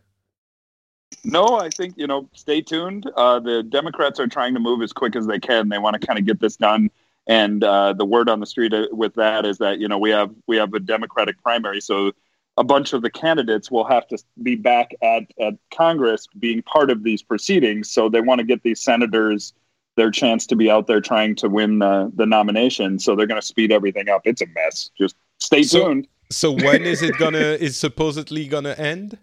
No, 1.23 1.59
I 1.59 1.69
think 1.69 1.95
you 1.97 2.07
know. 2.07 2.29
Stay 2.33 2.61
tuned. 2.61 3.09
Uh, 3.15 3.39
the 3.39 3.63
Democrats 3.63 4.19
are 4.19 4.27
trying 4.27 4.53
to 4.53 4.59
move 4.59 4.81
as 4.81 4.93
quick 4.93 5.15
as 5.15 5.25
they 5.25 5.39
can. 5.39 5.69
They 5.69 5.79
want 5.79 5.99
to 5.99 6.05
kind 6.05 6.19
of 6.19 6.25
get 6.25 6.39
this 6.39 6.55
done. 6.55 6.89
And 7.27 7.63
uh, 7.63 7.93
the 7.93 8.05
word 8.05 8.29
on 8.29 8.39
the 8.39 8.45
street 8.45 8.73
uh, 8.73 8.87
with 8.91 9.15
that 9.15 9.45
is 9.45 9.57
that 9.57 9.79
you 9.79 9.87
know 9.87 9.97
we 9.97 10.11
have 10.11 10.33
we 10.47 10.57
have 10.57 10.73
a 10.73 10.79
Democratic 10.79 11.41
primary, 11.41 11.81
so 11.81 12.11
a 12.57 12.63
bunch 12.63 12.93
of 12.93 13.01
the 13.01 13.09
candidates 13.09 13.69
will 13.69 13.85
have 13.85 14.07
to 14.07 14.17
be 14.43 14.55
back 14.55 14.93
at 15.01 15.23
at 15.39 15.55
Congress 15.73 16.27
being 16.39 16.61
part 16.61 16.89
of 16.89 17.03
these 17.03 17.23
proceedings. 17.23 17.89
So 17.89 18.09
they 18.09 18.21
want 18.21 18.39
to 18.39 18.45
get 18.45 18.63
these 18.63 18.81
senators 18.81 19.53
their 19.97 20.11
chance 20.11 20.45
to 20.47 20.55
be 20.55 20.69
out 20.71 20.87
there 20.87 21.01
trying 21.01 21.35
to 21.35 21.49
win 21.49 21.79
the 21.79 22.09
the 22.15 22.25
nomination. 22.25 22.99
So 22.99 23.15
they're 23.15 23.27
going 23.27 23.41
to 23.41 23.45
speed 23.45 23.71
everything 23.73 24.07
up. 24.07 24.21
It's 24.23 24.41
a 24.41 24.47
mess. 24.55 24.89
Just 24.97 25.15
stay 25.39 25.63
So- 25.63 25.87
tuned. 25.87 26.07
So 26.29 26.51
when 26.51 26.83
is 26.83 27.01
it 27.01 27.17
gonna? 27.17 27.37
is 27.37 27.77
supposedly 27.77 28.47
gonna 28.49 28.75
end? 28.77 29.17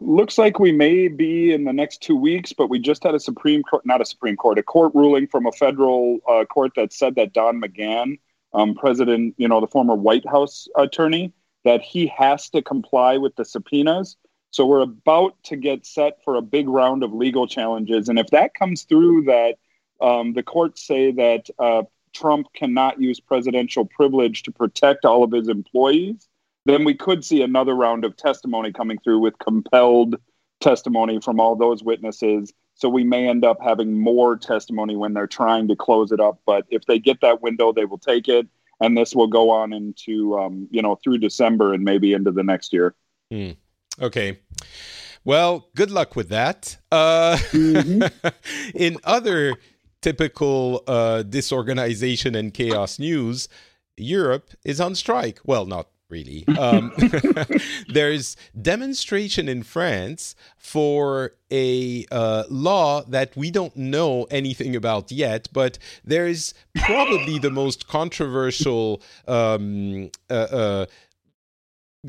Looks 0.00 0.38
like 0.38 0.60
we 0.60 0.70
may 0.70 1.08
be 1.08 1.52
in 1.52 1.64
the 1.64 1.72
next 1.72 2.00
two 2.00 2.14
weeks, 2.14 2.52
but 2.52 2.68
we 2.68 2.78
just 2.78 3.02
had 3.02 3.12
a 3.12 3.18
Supreme 3.18 3.64
Court, 3.64 3.84
not 3.84 4.00
a 4.00 4.04
Supreme 4.04 4.36
Court, 4.36 4.56
a 4.58 4.62
court 4.62 4.94
ruling 4.94 5.26
from 5.26 5.46
a 5.46 5.52
federal 5.52 6.20
uh, 6.28 6.44
court 6.44 6.70
that 6.76 6.92
said 6.92 7.16
that 7.16 7.32
Don 7.32 7.60
McGahn, 7.60 8.20
um, 8.52 8.76
president, 8.76 9.34
you 9.36 9.48
know, 9.48 9.60
the 9.60 9.66
former 9.66 9.96
White 9.96 10.28
House 10.28 10.68
attorney, 10.76 11.32
that 11.64 11.82
he 11.82 12.06
has 12.06 12.48
to 12.50 12.62
comply 12.62 13.16
with 13.16 13.34
the 13.34 13.44
subpoenas. 13.44 14.16
So 14.52 14.64
we're 14.64 14.82
about 14.82 15.34
to 15.44 15.56
get 15.56 15.84
set 15.84 16.22
for 16.22 16.36
a 16.36 16.42
big 16.42 16.68
round 16.68 17.02
of 17.02 17.12
legal 17.12 17.48
challenges. 17.48 18.08
And 18.08 18.16
if 18.16 18.28
that 18.28 18.54
comes 18.54 18.84
through, 18.84 19.24
that 19.24 19.56
um, 20.04 20.34
the 20.34 20.42
courts 20.42 20.86
say 20.86 21.12
that 21.12 21.48
uh, 21.58 21.82
Trump 22.12 22.48
cannot 22.54 23.00
use 23.00 23.20
presidential 23.20 23.86
privilege 23.86 24.42
to 24.42 24.52
protect 24.52 25.04
all 25.06 25.24
of 25.24 25.32
his 25.32 25.48
employees, 25.48 26.28
then 26.66 26.84
we 26.84 26.94
could 26.94 27.24
see 27.24 27.42
another 27.42 27.74
round 27.74 28.04
of 28.04 28.16
testimony 28.16 28.70
coming 28.70 28.98
through 28.98 29.20
with 29.20 29.38
compelled 29.38 30.16
testimony 30.60 31.20
from 31.20 31.40
all 31.40 31.56
those 31.56 31.82
witnesses. 31.82 32.52
So 32.74 32.88
we 32.88 33.02
may 33.02 33.28
end 33.28 33.44
up 33.44 33.58
having 33.62 33.98
more 33.98 34.36
testimony 34.36 34.94
when 34.94 35.14
they're 35.14 35.26
trying 35.26 35.68
to 35.68 35.76
close 35.76 36.12
it 36.12 36.20
up. 36.20 36.38
But 36.44 36.66
if 36.68 36.84
they 36.84 36.98
get 36.98 37.20
that 37.22 37.40
window, 37.40 37.72
they 37.72 37.86
will 37.86 37.98
take 37.98 38.28
it. 38.28 38.46
And 38.80 38.98
this 38.98 39.14
will 39.14 39.28
go 39.28 39.50
on 39.50 39.72
into, 39.72 40.36
um, 40.38 40.68
you 40.70 40.82
know, 40.82 40.96
through 41.02 41.18
December 41.18 41.72
and 41.72 41.84
maybe 41.84 42.12
into 42.12 42.30
the 42.30 42.42
next 42.42 42.72
year. 42.72 42.94
Okay. 44.00 44.38
Well, 45.24 45.70
good 45.74 45.90
luck 45.90 46.16
with 46.16 46.28
that. 46.28 46.76
Uh, 46.92 47.38
in 48.74 48.98
other 49.04 49.54
typical 50.04 50.84
uh, 50.86 51.22
disorganization 51.22 52.34
and 52.34 52.52
chaos 52.52 52.98
news, 52.98 53.48
Europe 53.96 54.50
is 54.62 54.78
on 54.78 54.94
strike. 54.94 55.40
Well, 55.46 55.64
not 55.64 55.88
really. 56.10 56.46
Um, 56.58 56.92
there's 57.88 58.36
demonstration 58.60 59.48
in 59.48 59.62
France 59.62 60.36
for 60.58 61.32
a 61.50 62.04
uh, 62.12 62.44
law 62.50 63.02
that 63.04 63.34
we 63.34 63.50
don't 63.50 63.74
know 63.78 64.24
anything 64.24 64.76
about 64.76 65.10
yet, 65.10 65.48
but 65.54 65.78
there's 66.04 66.52
probably 66.76 67.38
the 67.38 67.50
most 67.50 67.88
controversial 67.88 69.00
um, 69.26 70.10
uh, 70.28 70.34
uh, 70.34 70.86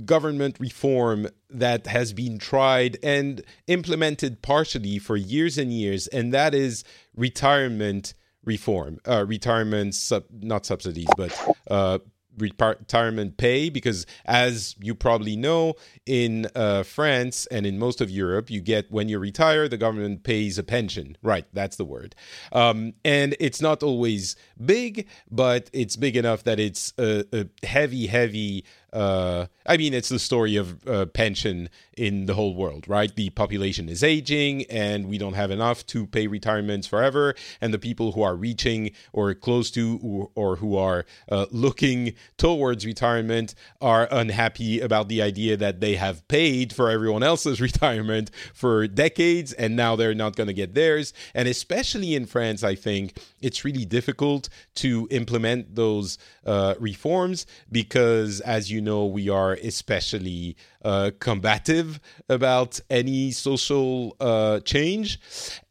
government 0.03 0.59
reform 0.59 1.27
that 1.49 1.87
has 1.87 2.13
been 2.13 2.37
tried 2.37 2.97
and 3.03 3.41
implemented 3.67 4.41
partially 4.41 4.99
for 4.99 5.15
years 5.15 5.57
and 5.57 5.71
years, 5.71 6.07
and 6.07 6.33
that 6.33 6.53
is 6.53 6.83
retirement 7.15 8.13
reform, 8.43 8.99
uh, 9.07 9.25
retirement 9.25 9.95
sub, 9.95 10.23
not 10.31 10.65
subsidies, 10.65 11.07
but 11.17 11.55
uh, 11.69 11.99
retirement 12.37 13.37
pay. 13.37 13.69
Because 13.69 14.05
as 14.25 14.75
you 14.79 14.93
probably 14.95 15.35
know, 15.35 15.75
in 16.05 16.47
uh, 16.55 16.83
France 16.83 17.45
and 17.47 17.65
in 17.65 17.79
most 17.79 18.01
of 18.01 18.09
Europe, 18.09 18.49
you 18.49 18.61
get 18.61 18.91
when 18.91 19.09
you 19.09 19.19
retire, 19.19 19.67
the 19.67 19.77
government 19.77 20.23
pays 20.23 20.57
a 20.57 20.63
pension. 20.63 21.17
Right, 21.23 21.45
that's 21.53 21.77
the 21.77 21.85
word. 21.85 22.15
Um, 22.51 22.93
and 23.03 23.35
it's 23.39 23.61
not 23.61 23.83
always 23.83 24.35
big, 24.63 25.07
but 25.29 25.69
it's 25.73 25.95
big 25.95 26.15
enough 26.15 26.43
that 26.43 26.59
it's 26.59 26.93
a, 26.97 27.25
a 27.33 27.65
heavy, 27.65 28.07
heavy. 28.07 28.65
Uh, 28.93 29.47
I 29.65 29.77
mean, 29.77 29.93
it's 29.93 30.09
the 30.09 30.19
story 30.19 30.55
of 30.55 30.87
uh, 30.87 31.05
pension 31.07 31.69
in 31.97 32.25
the 32.25 32.33
whole 32.33 32.55
world, 32.55 32.87
right? 32.87 33.13
The 33.13 33.29
population 33.31 33.89
is 33.89 34.03
aging, 34.03 34.65
and 34.65 35.07
we 35.07 35.17
don't 35.17 35.33
have 35.33 35.51
enough 35.51 35.85
to 35.87 36.05
pay 36.05 36.27
retirements 36.27 36.87
forever. 36.87 37.35
And 37.61 37.73
the 37.73 37.79
people 37.79 38.11
who 38.11 38.21
are 38.21 38.35
reaching 38.35 38.91
or 39.13 39.33
close 39.33 39.71
to 39.71 40.29
or, 40.35 40.55
who 40.57 40.77
are 40.77 41.05
uh, 41.29 41.47
looking 41.51 42.13
towards 42.37 42.85
retirement 42.85 43.55
are 43.81 44.07
unhappy 44.11 44.79
about 44.79 45.09
the 45.09 45.21
idea 45.21 45.57
that 45.57 45.79
they 45.79 45.95
have 45.95 46.25
paid 46.27 46.71
for 46.71 46.89
everyone 46.89 47.23
else's 47.23 47.59
retirement 47.69 48.31
for 48.53 48.87
decades, 48.87 49.51
and 49.53 49.75
now 49.75 49.95
they're 49.95 50.15
not 50.15 50.35
going 50.35 50.47
to 50.47 50.53
get 50.53 50.73
theirs. 50.73 51.13
And 51.33 51.47
especially 51.47 52.15
in 52.15 52.25
France, 52.25 52.63
I 52.63 52.75
think 52.75 53.17
it's 53.41 53.65
really 53.65 53.85
difficult 53.85 54.49
to 54.75 55.07
implement 55.11 55.75
those 55.75 56.17
uh, 56.45 56.75
reforms 56.79 57.45
because, 57.71 58.41
as 58.41 58.71
you 58.71 58.81
know, 58.81 59.05
we 59.05 59.29
are 59.29 59.53
especially 59.53 60.55
uh, 60.83 61.11
combative 61.19 61.99
about 62.29 62.79
any 62.89 63.31
social 63.31 64.15
uh, 64.19 64.59
change. 64.61 65.19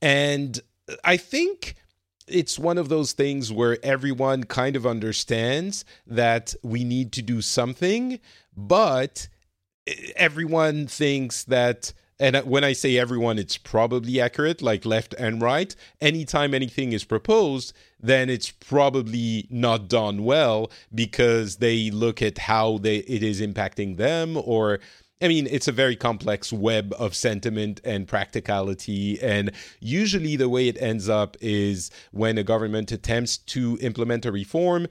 And 0.02 0.60
I 1.04 1.16
think 1.16 1.74
it's 2.26 2.58
one 2.58 2.78
of 2.78 2.88
those 2.88 3.12
things 3.12 3.52
where 3.52 3.78
everyone 3.82 4.44
kind 4.44 4.76
of 4.76 4.86
understands 4.86 5.84
that 6.06 6.54
we 6.62 6.84
need 6.84 7.12
to 7.12 7.22
do 7.22 7.40
something, 7.42 8.18
but 8.56 9.28
everyone 10.16 10.86
thinks 10.86 11.44
that 11.44 11.92
and 12.18 12.36
uh, 12.36 12.42
when 12.42 12.64
I 12.64 12.72
say 12.72 12.96
everyone, 12.96 13.38
it's 13.38 13.56
probably 13.56 14.20
accurate, 14.20 14.62
like 14.62 14.84
left 14.84 15.14
and 15.18 15.42
right. 15.42 15.74
Anytime 16.00 16.54
anything 16.54 16.92
is 16.92 17.04
proposed, 17.04 17.72
then 18.00 18.30
it's 18.30 18.50
probably 18.50 19.46
not 19.50 19.88
done 19.88 20.24
well 20.24 20.70
because 20.94 21.56
they 21.56 21.90
look 21.90 22.22
at 22.22 22.38
how 22.38 22.78
they 22.78 22.98
it 22.98 23.22
is 23.22 23.40
impacting 23.40 23.96
them 23.96 24.36
or 24.36 24.80
I 25.22 25.28
mean, 25.28 25.46
it's 25.50 25.68
a 25.68 25.72
very 25.72 25.96
complex 25.96 26.52
web 26.52 26.92
of 26.98 27.14
sentiment 27.14 27.80
and 27.82 28.06
practicality. 28.06 29.18
And 29.22 29.52
usually, 29.80 30.36
the 30.36 30.50
way 30.50 30.68
it 30.68 30.76
ends 30.82 31.08
up 31.08 31.36
is 31.40 31.90
when 32.10 32.36
a 32.36 32.42
government 32.42 32.92
attempts 32.92 33.38
to 33.38 33.78
implement 33.80 34.26
a 34.26 34.32
reform, 34.32 34.86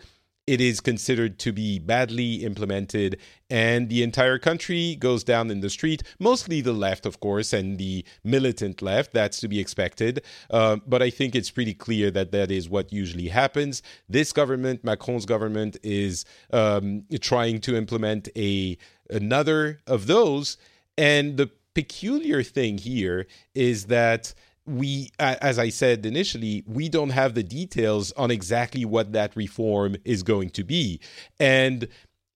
it 0.46 0.60
is 0.60 0.82
considered 0.82 1.40
to 1.40 1.54
be 1.54 1.80
badly 1.80 2.44
implemented, 2.44 3.18
and 3.50 3.90
the 3.90 4.04
entire 4.04 4.38
country 4.38 4.96
goes 4.96 5.24
down 5.24 5.50
in 5.50 5.62
the 5.62 5.70
street. 5.70 6.04
Mostly 6.20 6.60
the 6.60 6.74
left, 6.74 7.06
of 7.06 7.20
course, 7.20 7.54
and 7.54 7.78
the 7.78 8.04
militant 8.24 8.82
left. 8.82 9.14
That's 9.14 9.40
to 9.40 9.48
be 9.48 9.60
expected. 9.60 10.24
Uh, 10.50 10.78
but 10.86 11.02
I 11.02 11.10
think 11.10 11.36
it's 11.36 11.50
pretty 11.50 11.74
clear 11.74 12.12
that 12.12 12.32
that 12.32 12.52
is 12.52 12.70
what 12.70 12.92
usually 12.92 13.30
happens. 13.30 13.82
This 14.10 14.34
government, 14.34 14.84
Macron's 14.84 15.26
government, 15.26 15.78
is 15.82 16.26
um, 16.52 17.06
trying 17.22 17.60
to 17.62 17.76
implement 17.76 18.28
a 18.36 18.78
another 19.10 19.80
of 19.88 20.08
those, 20.08 20.58
and 20.98 21.38
the 21.38 21.50
peculiar 21.74 22.44
thing 22.44 22.78
here 22.78 23.28
is 23.56 23.86
that 23.86 24.34
we, 24.66 25.10
as 25.20 25.60
I 25.60 25.70
said 25.70 26.06
initially, 26.06 26.64
we 26.66 26.90
don't 26.90 27.10
have 27.10 27.34
the 27.34 27.44
details 27.44 28.12
on 28.14 28.32
exactly 28.32 28.86
what 28.86 29.12
that 29.14 29.36
reform 29.36 29.98
is 30.06 30.24
going 30.24 30.52
to 30.52 30.64
be. 30.64 31.00
And 31.40 31.88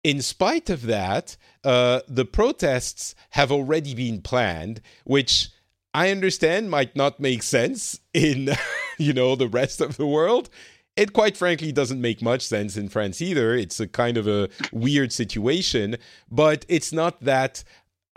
in 0.03 0.21
spite 0.21 0.69
of 0.69 0.83
that, 0.87 1.37
uh, 1.63 2.01
the 2.07 2.25
protests 2.25 3.15
have 3.31 3.51
already 3.51 3.93
been 3.93 4.21
planned, 4.21 4.81
which 5.05 5.49
I 5.93 6.11
understand 6.11 6.69
might 6.69 6.95
not 6.95 7.19
make 7.19 7.43
sense 7.43 7.99
in, 8.13 8.49
you 8.97 9.13
know, 9.13 9.35
the 9.35 9.47
rest 9.47 9.81
of 9.81 9.97
the 9.97 10.07
world. 10.07 10.49
It 10.95 11.13
quite 11.13 11.37
frankly 11.37 11.71
doesn't 11.71 12.01
make 12.01 12.21
much 12.21 12.41
sense 12.41 12.75
in 12.75 12.89
France 12.89 13.21
either. 13.21 13.53
It's 13.53 13.79
a 13.79 13.87
kind 13.87 14.17
of 14.17 14.27
a 14.27 14.49
weird 14.71 15.13
situation, 15.13 15.97
but 16.29 16.65
it's 16.67 16.91
not 16.91 17.21
that 17.21 17.63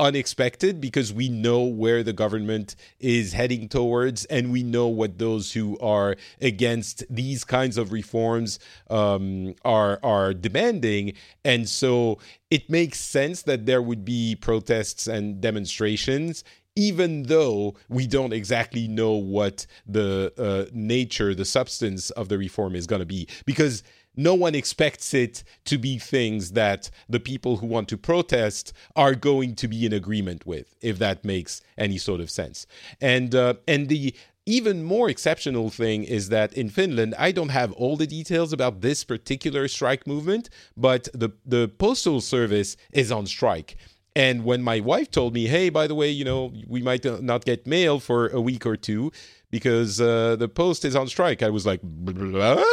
unexpected 0.01 0.81
because 0.81 1.13
we 1.13 1.29
know 1.29 1.63
where 1.63 2.03
the 2.03 2.13
government 2.13 2.75
is 2.99 3.35
heading 3.35 3.69
towards 3.69 4.25
and 4.25 4.51
we 4.51 4.63
know 4.63 4.89
what 4.89 5.19
those 5.19 5.53
who 5.53 5.79
are 5.79 6.17
against 6.41 7.05
these 7.11 7.45
kinds 7.45 7.77
of 7.77 7.93
reforms 7.93 8.59
um, 8.89 9.55
are 9.65 10.01
are 10.03 10.33
demanding. 10.33 11.13
And 11.45 11.69
so 11.69 12.19
it 12.51 12.69
makes 12.71 12.99
sense 12.99 13.43
that 13.43 13.67
there 13.67 13.83
would 13.83 14.05
be 14.05 14.35
protests 14.35 15.07
and 15.07 15.41
demonstrations 15.41 16.43
even 16.77 17.25
though 17.25 17.75
we 17.89 18.07
don't 18.07 18.33
exactly 18.33 18.87
know 18.89 19.13
what 19.13 19.67
the 19.87 20.33
uh, 20.39 20.71
nature 20.73 21.35
the 21.35 21.45
substance 21.45 22.11
of 22.11 22.29
the 22.29 22.39
reform 22.39 22.75
is 22.75 22.87
going 22.87 23.01
to 23.01 23.07
be. 23.07 23.27
Because 23.45 23.83
no 24.17 24.35
one 24.35 24.55
expects 24.55 25.15
it 25.15 25.45
to 25.65 25.79
be 25.79 25.99
things 25.99 26.53
that 26.53 26.91
the 27.09 27.21
people 27.21 27.59
who 27.59 27.67
want 27.67 27.89
to 27.89 27.97
protest 27.97 28.73
are 28.97 29.15
going 29.15 29.55
to 29.57 29.69
be 29.69 29.87
in 29.87 29.93
agreement 29.93 30.47
with, 30.47 30.75
if 30.81 30.99
that 30.99 31.25
makes 31.25 31.63
any 31.79 31.99
sort 31.99 32.21
of 32.21 32.31
sense. 32.31 32.67
And 33.01 33.35
uh, 33.35 33.55
and 33.67 33.89
the 33.89 34.15
even 34.47 34.83
more 34.83 35.09
exceptional 35.09 35.71
thing 35.71 36.03
is 36.03 36.29
that 36.31 36.53
in 36.55 36.71
Finland, 36.71 37.15
I 37.19 37.31
don't 37.31 37.51
have 37.51 37.73
all 37.73 37.97
the 37.97 38.07
details 38.07 38.53
about 38.53 38.81
this 38.81 39.05
particular 39.05 39.69
strike 39.69 40.07
movement, 40.07 40.51
but 40.77 41.09
the 41.15 41.31
the 41.47 41.69
postal 41.69 42.21
service 42.21 42.77
is 42.93 43.13
on 43.13 43.27
strike. 43.27 43.77
And 44.17 44.45
when 44.45 44.63
my 44.63 44.81
wife 44.81 45.11
told 45.11 45.35
me, 45.35 45.47
"Hey, 45.47 45.69
by 45.69 45.87
the 45.87 45.95
way, 45.95 46.11
you 46.11 46.25
know, 46.25 46.53
we 46.67 46.83
might 46.83 47.05
not 47.23 47.45
get 47.45 47.67
mail 47.67 48.01
for 48.01 48.27
a 48.29 48.41
week 48.41 48.67
or 48.67 48.77
two 48.77 49.13
because 49.51 50.01
uh, 50.01 50.35
the 50.37 50.49
post 50.49 50.85
is 50.85 50.97
on 50.97 51.07
strike," 51.07 51.43
I 51.43 51.51
was 51.51 51.65
like, 51.65 51.81
Blah? 51.83 52.65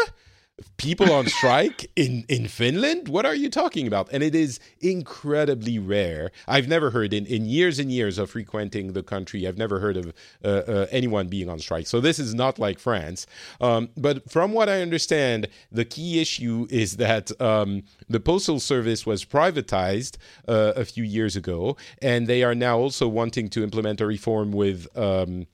People 0.78 1.12
on 1.12 1.28
strike 1.28 1.90
in 1.96 2.26
in 2.28 2.48
Finland? 2.48 3.08
What 3.08 3.26
are 3.26 3.36
you 3.36 3.50
talking 3.50 3.88
about? 3.88 4.10
And 4.12 4.24
it 4.24 4.34
is 4.34 4.60
incredibly 4.80 5.78
rare. 5.78 6.32
I've 6.48 6.68
never 6.68 6.90
heard 6.90 7.14
in 7.14 7.26
in 7.26 7.46
years 7.46 7.80
and 7.80 7.92
years 7.92 8.18
of 8.18 8.30
frequenting 8.30 8.94
the 8.94 9.04
country. 9.04 9.48
I've 9.48 9.58
never 9.58 9.80
heard 9.80 9.98
of 9.98 10.14
uh, 10.44 10.48
uh, 10.48 10.88
anyone 10.92 11.28
being 11.28 11.50
on 11.50 11.60
strike. 11.60 11.88
So 11.88 12.00
this 12.00 12.20
is 12.20 12.34
not 12.34 12.58
like 12.58 12.80
France. 12.80 13.28
Um, 13.62 13.90
but 13.96 14.30
from 14.30 14.52
what 14.52 14.70
I 14.70 14.82
understand, 14.82 15.48
the 15.72 15.86
key 15.86 16.20
issue 16.20 16.68
is 16.70 16.98
that 16.98 17.40
um, 17.42 17.84
the 18.10 18.20
postal 18.20 18.60
service 18.60 19.06
was 19.06 19.24
privatized 19.26 20.18
uh, 20.48 20.74
a 20.76 20.86
few 20.86 21.04
years 21.04 21.36
ago, 21.36 21.78
and 22.02 22.28
they 22.28 22.44
are 22.44 22.56
now 22.56 22.80
also 22.80 23.08
wanting 23.08 23.50
to 23.50 23.64
implement 23.64 24.02
a 24.02 24.06
reform 24.06 24.52
with. 24.52 24.88
Um, 24.98 25.48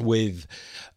with 0.00 0.46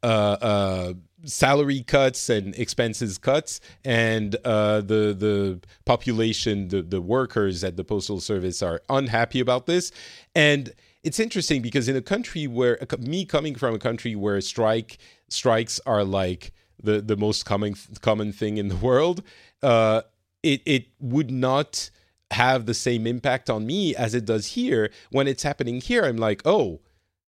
uh, 0.04 0.38
uh, 0.42 0.94
salary 1.26 1.82
cuts 1.82 2.30
and 2.30 2.56
expenses 2.56 3.18
cuts, 3.18 3.60
and 3.84 4.36
uh, 4.46 4.82
the 4.82 5.16
the 5.18 5.60
population, 5.86 6.68
the 6.70 6.82
the 6.82 7.02
workers 7.02 7.64
at 7.64 7.78
the 7.78 7.84
postal 7.84 8.20
service 8.20 8.62
are 8.62 8.82
unhappy 8.90 9.40
about 9.40 9.66
this, 9.66 9.92
and 10.36 10.74
it's 11.04 11.20
interesting 11.20 11.62
because 11.62 11.88
in 11.88 11.96
a 11.96 12.02
country 12.02 12.48
where 12.48 12.80
me 13.00 13.26
coming 13.26 13.56
from 13.56 13.74
a 13.76 13.80
country 13.80 14.16
where 14.16 14.40
strike 14.42 14.98
strikes 15.30 15.80
are 15.86 16.04
like 16.04 16.54
the 16.82 17.02
the 17.02 17.18
most 17.18 17.46
common 17.46 17.76
common 18.02 18.32
thing 18.32 18.58
in 18.58 18.68
the 18.68 18.76
world, 18.76 19.24
uh, 19.64 20.02
it 20.44 20.62
it 20.66 20.88
would 21.00 21.32
not 21.32 21.90
have 22.32 22.66
the 22.66 22.74
same 22.74 23.06
impact 23.06 23.50
on 23.50 23.66
me 23.66 23.94
as 23.94 24.16
it 24.16 24.24
does 24.24 24.48
here 24.48 24.90
when 25.12 25.28
it's 25.28 25.44
happening 25.44 25.82
here. 25.82 26.06
I'm 26.06 26.18
like, 26.18 26.42
oh 26.46 26.80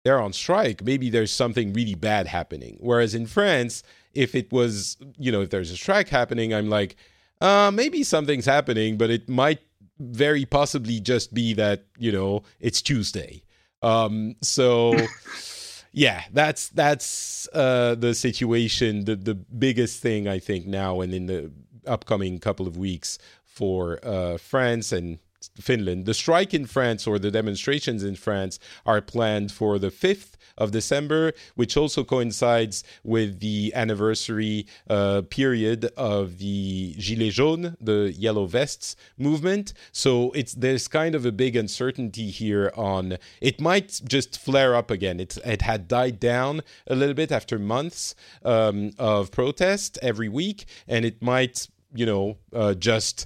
they're 0.03 0.19
on 0.19 0.33
strike, 0.33 0.83
maybe 0.83 1.09
there's 1.09 1.31
something 1.31 1.73
really 1.73 1.95
bad 1.95 2.27
happening. 2.27 2.77
Whereas 2.79 3.13
in 3.13 3.25
France, 3.25 3.83
if 4.13 4.35
it 4.35 4.51
was, 4.51 4.97
you 5.17 5.31
know, 5.31 5.41
if 5.41 5.49
there's 5.49 5.71
a 5.71 5.77
strike 5.77 6.09
happening, 6.09 6.53
I'm 6.53 6.69
like, 6.69 6.95
uh, 7.41 7.71
maybe 7.73 8.03
something's 8.03 8.45
happening, 8.45 8.97
but 8.97 9.09
it 9.09 9.29
might 9.29 9.59
very 9.99 10.45
possibly 10.45 10.99
just 10.99 11.33
be 11.33 11.53
that, 11.53 11.85
you 11.97 12.11
know, 12.11 12.43
it's 12.59 12.81
Tuesday. 12.81 13.43
Um, 13.81 14.35
so 14.41 14.95
yeah, 15.91 16.23
that's 16.31 16.69
that's 16.69 17.47
uh, 17.53 17.95
the 17.95 18.13
situation. 18.13 19.05
The 19.05 19.15
the 19.15 19.35
biggest 19.35 20.01
thing 20.01 20.27
I 20.27 20.39
think 20.39 20.65
now 20.65 21.01
and 21.01 21.13
in 21.13 21.25
the 21.27 21.51
upcoming 21.87 22.39
couple 22.39 22.67
of 22.67 22.77
weeks 22.77 23.17
for 23.45 23.99
uh, 24.03 24.37
France 24.37 24.91
and 24.91 25.19
Finland. 25.59 26.05
The 26.05 26.13
strike 26.13 26.53
in 26.53 26.65
France 26.65 27.05
or 27.07 27.19
the 27.19 27.31
demonstrations 27.31 28.03
in 28.03 28.15
France 28.15 28.59
are 28.85 29.01
planned 29.01 29.51
for 29.51 29.79
the 29.79 29.91
5th 29.91 30.33
of 30.59 30.71
December, 30.71 31.33
which 31.55 31.75
also 31.77 32.03
coincides 32.03 32.83
with 33.03 33.39
the 33.39 33.71
anniversary 33.73 34.67
uh, 34.89 35.23
period 35.29 35.85
of 35.97 36.37
the 36.37 36.93
Gilets 36.97 37.31
jaunes, 37.31 37.75
the 37.79 38.13
yellow 38.15 38.45
vests 38.45 38.95
movement. 39.17 39.73
So 39.91 40.31
it's 40.31 40.53
there's 40.53 40.87
kind 40.87 41.15
of 41.15 41.25
a 41.25 41.31
big 41.31 41.55
uncertainty 41.55 42.29
here 42.29 42.71
on 42.75 43.17
it 43.41 43.61
might 43.61 44.01
just 44.07 44.39
flare 44.39 44.75
up 44.75 44.91
again. 44.91 45.19
It 45.19 45.37
it 45.45 45.61
had 45.61 45.87
died 45.87 46.19
down 46.19 46.61
a 46.87 46.95
little 46.95 47.15
bit 47.15 47.31
after 47.31 47.57
months 47.57 48.13
um, 48.43 48.91
of 48.99 49.31
protest 49.31 49.97
every 50.01 50.29
week, 50.29 50.65
and 50.87 51.05
it 51.05 51.21
might 51.21 51.67
you 51.93 52.05
know 52.05 52.37
uh, 52.53 52.73
just 52.73 53.25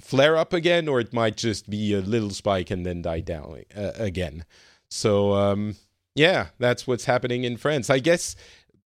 flare 0.00 0.36
up 0.36 0.52
again, 0.52 0.88
or 0.88 1.00
it 1.00 1.12
might 1.12 1.36
just 1.36 1.68
be 1.70 1.94
a 1.94 2.00
little 2.00 2.30
spike 2.30 2.70
and 2.70 2.84
then 2.84 3.02
die 3.02 3.20
down 3.20 3.62
uh, 3.76 3.92
again. 3.96 4.44
So, 4.88 5.32
um, 5.34 5.76
yeah, 6.14 6.48
that's 6.58 6.86
what's 6.86 7.04
happening 7.04 7.44
in 7.44 7.56
France. 7.56 7.90
I 7.90 7.98
guess, 7.98 8.36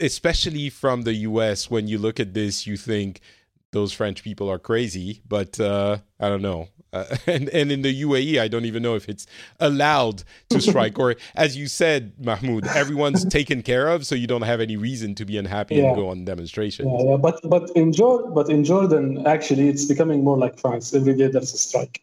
especially 0.00 0.70
from 0.70 1.02
the 1.02 1.14
US, 1.14 1.70
when 1.70 1.88
you 1.88 1.98
look 1.98 2.20
at 2.20 2.34
this, 2.34 2.66
you 2.66 2.76
think 2.76 3.20
those 3.72 3.92
French 3.92 4.22
people 4.22 4.50
are 4.50 4.58
crazy, 4.58 5.20
but 5.26 5.58
uh, 5.60 5.98
I 6.20 6.28
don't 6.28 6.42
know. 6.42 6.68
Uh, 6.94 7.16
and 7.26 7.48
and 7.48 7.72
in 7.72 7.82
the 7.82 8.02
UAE, 8.02 8.40
I 8.40 8.48
don't 8.48 8.64
even 8.64 8.82
know 8.82 8.94
if 8.94 9.08
it's 9.08 9.26
allowed 9.58 10.22
to 10.50 10.60
strike. 10.70 10.98
or 10.98 11.16
as 11.34 11.56
you 11.56 11.66
said, 11.66 12.12
Mahmoud, 12.18 12.66
everyone's 12.68 13.24
taken 13.38 13.62
care 13.62 13.88
of, 13.88 14.06
so 14.06 14.14
you 14.14 14.26
don't 14.26 14.42
have 14.42 14.60
any 14.60 14.76
reason 14.76 15.14
to 15.16 15.24
be 15.24 15.36
unhappy 15.36 15.76
yeah. 15.76 15.88
and 15.88 15.96
go 15.96 16.08
on 16.08 16.24
demonstrations. 16.24 16.88
Yeah, 16.88 17.10
yeah. 17.10 17.16
but 17.16 17.40
but 17.44 17.70
in 17.74 17.92
Jordan, 17.92 18.32
but 18.32 18.48
in 18.48 18.64
Jordan, 18.64 19.26
actually, 19.26 19.68
it's 19.68 19.84
becoming 19.84 20.22
more 20.22 20.38
like 20.38 20.58
France. 20.58 20.94
Every 20.94 21.14
day 21.14 21.28
there's 21.28 21.52
a 21.52 21.58
strike. 21.58 22.00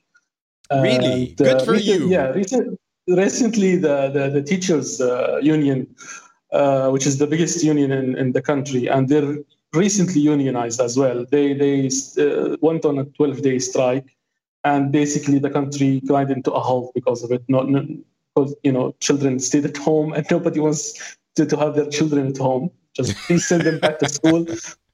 Really, 0.71 1.35
uh, 1.39 1.43
good 1.43 1.61
for 1.63 1.71
recent, 1.71 2.01
you. 2.01 2.09
Yeah, 2.09 2.27
recent, 2.31 2.79
recently 3.07 3.77
the 3.77 4.09
the, 4.09 4.29
the 4.29 4.43
teachers 4.43 4.99
uh, 5.01 5.39
union, 5.41 5.87
uh, 6.51 6.89
which 6.89 7.05
is 7.05 7.17
the 7.17 7.27
biggest 7.27 7.63
union 7.63 7.91
in, 7.91 8.17
in 8.17 8.31
the 8.33 8.41
country, 8.41 8.87
and 8.87 9.07
they're 9.07 9.37
recently 9.73 10.21
unionized 10.21 10.79
as 10.81 10.97
well. 10.97 11.25
They 11.29 11.53
they 11.53 11.89
uh, 12.19 12.57
went 12.61 12.83
on 12.85 12.99
a 12.99 13.05
12 13.05 13.41
day 13.41 13.59
strike 13.59 14.15
and 14.63 14.91
basically 14.91 15.39
the 15.39 15.49
country 15.49 16.01
grinded 16.05 16.37
into 16.37 16.51
a 16.51 16.59
halt 16.59 16.93
because 16.93 17.23
of 17.23 17.31
it. 17.31 17.43
Not 17.47 17.67
because 18.35 18.55
you 18.63 18.71
know 18.71 18.95
children 18.99 19.39
stayed 19.39 19.65
at 19.65 19.77
home 19.77 20.13
and 20.13 20.25
nobody 20.29 20.59
wants 20.59 21.17
to, 21.35 21.45
to 21.45 21.57
have 21.57 21.75
their 21.75 21.89
children 21.89 22.27
at 22.27 22.37
home. 22.37 22.71
Just 22.93 23.15
please 23.27 23.47
send 23.47 23.63
them 23.63 23.79
back 23.79 23.99
to 23.99 24.09
school, 24.09 24.45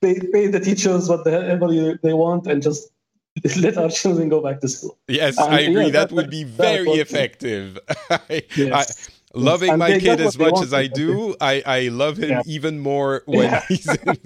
pay, 0.02 0.20
pay 0.32 0.48
the 0.48 0.60
teachers 0.60 1.10
whatever 1.10 1.98
they 2.04 2.14
want, 2.14 2.48
and 2.48 2.62
just 2.62 2.92
let 3.60 3.78
our 3.78 3.90
children 3.90 4.30
go 4.30 4.42
back 4.42 4.62
to 4.62 4.68
school. 4.68 4.98
Yes, 5.08 5.38
and, 5.38 5.54
I 5.54 5.62
agree. 5.62 5.86
Yeah, 5.86 5.92
that, 5.92 6.10
that, 6.10 6.16
would 6.16 6.30
be 6.30 6.44
very 6.44 6.90
effective. 6.92 7.80
yes. 8.56 9.10
I, 9.36 9.40
loving 9.40 9.72
and 9.72 9.80
my 9.80 10.00
kid 10.00 10.20
as 10.22 10.38
much 10.38 10.62
as 10.62 10.74
I 10.74 10.88
do, 10.88 11.36
I, 11.42 11.64
I 11.66 11.88
love 11.90 12.18
him 12.18 12.30
yeah. 12.30 12.42
even 12.46 12.80
more 12.80 13.24
when 13.26 13.52
yeah. 13.52 13.64
he's 13.68 13.88
in, 13.88 14.18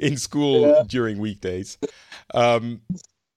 in 0.00 0.16
school 0.16 0.62
yeah. 0.62 0.82
during 0.86 1.18
weekdays. 1.18 1.78
Um, 2.34 2.80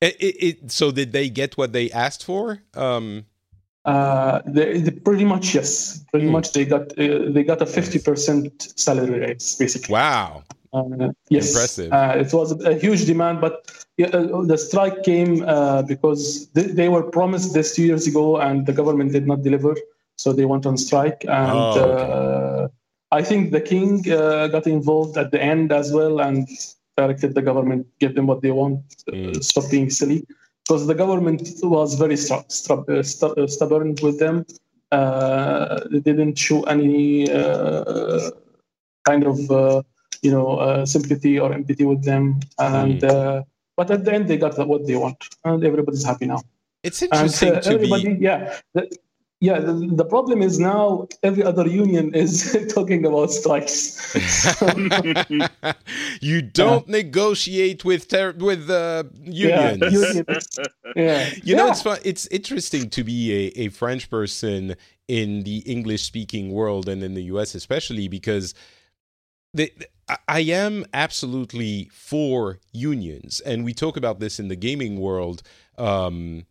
it, 0.02 0.16
it, 0.20 0.72
so 0.72 0.92
did 0.92 1.14
they 1.14 1.30
get 1.30 1.58
what 1.58 1.74
they 1.74 1.92
asked 1.92 2.24
for? 2.26 2.62
Um, 2.74 3.26
uh, 3.86 4.42
they, 4.46 4.80
they 4.80 4.92
pretty 4.92 5.26
much 5.26 5.56
yes, 5.56 6.04
pretty 6.12 6.28
mm. 6.28 6.32
much 6.32 6.54
they 6.54 6.66
got 6.66 6.98
uh, 7.00 7.32
they 7.32 7.44
got 7.44 7.62
a 7.62 7.66
fifty 7.66 8.00
percent 8.00 8.74
salary 8.76 9.20
raise 9.20 9.56
basically. 9.56 9.94
Wow. 9.94 10.44
Uh, 10.74 11.10
yes, 11.30 11.50
impressive. 11.50 11.92
Uh, 11.92 12.14
it 12.18 12.34
was 12.34 12.52
a, 12.64 12.76
huge 12.76 13.06
demand, 13.06 13.42
but 13.42 13.70
uh, 14.02 14.42
the 14.44 14.58
strike 14.58 15.04
came 15.04 15.44
uh, 15.46 15.82
because 15.82 16.48
they, 16.52 16.64
they, 16.64 16.88
were 16.88 17.04
promised 17.04 17.54
this 17.54 17.76
two 17.76 17.84
years 17.84 18.08
ago, 18.08 18.38
and 18.38 18.66
the 18.66 18.72
government 18.72 19.12
did 19.12 19.28
not 19.28 19.44
deliver, 19.44 19.76
so 20.16 20.32
they 20.32 20.46
went 20.46 20.66
on 20.66 20.78
strike. 20.78 21.26
And 21.26 21.52
oh, 21.52 21.80
okay. 21.80 22.74
I 23.12 23.22
think 23.22 23.52
the 23.52 23.60
king 23.60 24.02
got 24.04 24.66
involved 24.66 25.18
at 25.18 25.32
the 25.32 25.42
end 25.42 25.74
as 25.74 25.92
well, 25.92 26.22
and 26.22 26.48
directed 27.02 27.30
the 27.40 27.46
government, 27.50 27.82
give 28.02 28.14
them 28.18 28.28
what 28.32 28.40
they 28.42 28.54
want, 28.62 28.80
mm. 29.10 29.44
stop 29.50 29.66
being 29.76 29.90
silly. 30.00 30.20
Because 30.64 30.84
the 30.92 30.98
government 31.04 31.42
was 31.78 31.90
very 32.04 32.18
st- 32.28 32.52
st- 32.52 32.88
uh, 32.90 33.04
st- 33.04 33.38
uh, 33.38 33.48
stubborn 33.56 33.90
with 34.06 34.18
them. 34.24 34.46
Uh, 34.92 35.80
they 35.92 36.02
didn't 36.10 36.36
show 36.48 36.60
any 36.76 37.28
kind 39.08 39.24
of 39.26 39.52
uh, 39.52 39.82
you 40.22 40.32
know 40.32 40.58
uh, 40.58 40.86
sympathy 40.86 41.40
or 41.40 41.54
empathy 41.54 41.86
with 41.86 42.04
them, 42.04 42.40
and 42.60 43.04
uh, 43.04 43.44
but 43.76 43.90
at 43.92 44.06
the 44.06 44.14
end 44.14 44.28
they 44.28 44.38
got 44.38 44.56
what 44.68 44.86
they 44.88 44.96
want, 44.96 45.18
and 45.44 45.64
everybody's 45.64 46.04
happy 46.04 46.26
now. 46.26 46.42
It's 46.84 47.02
interesting 47.02 47.54
and, 47.54 47.64
to 47.64 47.70
everybody, 47.72 48.16
be. 48.16 48.24
yeah. 48.24 48.60
The, 48.74 48.90
yeah, 49.42 49.60
the, 49.60 49.74
the 49.74 50.06
problem 50.06 50.42
is 50.44 50.60
now 50.60 51.08
every 51.24 51.44
other 51.44 51.68
union 51.68 52.14
is 52.14 52.56
talking 52.74 53.04
about 53.06 53.32
strikes. 53.32 54.16
you 56.22 56.42
don't 56.44 56.88
negotiate 56.88 57.84
with 57.84 58.08
ter- 58.08 58.34
with 58.38 58.70
uh, 58.70 59.04
unions. 59.24 59.82
Yeah, 59.82 59.90
unions. 60.14 60.60
yeah. 60.96 61.30
You 61.44 61.56
know, 61.56 61.66
Yeah. 61.66 61.72
it's 61.72 61.82
fun. 61.82 61.98
It's 62.06 62.28
interesting 62.28 62.90
to 62.92 63.04
be 63.04 63.52
a, 63.58 63.66
a 63.66 63.70
French 63.70 64.10
person 64.10 64.76
in 65.08 65.44
the 65.44 65.58
English 65.60 66.04
speaking 66.04 66.52
world 66.52 66.88
and 66.88 67.02
in 67.04 67.16
the 67.16 67.24
US, 67.24 67.56
especially 67.56 68.08
because 68.08 68.54
the, 69.56 69.74
I- 70.30 70.42
am 70.42 70.86
absolutely 70.94 71.90
for 71.92 72.60
unions. 72.74 73.40
And 73.42 73.66
we 73.66 73.74
talk 73.74 73.98
about 73.98 74.20
this 74.20 74.40
in 74.40 74.48
the 74.50 74.56
gaming 74.56 75.00
world 75.00 75.42
um, 75.80 76.46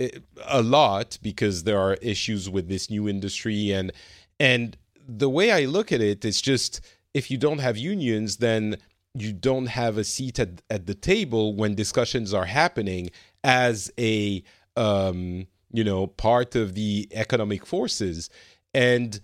a 0.00 0.62
lot 0.62 1.18
because 1.22 1.64
there 1.64 1.78
are 1.78 1.94
issues 1.94 2.48
with 2.48 2.68
this 2.68 2.90
new 2.90 3.08
industry. 3.08 3.72
And, 3.72 3.92
and 4.38 4.76
the 5.06 5.28
way 5.28 5.50
I 5.50 5.64
look 5.64 5.92
at 5.92 6.00
it 6.00 6.24
is 6.24 6.40
just 6.40 6.80
if 7.14 7.30
you 7.30 7.38
don't 7.38 7.58
have 7.58 7.76
unions, 7.76 8.36
then 8.36 8.76
you 9.14 9.32
don't 9.32 9.66
have 9.66 9.98
a 9.98 10.04
seat 10.04 10.38
at, 10.38 10.62
at 10.70 10.86
the 10.86 10.94
table 10.94 11.54
when 11.54 11.74
discussions 11.74 12.32
are 12.32 12.44
happening 12.44 13.10
as 13.42 13.90
a 13.98 14.42
um, 14.76 15.46
you 15.72 15.84
know 15.84 16.06
part 16.06 16.54
of 16.54 16.74
the 16.74 17.08
economic 17.12 17.66
forces 17.66 18.30
and 18.74 19.20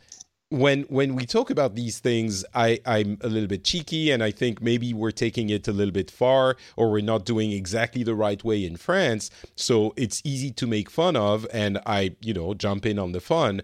when 0.54 0.82
when 0.84 1.16
we 1.16 1.26
talk 1.26 1.50
about 1.50 1.74
these 1.74 1.98
things 1.98 2.44
i 2.54 2.78
i'm 2.86 3.18
a 3.22 3.28
little 3.28 3.48
bit 3.48 3.64
cheeky 3.64 4.10
and 4.12 4.22
i 4.22 4.30
think 4.30 4.62
maybe 4.62 4.94
we're 4.94 5.10
taking 5.10 5.50
it 5.50 5.66
a 5.66 5.72
little 5.72 5.92
bit 5.92 6.10
far 6.10 6.56
or 6.76 6.90
we're 6.92 7.02
not 7.02 7.24
doing 7.24 7.50
exactly 7.50 8.02
the 8.02 8.14
right 8.14 8.44
way 8.44 8.64
in 8.64 8.76
france. 8.76 9.30
So 9.56 9.92
it's 9.96 10.22
easy 10.24 10.50
to 10.52 10.66
make 10.66 10.88
fun 10.90 11.16
of 11.16 11.46
and 11.52 11.78
i 11.86 12.14
you 12.20 12.32
know 12.32 12.54
jump 12.54 12.86
in 12.86 12.98
on 12.98 13.12
the 13.12 13.20
fun. 13.20 13.62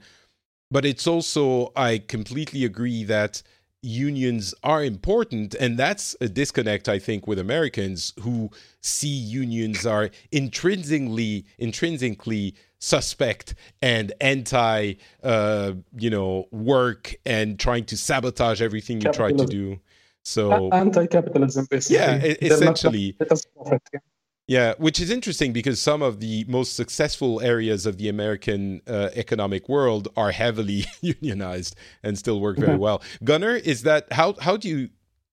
But 0.70 0.84
it's 0.84 1.06
also 1.06 1.72
i 1.76 1.98
completely 1.98 2.64
agree 2.64 3.04
that 3.04 3.42
unions 3.82 4.54
are 4.62 4.84
important 4.84 5.54
and 5.54 5.78
that's 5.78 6.14
a 6.20 6.28
disconnect 6.28 6.86
i 6.86 6.98
think 6.98 7.26
with 7.26 7.38
americans 7.38 8.12
who 8.20 8.50
see 8.82 9.08
unions 9.08 9.86
are 9.86 10.10
intrinsically 10.32 11.46
intrinsically 11.58 12.54
suspect 12.82 13.54
and 13.82 14.12
anti 14.20 14.94
uh 15.22 15.72
you 15.98 16.08
know 16.08 16.46
work 16.50 17.14
and 17.26 17.58
trying 17.58 17.84
to 17.84 17.96
sabotage 17.96 18.62
everything 18.62 19.00
you 19.00 19.12
try 19.12 19.30
to 19.30 19.44
do 19.44 19.78
so 20.22 20.70
Anti-capitalism, 20.70 21.66
basically. 21.70 21.96
Yeah, 21.96 22.34
essentially. 22.42 23.12
Profit. 23.12 23.82
Yeah. 23.92 24.00
Yeah, 24.46 24.74
which 24.78 24.98
is 24.98 25.10
interesting 25.10 25.52
because 25.52 25.80
some 25.80 26.02
of 26.02 26.18
the 26.18 26.44
most 26.48 26.74
successful 26.74 27.40
areas 27.40 27.86
of 27.86 27.98
the 27.98 28.08
American 28.08 28.80
uh, 28.88 29.10
economic 29.14 29.68
world 29.68 30.08
are 30.16 30.32
heavily 30.32 30.86
unionized 31.00 31.76
and 32.02 32.18
still 32.18 32.40
work 32.40 32.58
very 32.58 32.76
well. 32.76 33.00
Gunnar, 33.22 33.54
is 33.54 33.82
that 33.82 34.12
how 34.12 34.34
how 34.40 34.56
do 34.56 34.68
you 34.68 34.88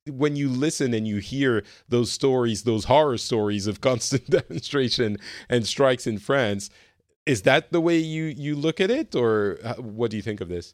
when 0.07 0.35
you 0.35 0.49
listen 0.49 0.93
and 0.93 1.07
you 1.07 1.17
hear 1.17 1.63
those 1.89 2.11
stories, 2.11 2.61
those 2.63 2.85
horror 2.85 3.17
stories 3.17 3.65
of 3.65 3.81
constant 3.81 4.29
demonstration 4.29 5.17
and 5.49 5.65
strikes 5.65 6.05
in 6.05 6.19
France, 6.19 6.69
is 7.27 7.41
that 7.43 7.71
the 7.71 7.81
way 7.81 7.97
you 7.97 8.25
you 8.25 8.55
look 8.55 8.79
at 8.79 8.89
it 8.89 9.15
or 9.15 9.59
uh, 9.63 9.75
what 9.75 10.09
do 10.09 10.17
you 10.17 10.23
think 10.23 10.41
of 10.41 10.49
this? 10.49 10.73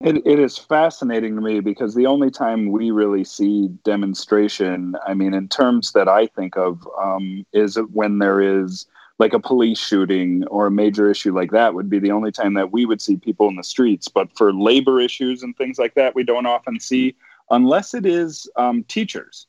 It, 0.00 0.16
it 0.26 0.38
is 0.38 0.56
fascinating 0.56 1.36
to 1.36 1.42
me 1.42 1.60
because 1.60 1.94
the 1.94 2.06
only 2.06 2.30
time 2.30 2.70
we 2.70 2.90
really 2.90 3.22
see 3.22 3.68
demonstration, 3.84 4.96
I 5.06 5.12
mean, 5.12 5.34
in 5.34 5.46
terms 5.46 5.92
that 5.92 6.08
I 6.08 6.26
think 6.26 6.56
of, 6.56 6.88
um, 6.98 7.44
is 7.52 7.78
when 7.92 8.18
there 8.18 8.40
is 8.40 8.86
like 9.18 9.34
a 9.34 9.38
police 9.38 9.78
shooting 9.78 10.46
or 10.46 10.68
a 10.68 10.70
major 10.70 11.10
issue 11.10 11.34
like 11.34 11.50
that 11.50 11.74
would 11.74 11.90
be 11.90 11.98
the 11.98 12.12
only 12.12 12.32
time 12.32 12.54
that 12.54 12.72
we 12.72 12.86
would 12.86 13.02
see 13.02 13.18
people 13.18 13.48
in 13.48 13.56
the 13.56 13.62
streets. 13.62 14.08
But 14.08 14.34
for 14.34 14.54
labor 14.54 15.02
issues 15.02 15.42
and 15.42 15.54
things 15.54 15.78
like 15.78 15.94
that, 15.96 16.14
we 16.14 16.24
don't 16.24 16.46
often 16.46 16.80
see 16.80 17.14
unless 17.50 17.92
it 17.92 18.06
is 18.06 18.48
um, 18.56 18.84
teachers. 18.84 19.46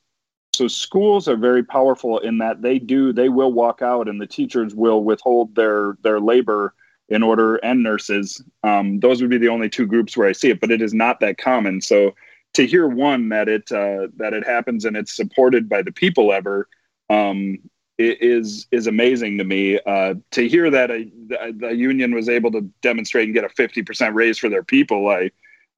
So 0.54 0.68
schools 0.68 1.28
are 1.28 1.38
very 1.38 1.64
powerful 1.64 2.20
in 2.20 2.38
that 2.40 2.62
they 2.62 2.78
do 2.78 3.14
they 3.14 3.30
will 3.30 3.52
walk 3.52 3.82
out 3.82 4.08
and 4.08 4.20
the 4.20 4.28
teachers 4.28 4.76
will 4.76 5.04
withhold 5.04 5.56
their 5.56 5.98
their 6.04 6.20
labor 6.20 6.74
in 7.10 7.24
order 7.24 7.58
and 7.58 7.84
nurses. 7.84 8.44
Um, 8.64 9.00
those 9.00 9.22
would 9.22 9.30
be 9.30 9.38
the 9.38 9.50
only 9.50 9.70
two 9.70 9.86
groups 9.86 10.16
where 10.16 10.28
I 10.28 10.32
see 10.32 10.50
it, 10.50 10.62
but 10.62 10.72
it 10.72 10.82
is 10.82 10.94
not 10.94 11.20
that 11.20 11.38
common. 11.38 11.82
So 11.82 12.16
to 12.54 12.66
hear 12.66 12.88
one 12.88 13.30
that 13.30 13.48
it 13.48 13.72
uh, 13.72 14.08
that 14.18 14.34
it 14.34 14.46
happens 14.46 14.86
and 14.86 14.98
it's 14.98 15.16
supported 15.16 15.70
by 15.70 15.82
the 15.82 15.92
people 15.92 16.34
ever 16.34 16.68
um, 17.10 17.58
is 17.98 18.68
is 18.72 18.88
amazing 18.88 19.38
to 19.38 19.44
me. 19.44 19.80
Uh, 19.86 20.16
to 20.32 20.48
hear 20.48 20.70
that 20.70 20.92
a, 20.92 21.10
the, 21.28 21.70
union 21.76 22.14
was 22.14 22.30
able 22.30 22.52
to 22.52 22.62
demonstrate 22.82 23.26
and 23.26 23.34
get 23.34 23.44
a 23.44 23.50
fifty 23.50 23.82
percent 23.84 24.16
raise 24.16 24.38
for 24.38 24.50
their 24.50 24.64
people, 24.64 25.08
I 25.08 25.32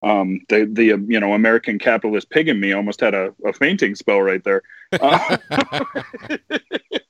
um, 0.04 0.42
the 0.50 0.66
the 0.72 0.94
uh, 0.94 0.98
you 1.08 1.20
know 1.20 1.34
American 1.34 1.80
capitalist 1.80 2.30
pig 2.30 2.48
in 2.50 2.60
me 2.60 2.74
almost 2.74 3.00
had 3.02 3.14
a, 3.14 3.34
a 3.46 3.54
fainting 3.54 3.96
spell 3.96 4.22
right 4.22 4.44
there. 4.44 4.62
Uh, 5.02 5.38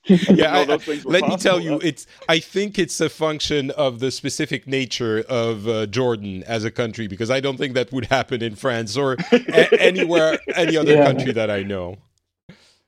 yeah, 0.05 0.57
I- 0.67 0.79
let 1.05 1.27
me 1.27 1.37
tell 1.37 1.59
you, 1.59 1.79
it's. 1.83 2.05
I 2.29 2.39
think 2.39 2.77
it's 2.77 2.99
a 3.01 3.09
function 3.09 3.71
of 3.71 3.99
the 3.99 4.11
specific 4.11 4.67
nature 4.67 5.23
of 5.29 5.67
uh, 5.67 5.85
Jordan 5.87 6.43
as 6.43 6.63
a 6.63 6.71
country 6.71 7.07
because 7.07 7.29
I 7.31 7.39
don't 7.39 7.57
think 7.57 7.73
that 7.73 7.91
would 7.91 8.05
happen 8.05 8.41
in 8.41 8.55
France 8.55 8.95
or 8.97 9.17
a- 9.31 9.81
anywhere, 9.81 10.37
any 10.55 10.77
other 10.77 10.93
Yeah. 10.93 11.05
country 11.05 11.31
that 11.33 11.49
I 11.49 11.63
know. 11.63 11.97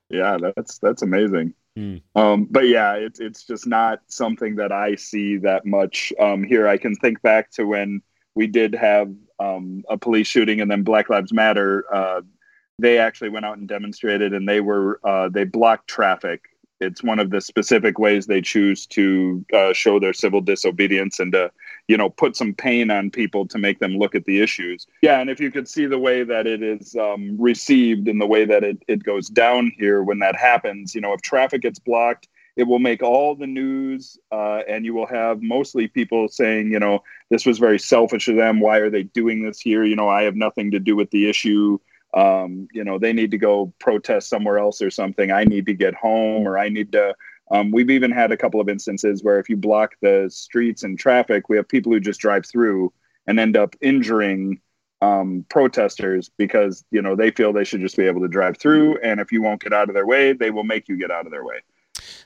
Yeah, 0.09 0.37
that's 0.55 0.77
that's 0.79 1.01
amazing. 1.01 1.53
Hmm. 1.75 1.97
Um, 2.15 2.45
but 2.49 2.67
yeah, 2.67 2.93
it's 2.93 3.19
it's 3.19 3.43
just 3.43 3.67
not 3.67 3.99
something 4.07 4.55
that 4.57 4.71
I 4.71 4.95
see 4.95 5.37
that 5.37 5.65
much 5.65 6.13
um, 6.19 6.43
here. 6.43 6.67
I 6.67 6.77
can 6.77 6.95
think 6.95 7.21
back 7.21 7.51
to 7.53 7.65
when 7.65 8.01
we 8.35 8.47
did 8.47 8.75
have 8.75 9.11
um, 9.39 9.83
a 9.89 9.97
police 9.97 10.27
shooting, 10.27 10.61
and 10.61 10.69
then 10.69 10.83
Black 10.83 11.09
Lives 11.09 11.33
Matter. 11.33 11.85
Uh, 11.93 12.21
they 12.77 12.97
actually 12.97 13.29
went 13.29 13.45
out 13.45 13.57
and 13.57 13.67
demonstrated, 13.67 14.33
and 14.33 14.47
they 14.47 14.61
were 14.61 14.99
uh, 15.03 15.29
they 15.29 15.43
blocked 15.43 15.87
traffic. 15.87 16.43
It's 16.81 17.01
one 17.01 17.19
of 17.19 17.29
the 17.29 17.39
specific 17.39 17.97
ways 17.99 18.27
they 18.27 18.41
choose 18.41 18.85
to 18.87 19.45
uh, 19.53 19.71
show 19.71 19.97
their 19.97 20.11
civil 20.11 20.41
disobedience 20.41 21.19
and 21.19 21.31
to 21.31 21.51
you 21.87 21.97
know 21.97 22.09
put 22.09 22.35
some 22.35 22.53
pain 22.53 22.91
on 22.91 23.11
people 23.11 23.47
to 23.47 23.57
make 23.57 23.79
them 23.79 23.97
look 23.97 24.15
at 24.15 24.25
the 24.25 24.41
issues 24.41 24.87
yeah 25.01 25.19
and 25.19 25.29
if 25.29 25.39
you 25.39 25.51
could 25.51 25.67
see 25.67 25.85
the 25.85 25.99
way 25.99 26.23
that 26.23 26.47
it 26.47 26.63
is 26.63 26.95
um, 26.95 27.35
received 27.39 28.07
and 28.07 28.19
the 28.19 28.25
way 28.25 28.45
that 28.45 28.63
it, 28.63 28.81
it 28.87 29.03
goes 29.03 29.27
down 29.27 29.71
here 29.77 30.03
when 30.03 30.19
that 30.19 30.35
happens 30.35 30.95
you 30.95 31.01
know 31.01 31.13
if 31.13 31.21
traffic 31.21 31.61
gets 31.61 31.79
blocked 31.79 32.27
it 32.55 32.63
will 32.63 32.79
make 32.79 33.03
all 33.03 33.35
the 33.35 33.47
news 33.47 34.17
uh, 34.31 34.61
and 34.67 34.85
you 34.85 34.93
will 34.93 35.07
have 35.07 35.41
mostly 35.41 35.87
people 35.87 36.27
saying 36.27 36.71
you 36.71 36.79
know 36.79 37.03
this 37.29 37.45
was 37.45 37.59
very 37.59 37.79
selfish 37.79 38.27
of 38.27 38.35
them. 38.35 38.59
Why 38.59 38.77
are 38.77 38.89
they 38.89 39.03
doing 39.03 39.43
this 39.43 39.59
here? 39.59 39.83
You 39.83 39.95
know 39.95 40.09
i 40.09 40.23
have 40.23 40.35
nothing 40.35 40.71
to 40.71 40.79
do 40.79 40.95
with 40.95 41.11
the 41.11 41.29
issue. 41.29 41.79
Um, 42.13 42.67
you 42.71 42.83
know 42.83 42.97
they 42.97 43.13
need 43.13 43.31
to 43.31 43.37
go 43.37 43.73
protest 43.79 44.29
somewhere 44.29 44.57
else 44.57 44.81
or 44.81 44.89
something. 44.89 45.31
I 45.31 45.43
need 45.43 45.65
to 45.67 45.73
get 45.73 45.95
home 45.95 46.47
or 46.47 46.57
i 46.57 46.69
need 46.69 46.91
to 46.93 47.15
um, 47.51 47.71
we've 47.71 47.91
even 47.91 48.11
had 48.11 48.31
a 48.31 48.37
couple 48.37 48.59
of 48.59 48.69
instances 48.69 49.23
where 49.23 49.39
if 49.39 49.49
you 49.49 49.57
block 49.57 49.95
the 50.01 50.27
streets 50.29 50.83
and 50.83 50.97
traffic, 50.97 51.47
we 51.47 51.57
have 51.57 51.67
people 51.67 51.91
who 51.91 51.99
just 51.99 52.19
drive 52.19 52.45
through 52.45 52.91
and 53.27 53.39
end 53.39 53.55
up 53.55 53.75
injuring 53.81 54.61
um, 55.01 55.45
protesters 55.49 56.29
because 56.37 56.83
you 56.89 57.01
know 57.01 57.15
they 57.15 57.29
feel 57.29 57.53
they 57.53 57.63
should 57.63 57.81
just 57.81 57.97
be 57.97 58.07
able 58.07 58.21
to 58.21 58.27
drive 58.27 58.57
through, 58.57 58.97
and 58.99 59.19
if 59.19 59.31
you 59.31 59.41
won't 59.41 59.61
get 59.61 59.73
out 59.73 59.89
of 59.89 59.95
their 59.95 60.05
way, 60.05 60.33
they 60.33 60.51
will 60.51 60.63
make 60.63 60.87
you 60.87 60.97
get 60.97 61.11
out 61.11 61.25
of 61.25 61.31
their 61.31 61.43
way. 61.43 61.61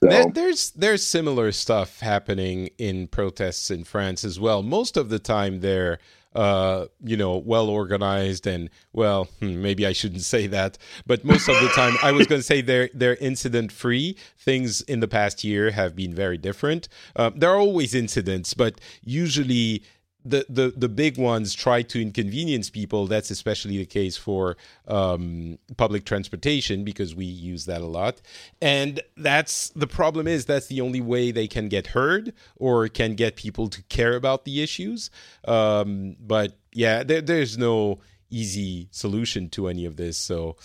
So, 0.04 0.10
There, 0.10 0.26
there's 0.32 0.72
there's 0.72 1.06
similar 1.06 1.52
stuff 1.52 2.00
happening 2.00 2.70
in 2.78 3.08
protests 3.08 3.70
in 3.70 3.84
France 3.84 4.24
as 4.24 4.40
well. 4.40 4.64
Most 4.64 4.96
of 4.98 5.10
the 5.10 5.20
time, 5.20 5.60
they're 5.60 6.00
uh, 6.34 6.86
you 7.04 7.18
know 7.18 7.38
well 7.38 7.68
organized 7.70 8.48
and 8.48 8.70
well, 8.94 9.26
hmm, 9.40 9.62
maybe 9.62 9.86
I 9.86 9.92
shouldn't 9.94 10.22
say 10.22 10.48
that, 10.48 10.78
but 11.06 11.26
most 11.26 11.50
of 11.50 11.60
the 11.62 11.68
time, 11.70 11.96
I 12.02 12.12
was 12.14 12.28
going 12.28 12.40
to 12.40 12.46
say 12.46 12.62
they're 12.62 12.90
they're 12.94 13.16
incident 13.16 13.72
free. 13.74 14.16
Things 14.38 14.82
in 14.82 15.02
the 15.02 15.08
past 15.08 15.44
year 15.44 15.72
have 15.72 15.96
been 15.96 16.14
very 16.14 16.38
different. 16.38 16.88
Uh, 17.16 17.32
there 17.36 17.50
are 17.50 17.60
always 17.60 17.94
incidents, 17.94 18.54
but 18.54 18.80
usually 19.04 19.84
the, 20.30 20.46
the 20.50 20.74
the 20.76 20.90
big 20.90 21.18
ones 21.18 21.54
try 21.54 21.82
to 21.84 22.02
inconvenience 22.02 22.70
people. 22.70 23.08
That's 23.08 23.32
especially 23.32 23.78
the 23.78 23.86
case 23.86 24.18
for 24.18 24.58
um, 24.88 25.58
public 25.78 26.06
transportation 26.06 26.84
because 26.84 27.16
we 27.16 27.26
use 27.26 27.66
that 27.66 27.82
a 27.82 27.86
lot. 27.86 28.22
And 28.62 29.02
that's 29.18 29.70
the 29.70 29.88
problem 29.88 30.28
is 30.28 30.46
that's 30.46 30.68
the 30.68 30.82
only 30.82 31.02
way 31.02 31.32
they 31.32 31.48
can 31.48 31.70
get 31.70 31.88
heard 31.88 32.34
or 32.56 32.88
can 32.88 33.16
get 33.16 33.36
people 33.36 33.68
to 33.70 33.82
care 33.84 34.16
about 34.16 34.46
the 34.46 34.62
issues. 34.62 35.10
Um, 35.46 36.16
but 36.20 36.58
yeah, 36.74 37.04
there, 37.04 37.22
there's 37.22 37.58
no 37.58 38.00
easy 38.30 38.88
solution 38.92 39.50
to 39.50 39.68
any 39.68 39.86
of 39.86 39.96
this. 39.96 40.18
So 40.18 40.56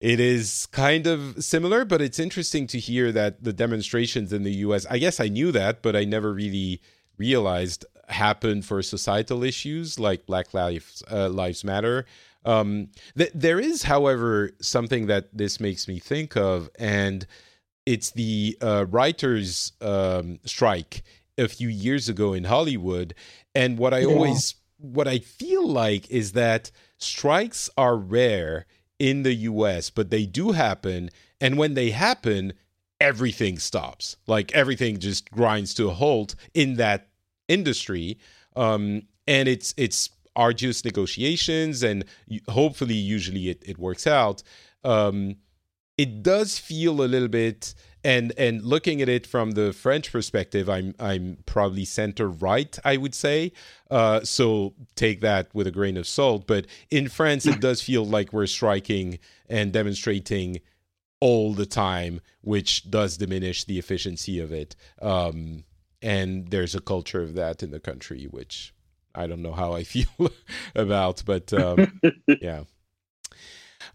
it 0.00 0.18
is 0.18 0.66
kind 0.66 1.06
of 1.06 1.42
similar, 1.44 1.84
but 1.84 2.00
it's 2.00 2.18
interesting 2.18 2.66
to 2.68 2.78
hear 2.78 3.12
that 3.12 3.44
the 3.44 3.52
demonstrations 3.52 4.32
in 4.32 4.44
the 4.44 4.52
US, 4.66 4.86
I 4.86 4.98
guess 4.98 5.20
I 5.20 5.28
knew 5.28 5.52
that, 5.52 5.82
but 5.82 5.94
I 5.94 6.04
never 6.04 6.32
really 6.32 6.80
realized 7.18 7.84
happened 8.10 8.64
for 8.64 8.82
societal 8.82 9.42
issues 9.44 9.98
like 9.98 10.26
Black 10.26 10.52
Lives, 10.54 11.02
uh, 11.10 11.28
Lives 11.28 11.64
Matter. 11.64 12.06
Um, 12.44 12.88
th- 13.16 13.32
there 13.34 13.60
is, 13.60 13.82
however, 13.82 14.50
something 14.60 15.06
that 15.06 15.28
this 15.36 15.60
makes 15.60 15.86
me 15.86 15.98
think 15.98 16.36
of, 16.36 16.70
and 16.78 17.26
it's 17.86 18.10
the 18.12 18.56
uh, 18.62 18.86
writers' 18.88 19.72
um, 19.80 20.38
strike 20.44 21.02
a 21.36 21.48
few 21.48 21.68
years 21.68 22.08
ago 22.08 22.32
in 22.32 22.44
Hollywood. 22.44 23.14
And 23.54 23.78
what 23.78 23.92
I 23.94 24.00
Yeah. 24.00 24.06
always, 24.06 24.54
what 24.78 25.08
I 25.08 25.18
feel 25.18 25.66
like 25.66 26.10
is 26.10 26.32
that 26.32 26.70
strikes 26.98 27.68
are 27.76 27.96
rare 27.96 28.66
in 28.98 29.22
the 29.22 29.34
US, 29.34 29.90
but 29.90 30.10
they 30.10 30.26
do 30.26 30.52
happen. 30.52 31.10
And 31.40 31.56
when 31.58 31.74
they 31.74 31.90
happen, 31.90 32.52
everything 33.00 33.58
stops. 33.58 34.16
Like 34.26 34.52
everything 34.52 34.98
just 34.98 35.30
grinds 35.30 35.72
to 35.74 35.88
a 35.88 35.94
halt 35.94 36.34
in 36.54 36.76
that 36.76 37.08
industry. 37.50 38.18
Um, 38.56 39.02
and 39.26 39.48
it's 39.48 39.74
it's 39.76 40.10
arduous 40.36 40.84
negotiations, 40.84 41.82
and 41.82 42.04
hopefully, 42.48 42.94
usually 42.94 43.48
it, 43.48 43.62
it 43.66 43.78
works 43.78 44.06
out. 44.06 44.42
Um, 44.84 45.36
it 45.98 46.22
does 46.22 46.58
feel 46.58 47.02
a 47.02 47.04
little 47.04 47.28
bit 47.28 47.74
and 48.02 48.32
and 48.38 48.62
looking 48.62 49.02
at 49.02 49.08
it 49.08 49.26
from 49.26 49.52
the 49.52 49.72
French 49.72 50.10
perspective, 50.10 50.68
I'm 50.68 50.94
I'm 50.98 51.38
probably 51.46 51.84
center 51.84 52.28
right, 52.28 52.78
I 52.84 52.96
would 52.96 53.14
say. 53.14 53.52
Uh, 53.90 54.20
so 54.22 54.74
take 54.94 55.20
that 55.20 55.54
with 55.54 55.66
a 55.66 55.70
grain 55.70 55.96
of 55.96 56.06
salt. 56.06 56.46
But 56.46 56.66
in 56.90 57.08
France, 57.08 57.46
it 57.46 57.60
does 57.60 57.82
feel 57.82 58.06
like 58.06 58.32
we're 58.32 58.46
striking 58.46 59.18
and 59.48 59.72
demonstrating 59.72 60.60
all 61.20 61.52
the 61.52 61.66
time, 61.66 62.20
which 62.40 62.90
does 62.90 63.18
diminish 63.18 63.64
the 63.64 63.78
efficiency 63.78 64.40
of 64.40 64.52
it. 64.52 64.74
Um, 65.02 65.64
and 66.02 66.48
there's 66.48 66.74
a 66.74 66.80
culture 66.80 67.22
of 67.22 67.34
that 67.34 67.62
in 67.62 67.70
the 67.70 67.80
country, 67.80 68.24
which 68.24 68.74
I 69.14 69.26
don't 69.26 69.42
know 69.42 69.52
how 69.52 69.72
I 69.72 69.84
feel 69.94 70.30
about, 70.74 71.22
but 71.24 71.52
um, 71.52 72.00
yeah. 72.26 72.64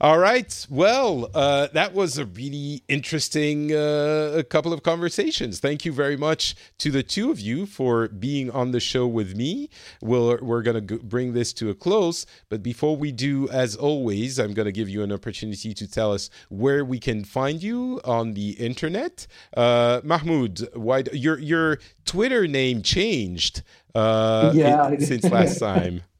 All 0.02 0.18
right. 0.18 0.68
Well, 0.70 1.30
uh, 1.34 1.68
that 1.74 1.94
was 1.94 2.18
a 2.18 2.26
really 2.26 2.84
interesting 2.90 3.74
uh, 3.74 4.44
couple 4.50 4.74
of 4.74 4.84
conversations. 4.84 5.62
Thank 5.62 5.86
you 5.86 5.94
very 5.94 6.18
much 6.18 6.56
to 6.80 6.92
the 6.92 7.02
two 7.02 7.32
of 7.32 7.40
you 7.40 7.66
for 7.66 8.10
being 8.10 8.52
on 8.52 8.72
the 8.72 8.82
show 8.82 9.08
with 9.08 9.38
me. 9.38 9.70
We'll, 10.02 10.38
we're 10.42 10.64
going 10.64 10.86
to 10.86 11.00
bring 11.00 11.32
this 11.32 11.54
to 11.54 11.70
a 11.70 11.74
close. 11.74 12.26
But 12.50 12.62
before 12.62 12.98
we 12.98 13.14
do, 13.14 13.48
as 13.50 13.78
always, 13.78 14.38
I'm 14.38 14.54
going 14.54 14.66
to 14.66 14.74
give 14.74 14.90
you 14.90 15.02
an 15.02 15.14
opportunity 15.14 15.74
to 15.74 15.90
tell 15.90 16.12
us 16.12 16.30
where 16.50 16.84
we 16.84 17.00
can 17.00 17.24
find 17.24 17.64
you 17.64 18.02
on 18.04 18.34
the 18.34 18.52
internet. 18.52 19.28
Uh, 19.56 20.02
Mahmoud, 20.04 20.68
why, 20.74 21.04
your, 21.14 21.40
your 21.40 21.80
Twitter 22.04 22.48
name 22.48 22.82
changed 22.82 23.64
uh, 23.94 24.52
Yeah, 24.54 24.98
since 25.00 25.24
last 25.24 25.60
time. 25.60 26.02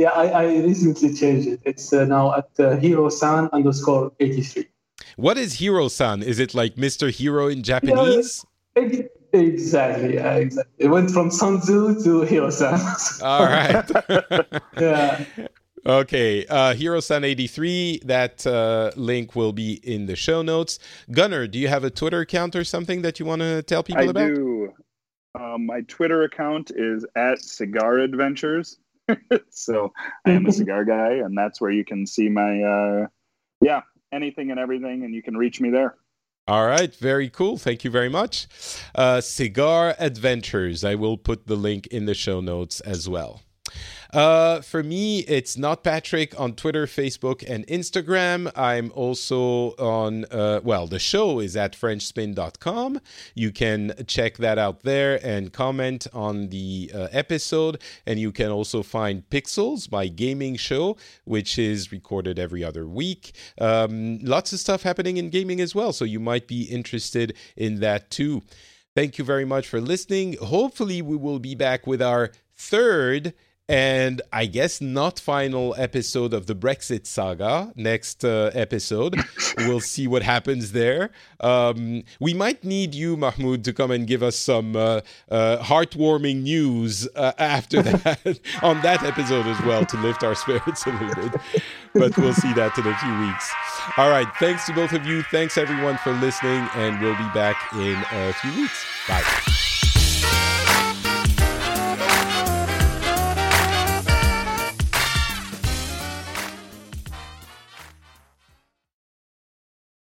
Yeah, 0.00 0.12
I, 0.12 0.26
I 0.28 0.44
recently 0.62 1.14
changed 1.14 1.46
it. 1.46 1.60
It's 1.64 1.92
uh, 1.92 2.06
now 2.06 2.34
at 2.34 2.48
uh, 2.58 2.76
Hero-san 2.76 3.50
underscore 3.52 4.12
83. 4.18 4.66
What 5.16 5.36
is 5.36 5.54
Hero 5.54 5.88
San? 5.88 6.22
Is 6.22 6.38
it 6.38 6.54
like 6.54 6.76
Mr. 6.76 7.10
Hero 7.10 7.48
in 7.48 7.62
Japanese? 7.62 8.44
Ex- 8.76 9.08
Exactly, 9.32 10.14
yeah, 10.14 10.34
exactly. 10.36 10.72
It 10.78 10.88
went 10.88 11.10
from 11.10 11.30
Sun 11.30 11.60
Tzu 11.60 12.02
to 12.02 12.22
Hero-san. 12.22 12.80
All 13.22 13.44
right. 13.44 13.88
yeah. 14.80 15.24
okay. 15.86 16.46
Uh, 16.46 16.74
Hero 16.74 17.00
San 17.00 17.22
83. 17.22 18.00
That 18.06 18.46
uh, 18.46 18.90
link 18.96 19.36
will 19.36 19.52
be 19.52 19.74
in 19.84 20.06
the 20.06 20.16
show 20.16 20.40
notes. 20.42 20.78
Gunnar, 21.12 21.46
do 21.46 21.58
you 21.58 21.68
have 21.68 21.84
a 21.84 21.90
Twitter 21.90 22.20
account 22.20 22.56
or 22.56 22.64
something 22.64 23.02
that 23.02 23.20
you 23.20 23.26
want 23.26 23.42
to 23.42 23.62
tell 23.62 23.82
people 23.82 24.02
I 24.02 24.06
about? 24.06 24.24
I 24.24 24.34
do. 24.34 24.72
Um, 25.38 25.66
my 25.66 25.82
Twitter 25.82 26.24
account 26.24 26.72
is 26.74 27.06
at 27.14 27.40
Cigar 27.40 27.98
Adventures. 27.98 28.78
so 29.50 29.92
I 30.24 30.30
am 30.30 30.46
a 30.46 30.52
cigar 30.52 30.84
guy, 30.84 31.14
and 31.14 31.36
that's 31.36 31.60
where 31.60 31.70
you 31.70 31.84
can 31.84 32.06
see 32.06 32.28
my, 32.28 32.62
uh, 32.62 33.06
yeah, 33.60 33.82
anything 34.12 34.50
and 34.50 34.58
everything, 34.60 35.04
and 35.04 35.14
you 35.14 35.22
can 35.22 35.36
reach 35.36 35.60
me 35.60 35.70
there. 35.70 35.96
All 36.48 36.66
right, 36.66 36.94
very 36.96 37.28
cool. 37.28 37.58
Thank 37.58 37.84
you 37.84 37.90
very 37.90 38.08
much. 38.08 38.48
Uh, 38.94 39.20
Cigar 39.20 39.94
Adventures. 39.98 40.82
I 40.82 40.96
will 40.96 41.16
put 41.16 41.46
the 41.46 41.54
link 41.54 41.86
in 41.88 42.06
the 42.06 42.14
show 42.14 42.40
notes 42.40 42.80
as 42.80 43.08
well. 43.08 43.42
Uh, 44.12 44.60
for 44.60 44.82
me, 44.82 45.20
it's 45.20 45.56
not 45.56 45.84
Patrick 45.84 46.38
on 46.38 46.54
Twitter, 46.54 46.86
Facebook, 46.86 47.44
and 47.48 47.66
Instagram. 47.68 48.50
I'm 48.56 48.90
also 48.94 49.70
on, 49.76 50.24
uh, 50.26 50.60
well, 50.64 50.86
the 50.86 50.98
show 50.98 51.38
is 51.38 51.56
at 51.56 51.74
FrenchSpin.com. 51.74 53.00
You 53.34 53.52
can 53.52 53.94
check 54.06 54.38
that 54.38 54.58
out 54.58 54.82
there 54.82 55.24
and 55.24 55.52
comment 55.52 56.06
on 56.12 56.48
the 56.48 56.90
uh, 56.94 57.08
episode. 57.12 57.80
And 58.06 58.18
you 58.18 58.32
can 58.32 58.50
also 58.50 58.82
find 58.82 59.28
Pixels, 59.30 59.90
my 59.92 60.08
gaming 60.08 60.56
show, 60.56 60.96
which 61.24 61.58
is 61.58 61.92
recorded 61.92 62.38
every 62.38 62.64
other 62.64 62.88
week. 62.88 63.32
Um, 63.60 64.18
lots 64.22 64.52
of 64.52 64.58
stuff 64.58 64.82
happening 64.82 65.18
in 65.18 65.30
gaming 65.30 65.60
as 65.60 65.74
well. 65.74 65.92
So 65.92 66.04
you 66.04 66.18
might 66.20 66.48
be 66.48 66.62
interested 66.64 67.36
in 67.56 67.80
that 67.80 68.10
too. 68.10 68.42
Thank 68.96 69.18
you 69.18 69.24
very 69.24 69.44
much 69.44 69.68
for 69.68 69.80
listening. 69.80 70.36
Hopefully, 70.42 71.00
we 71.00 71.16
will 71.16 71.38
be 71.38 71.54
back 71.54 71.86
with 71.86 72.02
our 72.02 72.32
third 72.56 73.34
and 73.70 74.20
I 74.32 74.46
guess 74.46 74.80
not 74.80 75.20
final 75.20 75.76
episode 75.78 76.34
of 76.34 76.46
the 76.46 76.56
Brexit 76.56 77.06
saga. 77.06 77.72
Next 77.76 78.24
uh, 78.24 78.50
episode, 78.52 79.14
we'll 79.58 79.78
see 79.78 80.08
what 80.08 80.24
happens 80.24 80.72
there. 80.72 81.10
Um, 81.38 82.02
we 82.18 82.34
might 82.34 82.64
need 82.64 82.96
you, 82.96 83.16
Mahmoud, 83.16 83.62
to 83.62 83.72
come 83.72 83.92
and 83.92 84.08
give 84.08 84.24
us 84.24 84.34
some 84.34 84.74
uh, 84.74 85.02
uh, 85.30 85.58
heartwarming 85.58 86.42
news 86.42 87.08
uh, 87.14 87.32
after 87.38 87.80
that 87.82 88.40
on 88.60 88.80
that 88.82 89.04
episode 89.04 89.46
as 89.46 89.60
well 89.62 89.86
to 89.86 89.96
lift 89.98 90.24
our 90.24 90.34
spirits 90.34 90.84
a 90.86 90.90
little 90.90 91.28
bit. 91.28 91.40
But 91.94 92.18
we'll 92.18 92.34
see 92.34 92.52
that 92.54 92.76
in 92.76 92.86
a 92.88 92.96
few 92.98 93.20
weeks. 93.20 93.52
All 93.96 94.10
right. 94.10 94.26
Thanks 94.40 94.66
to 94.66 94.72
both 94.72 94.92
of 94.92 95.06
you. 95.06 95.22
Thanks 95.30 95.56
everyone 95.56 95.96
for 95.98 96.12
listening, 96.14 96.68
and 96.74 97.00
we'll 97.00 97.16
be 97.16 97.30
back 97.34 97.56
in 97.74 97.96
a 98.10 98.32
few 98.32 98.62
weeks. 98.62 98.84
Bye. 99.06 99.79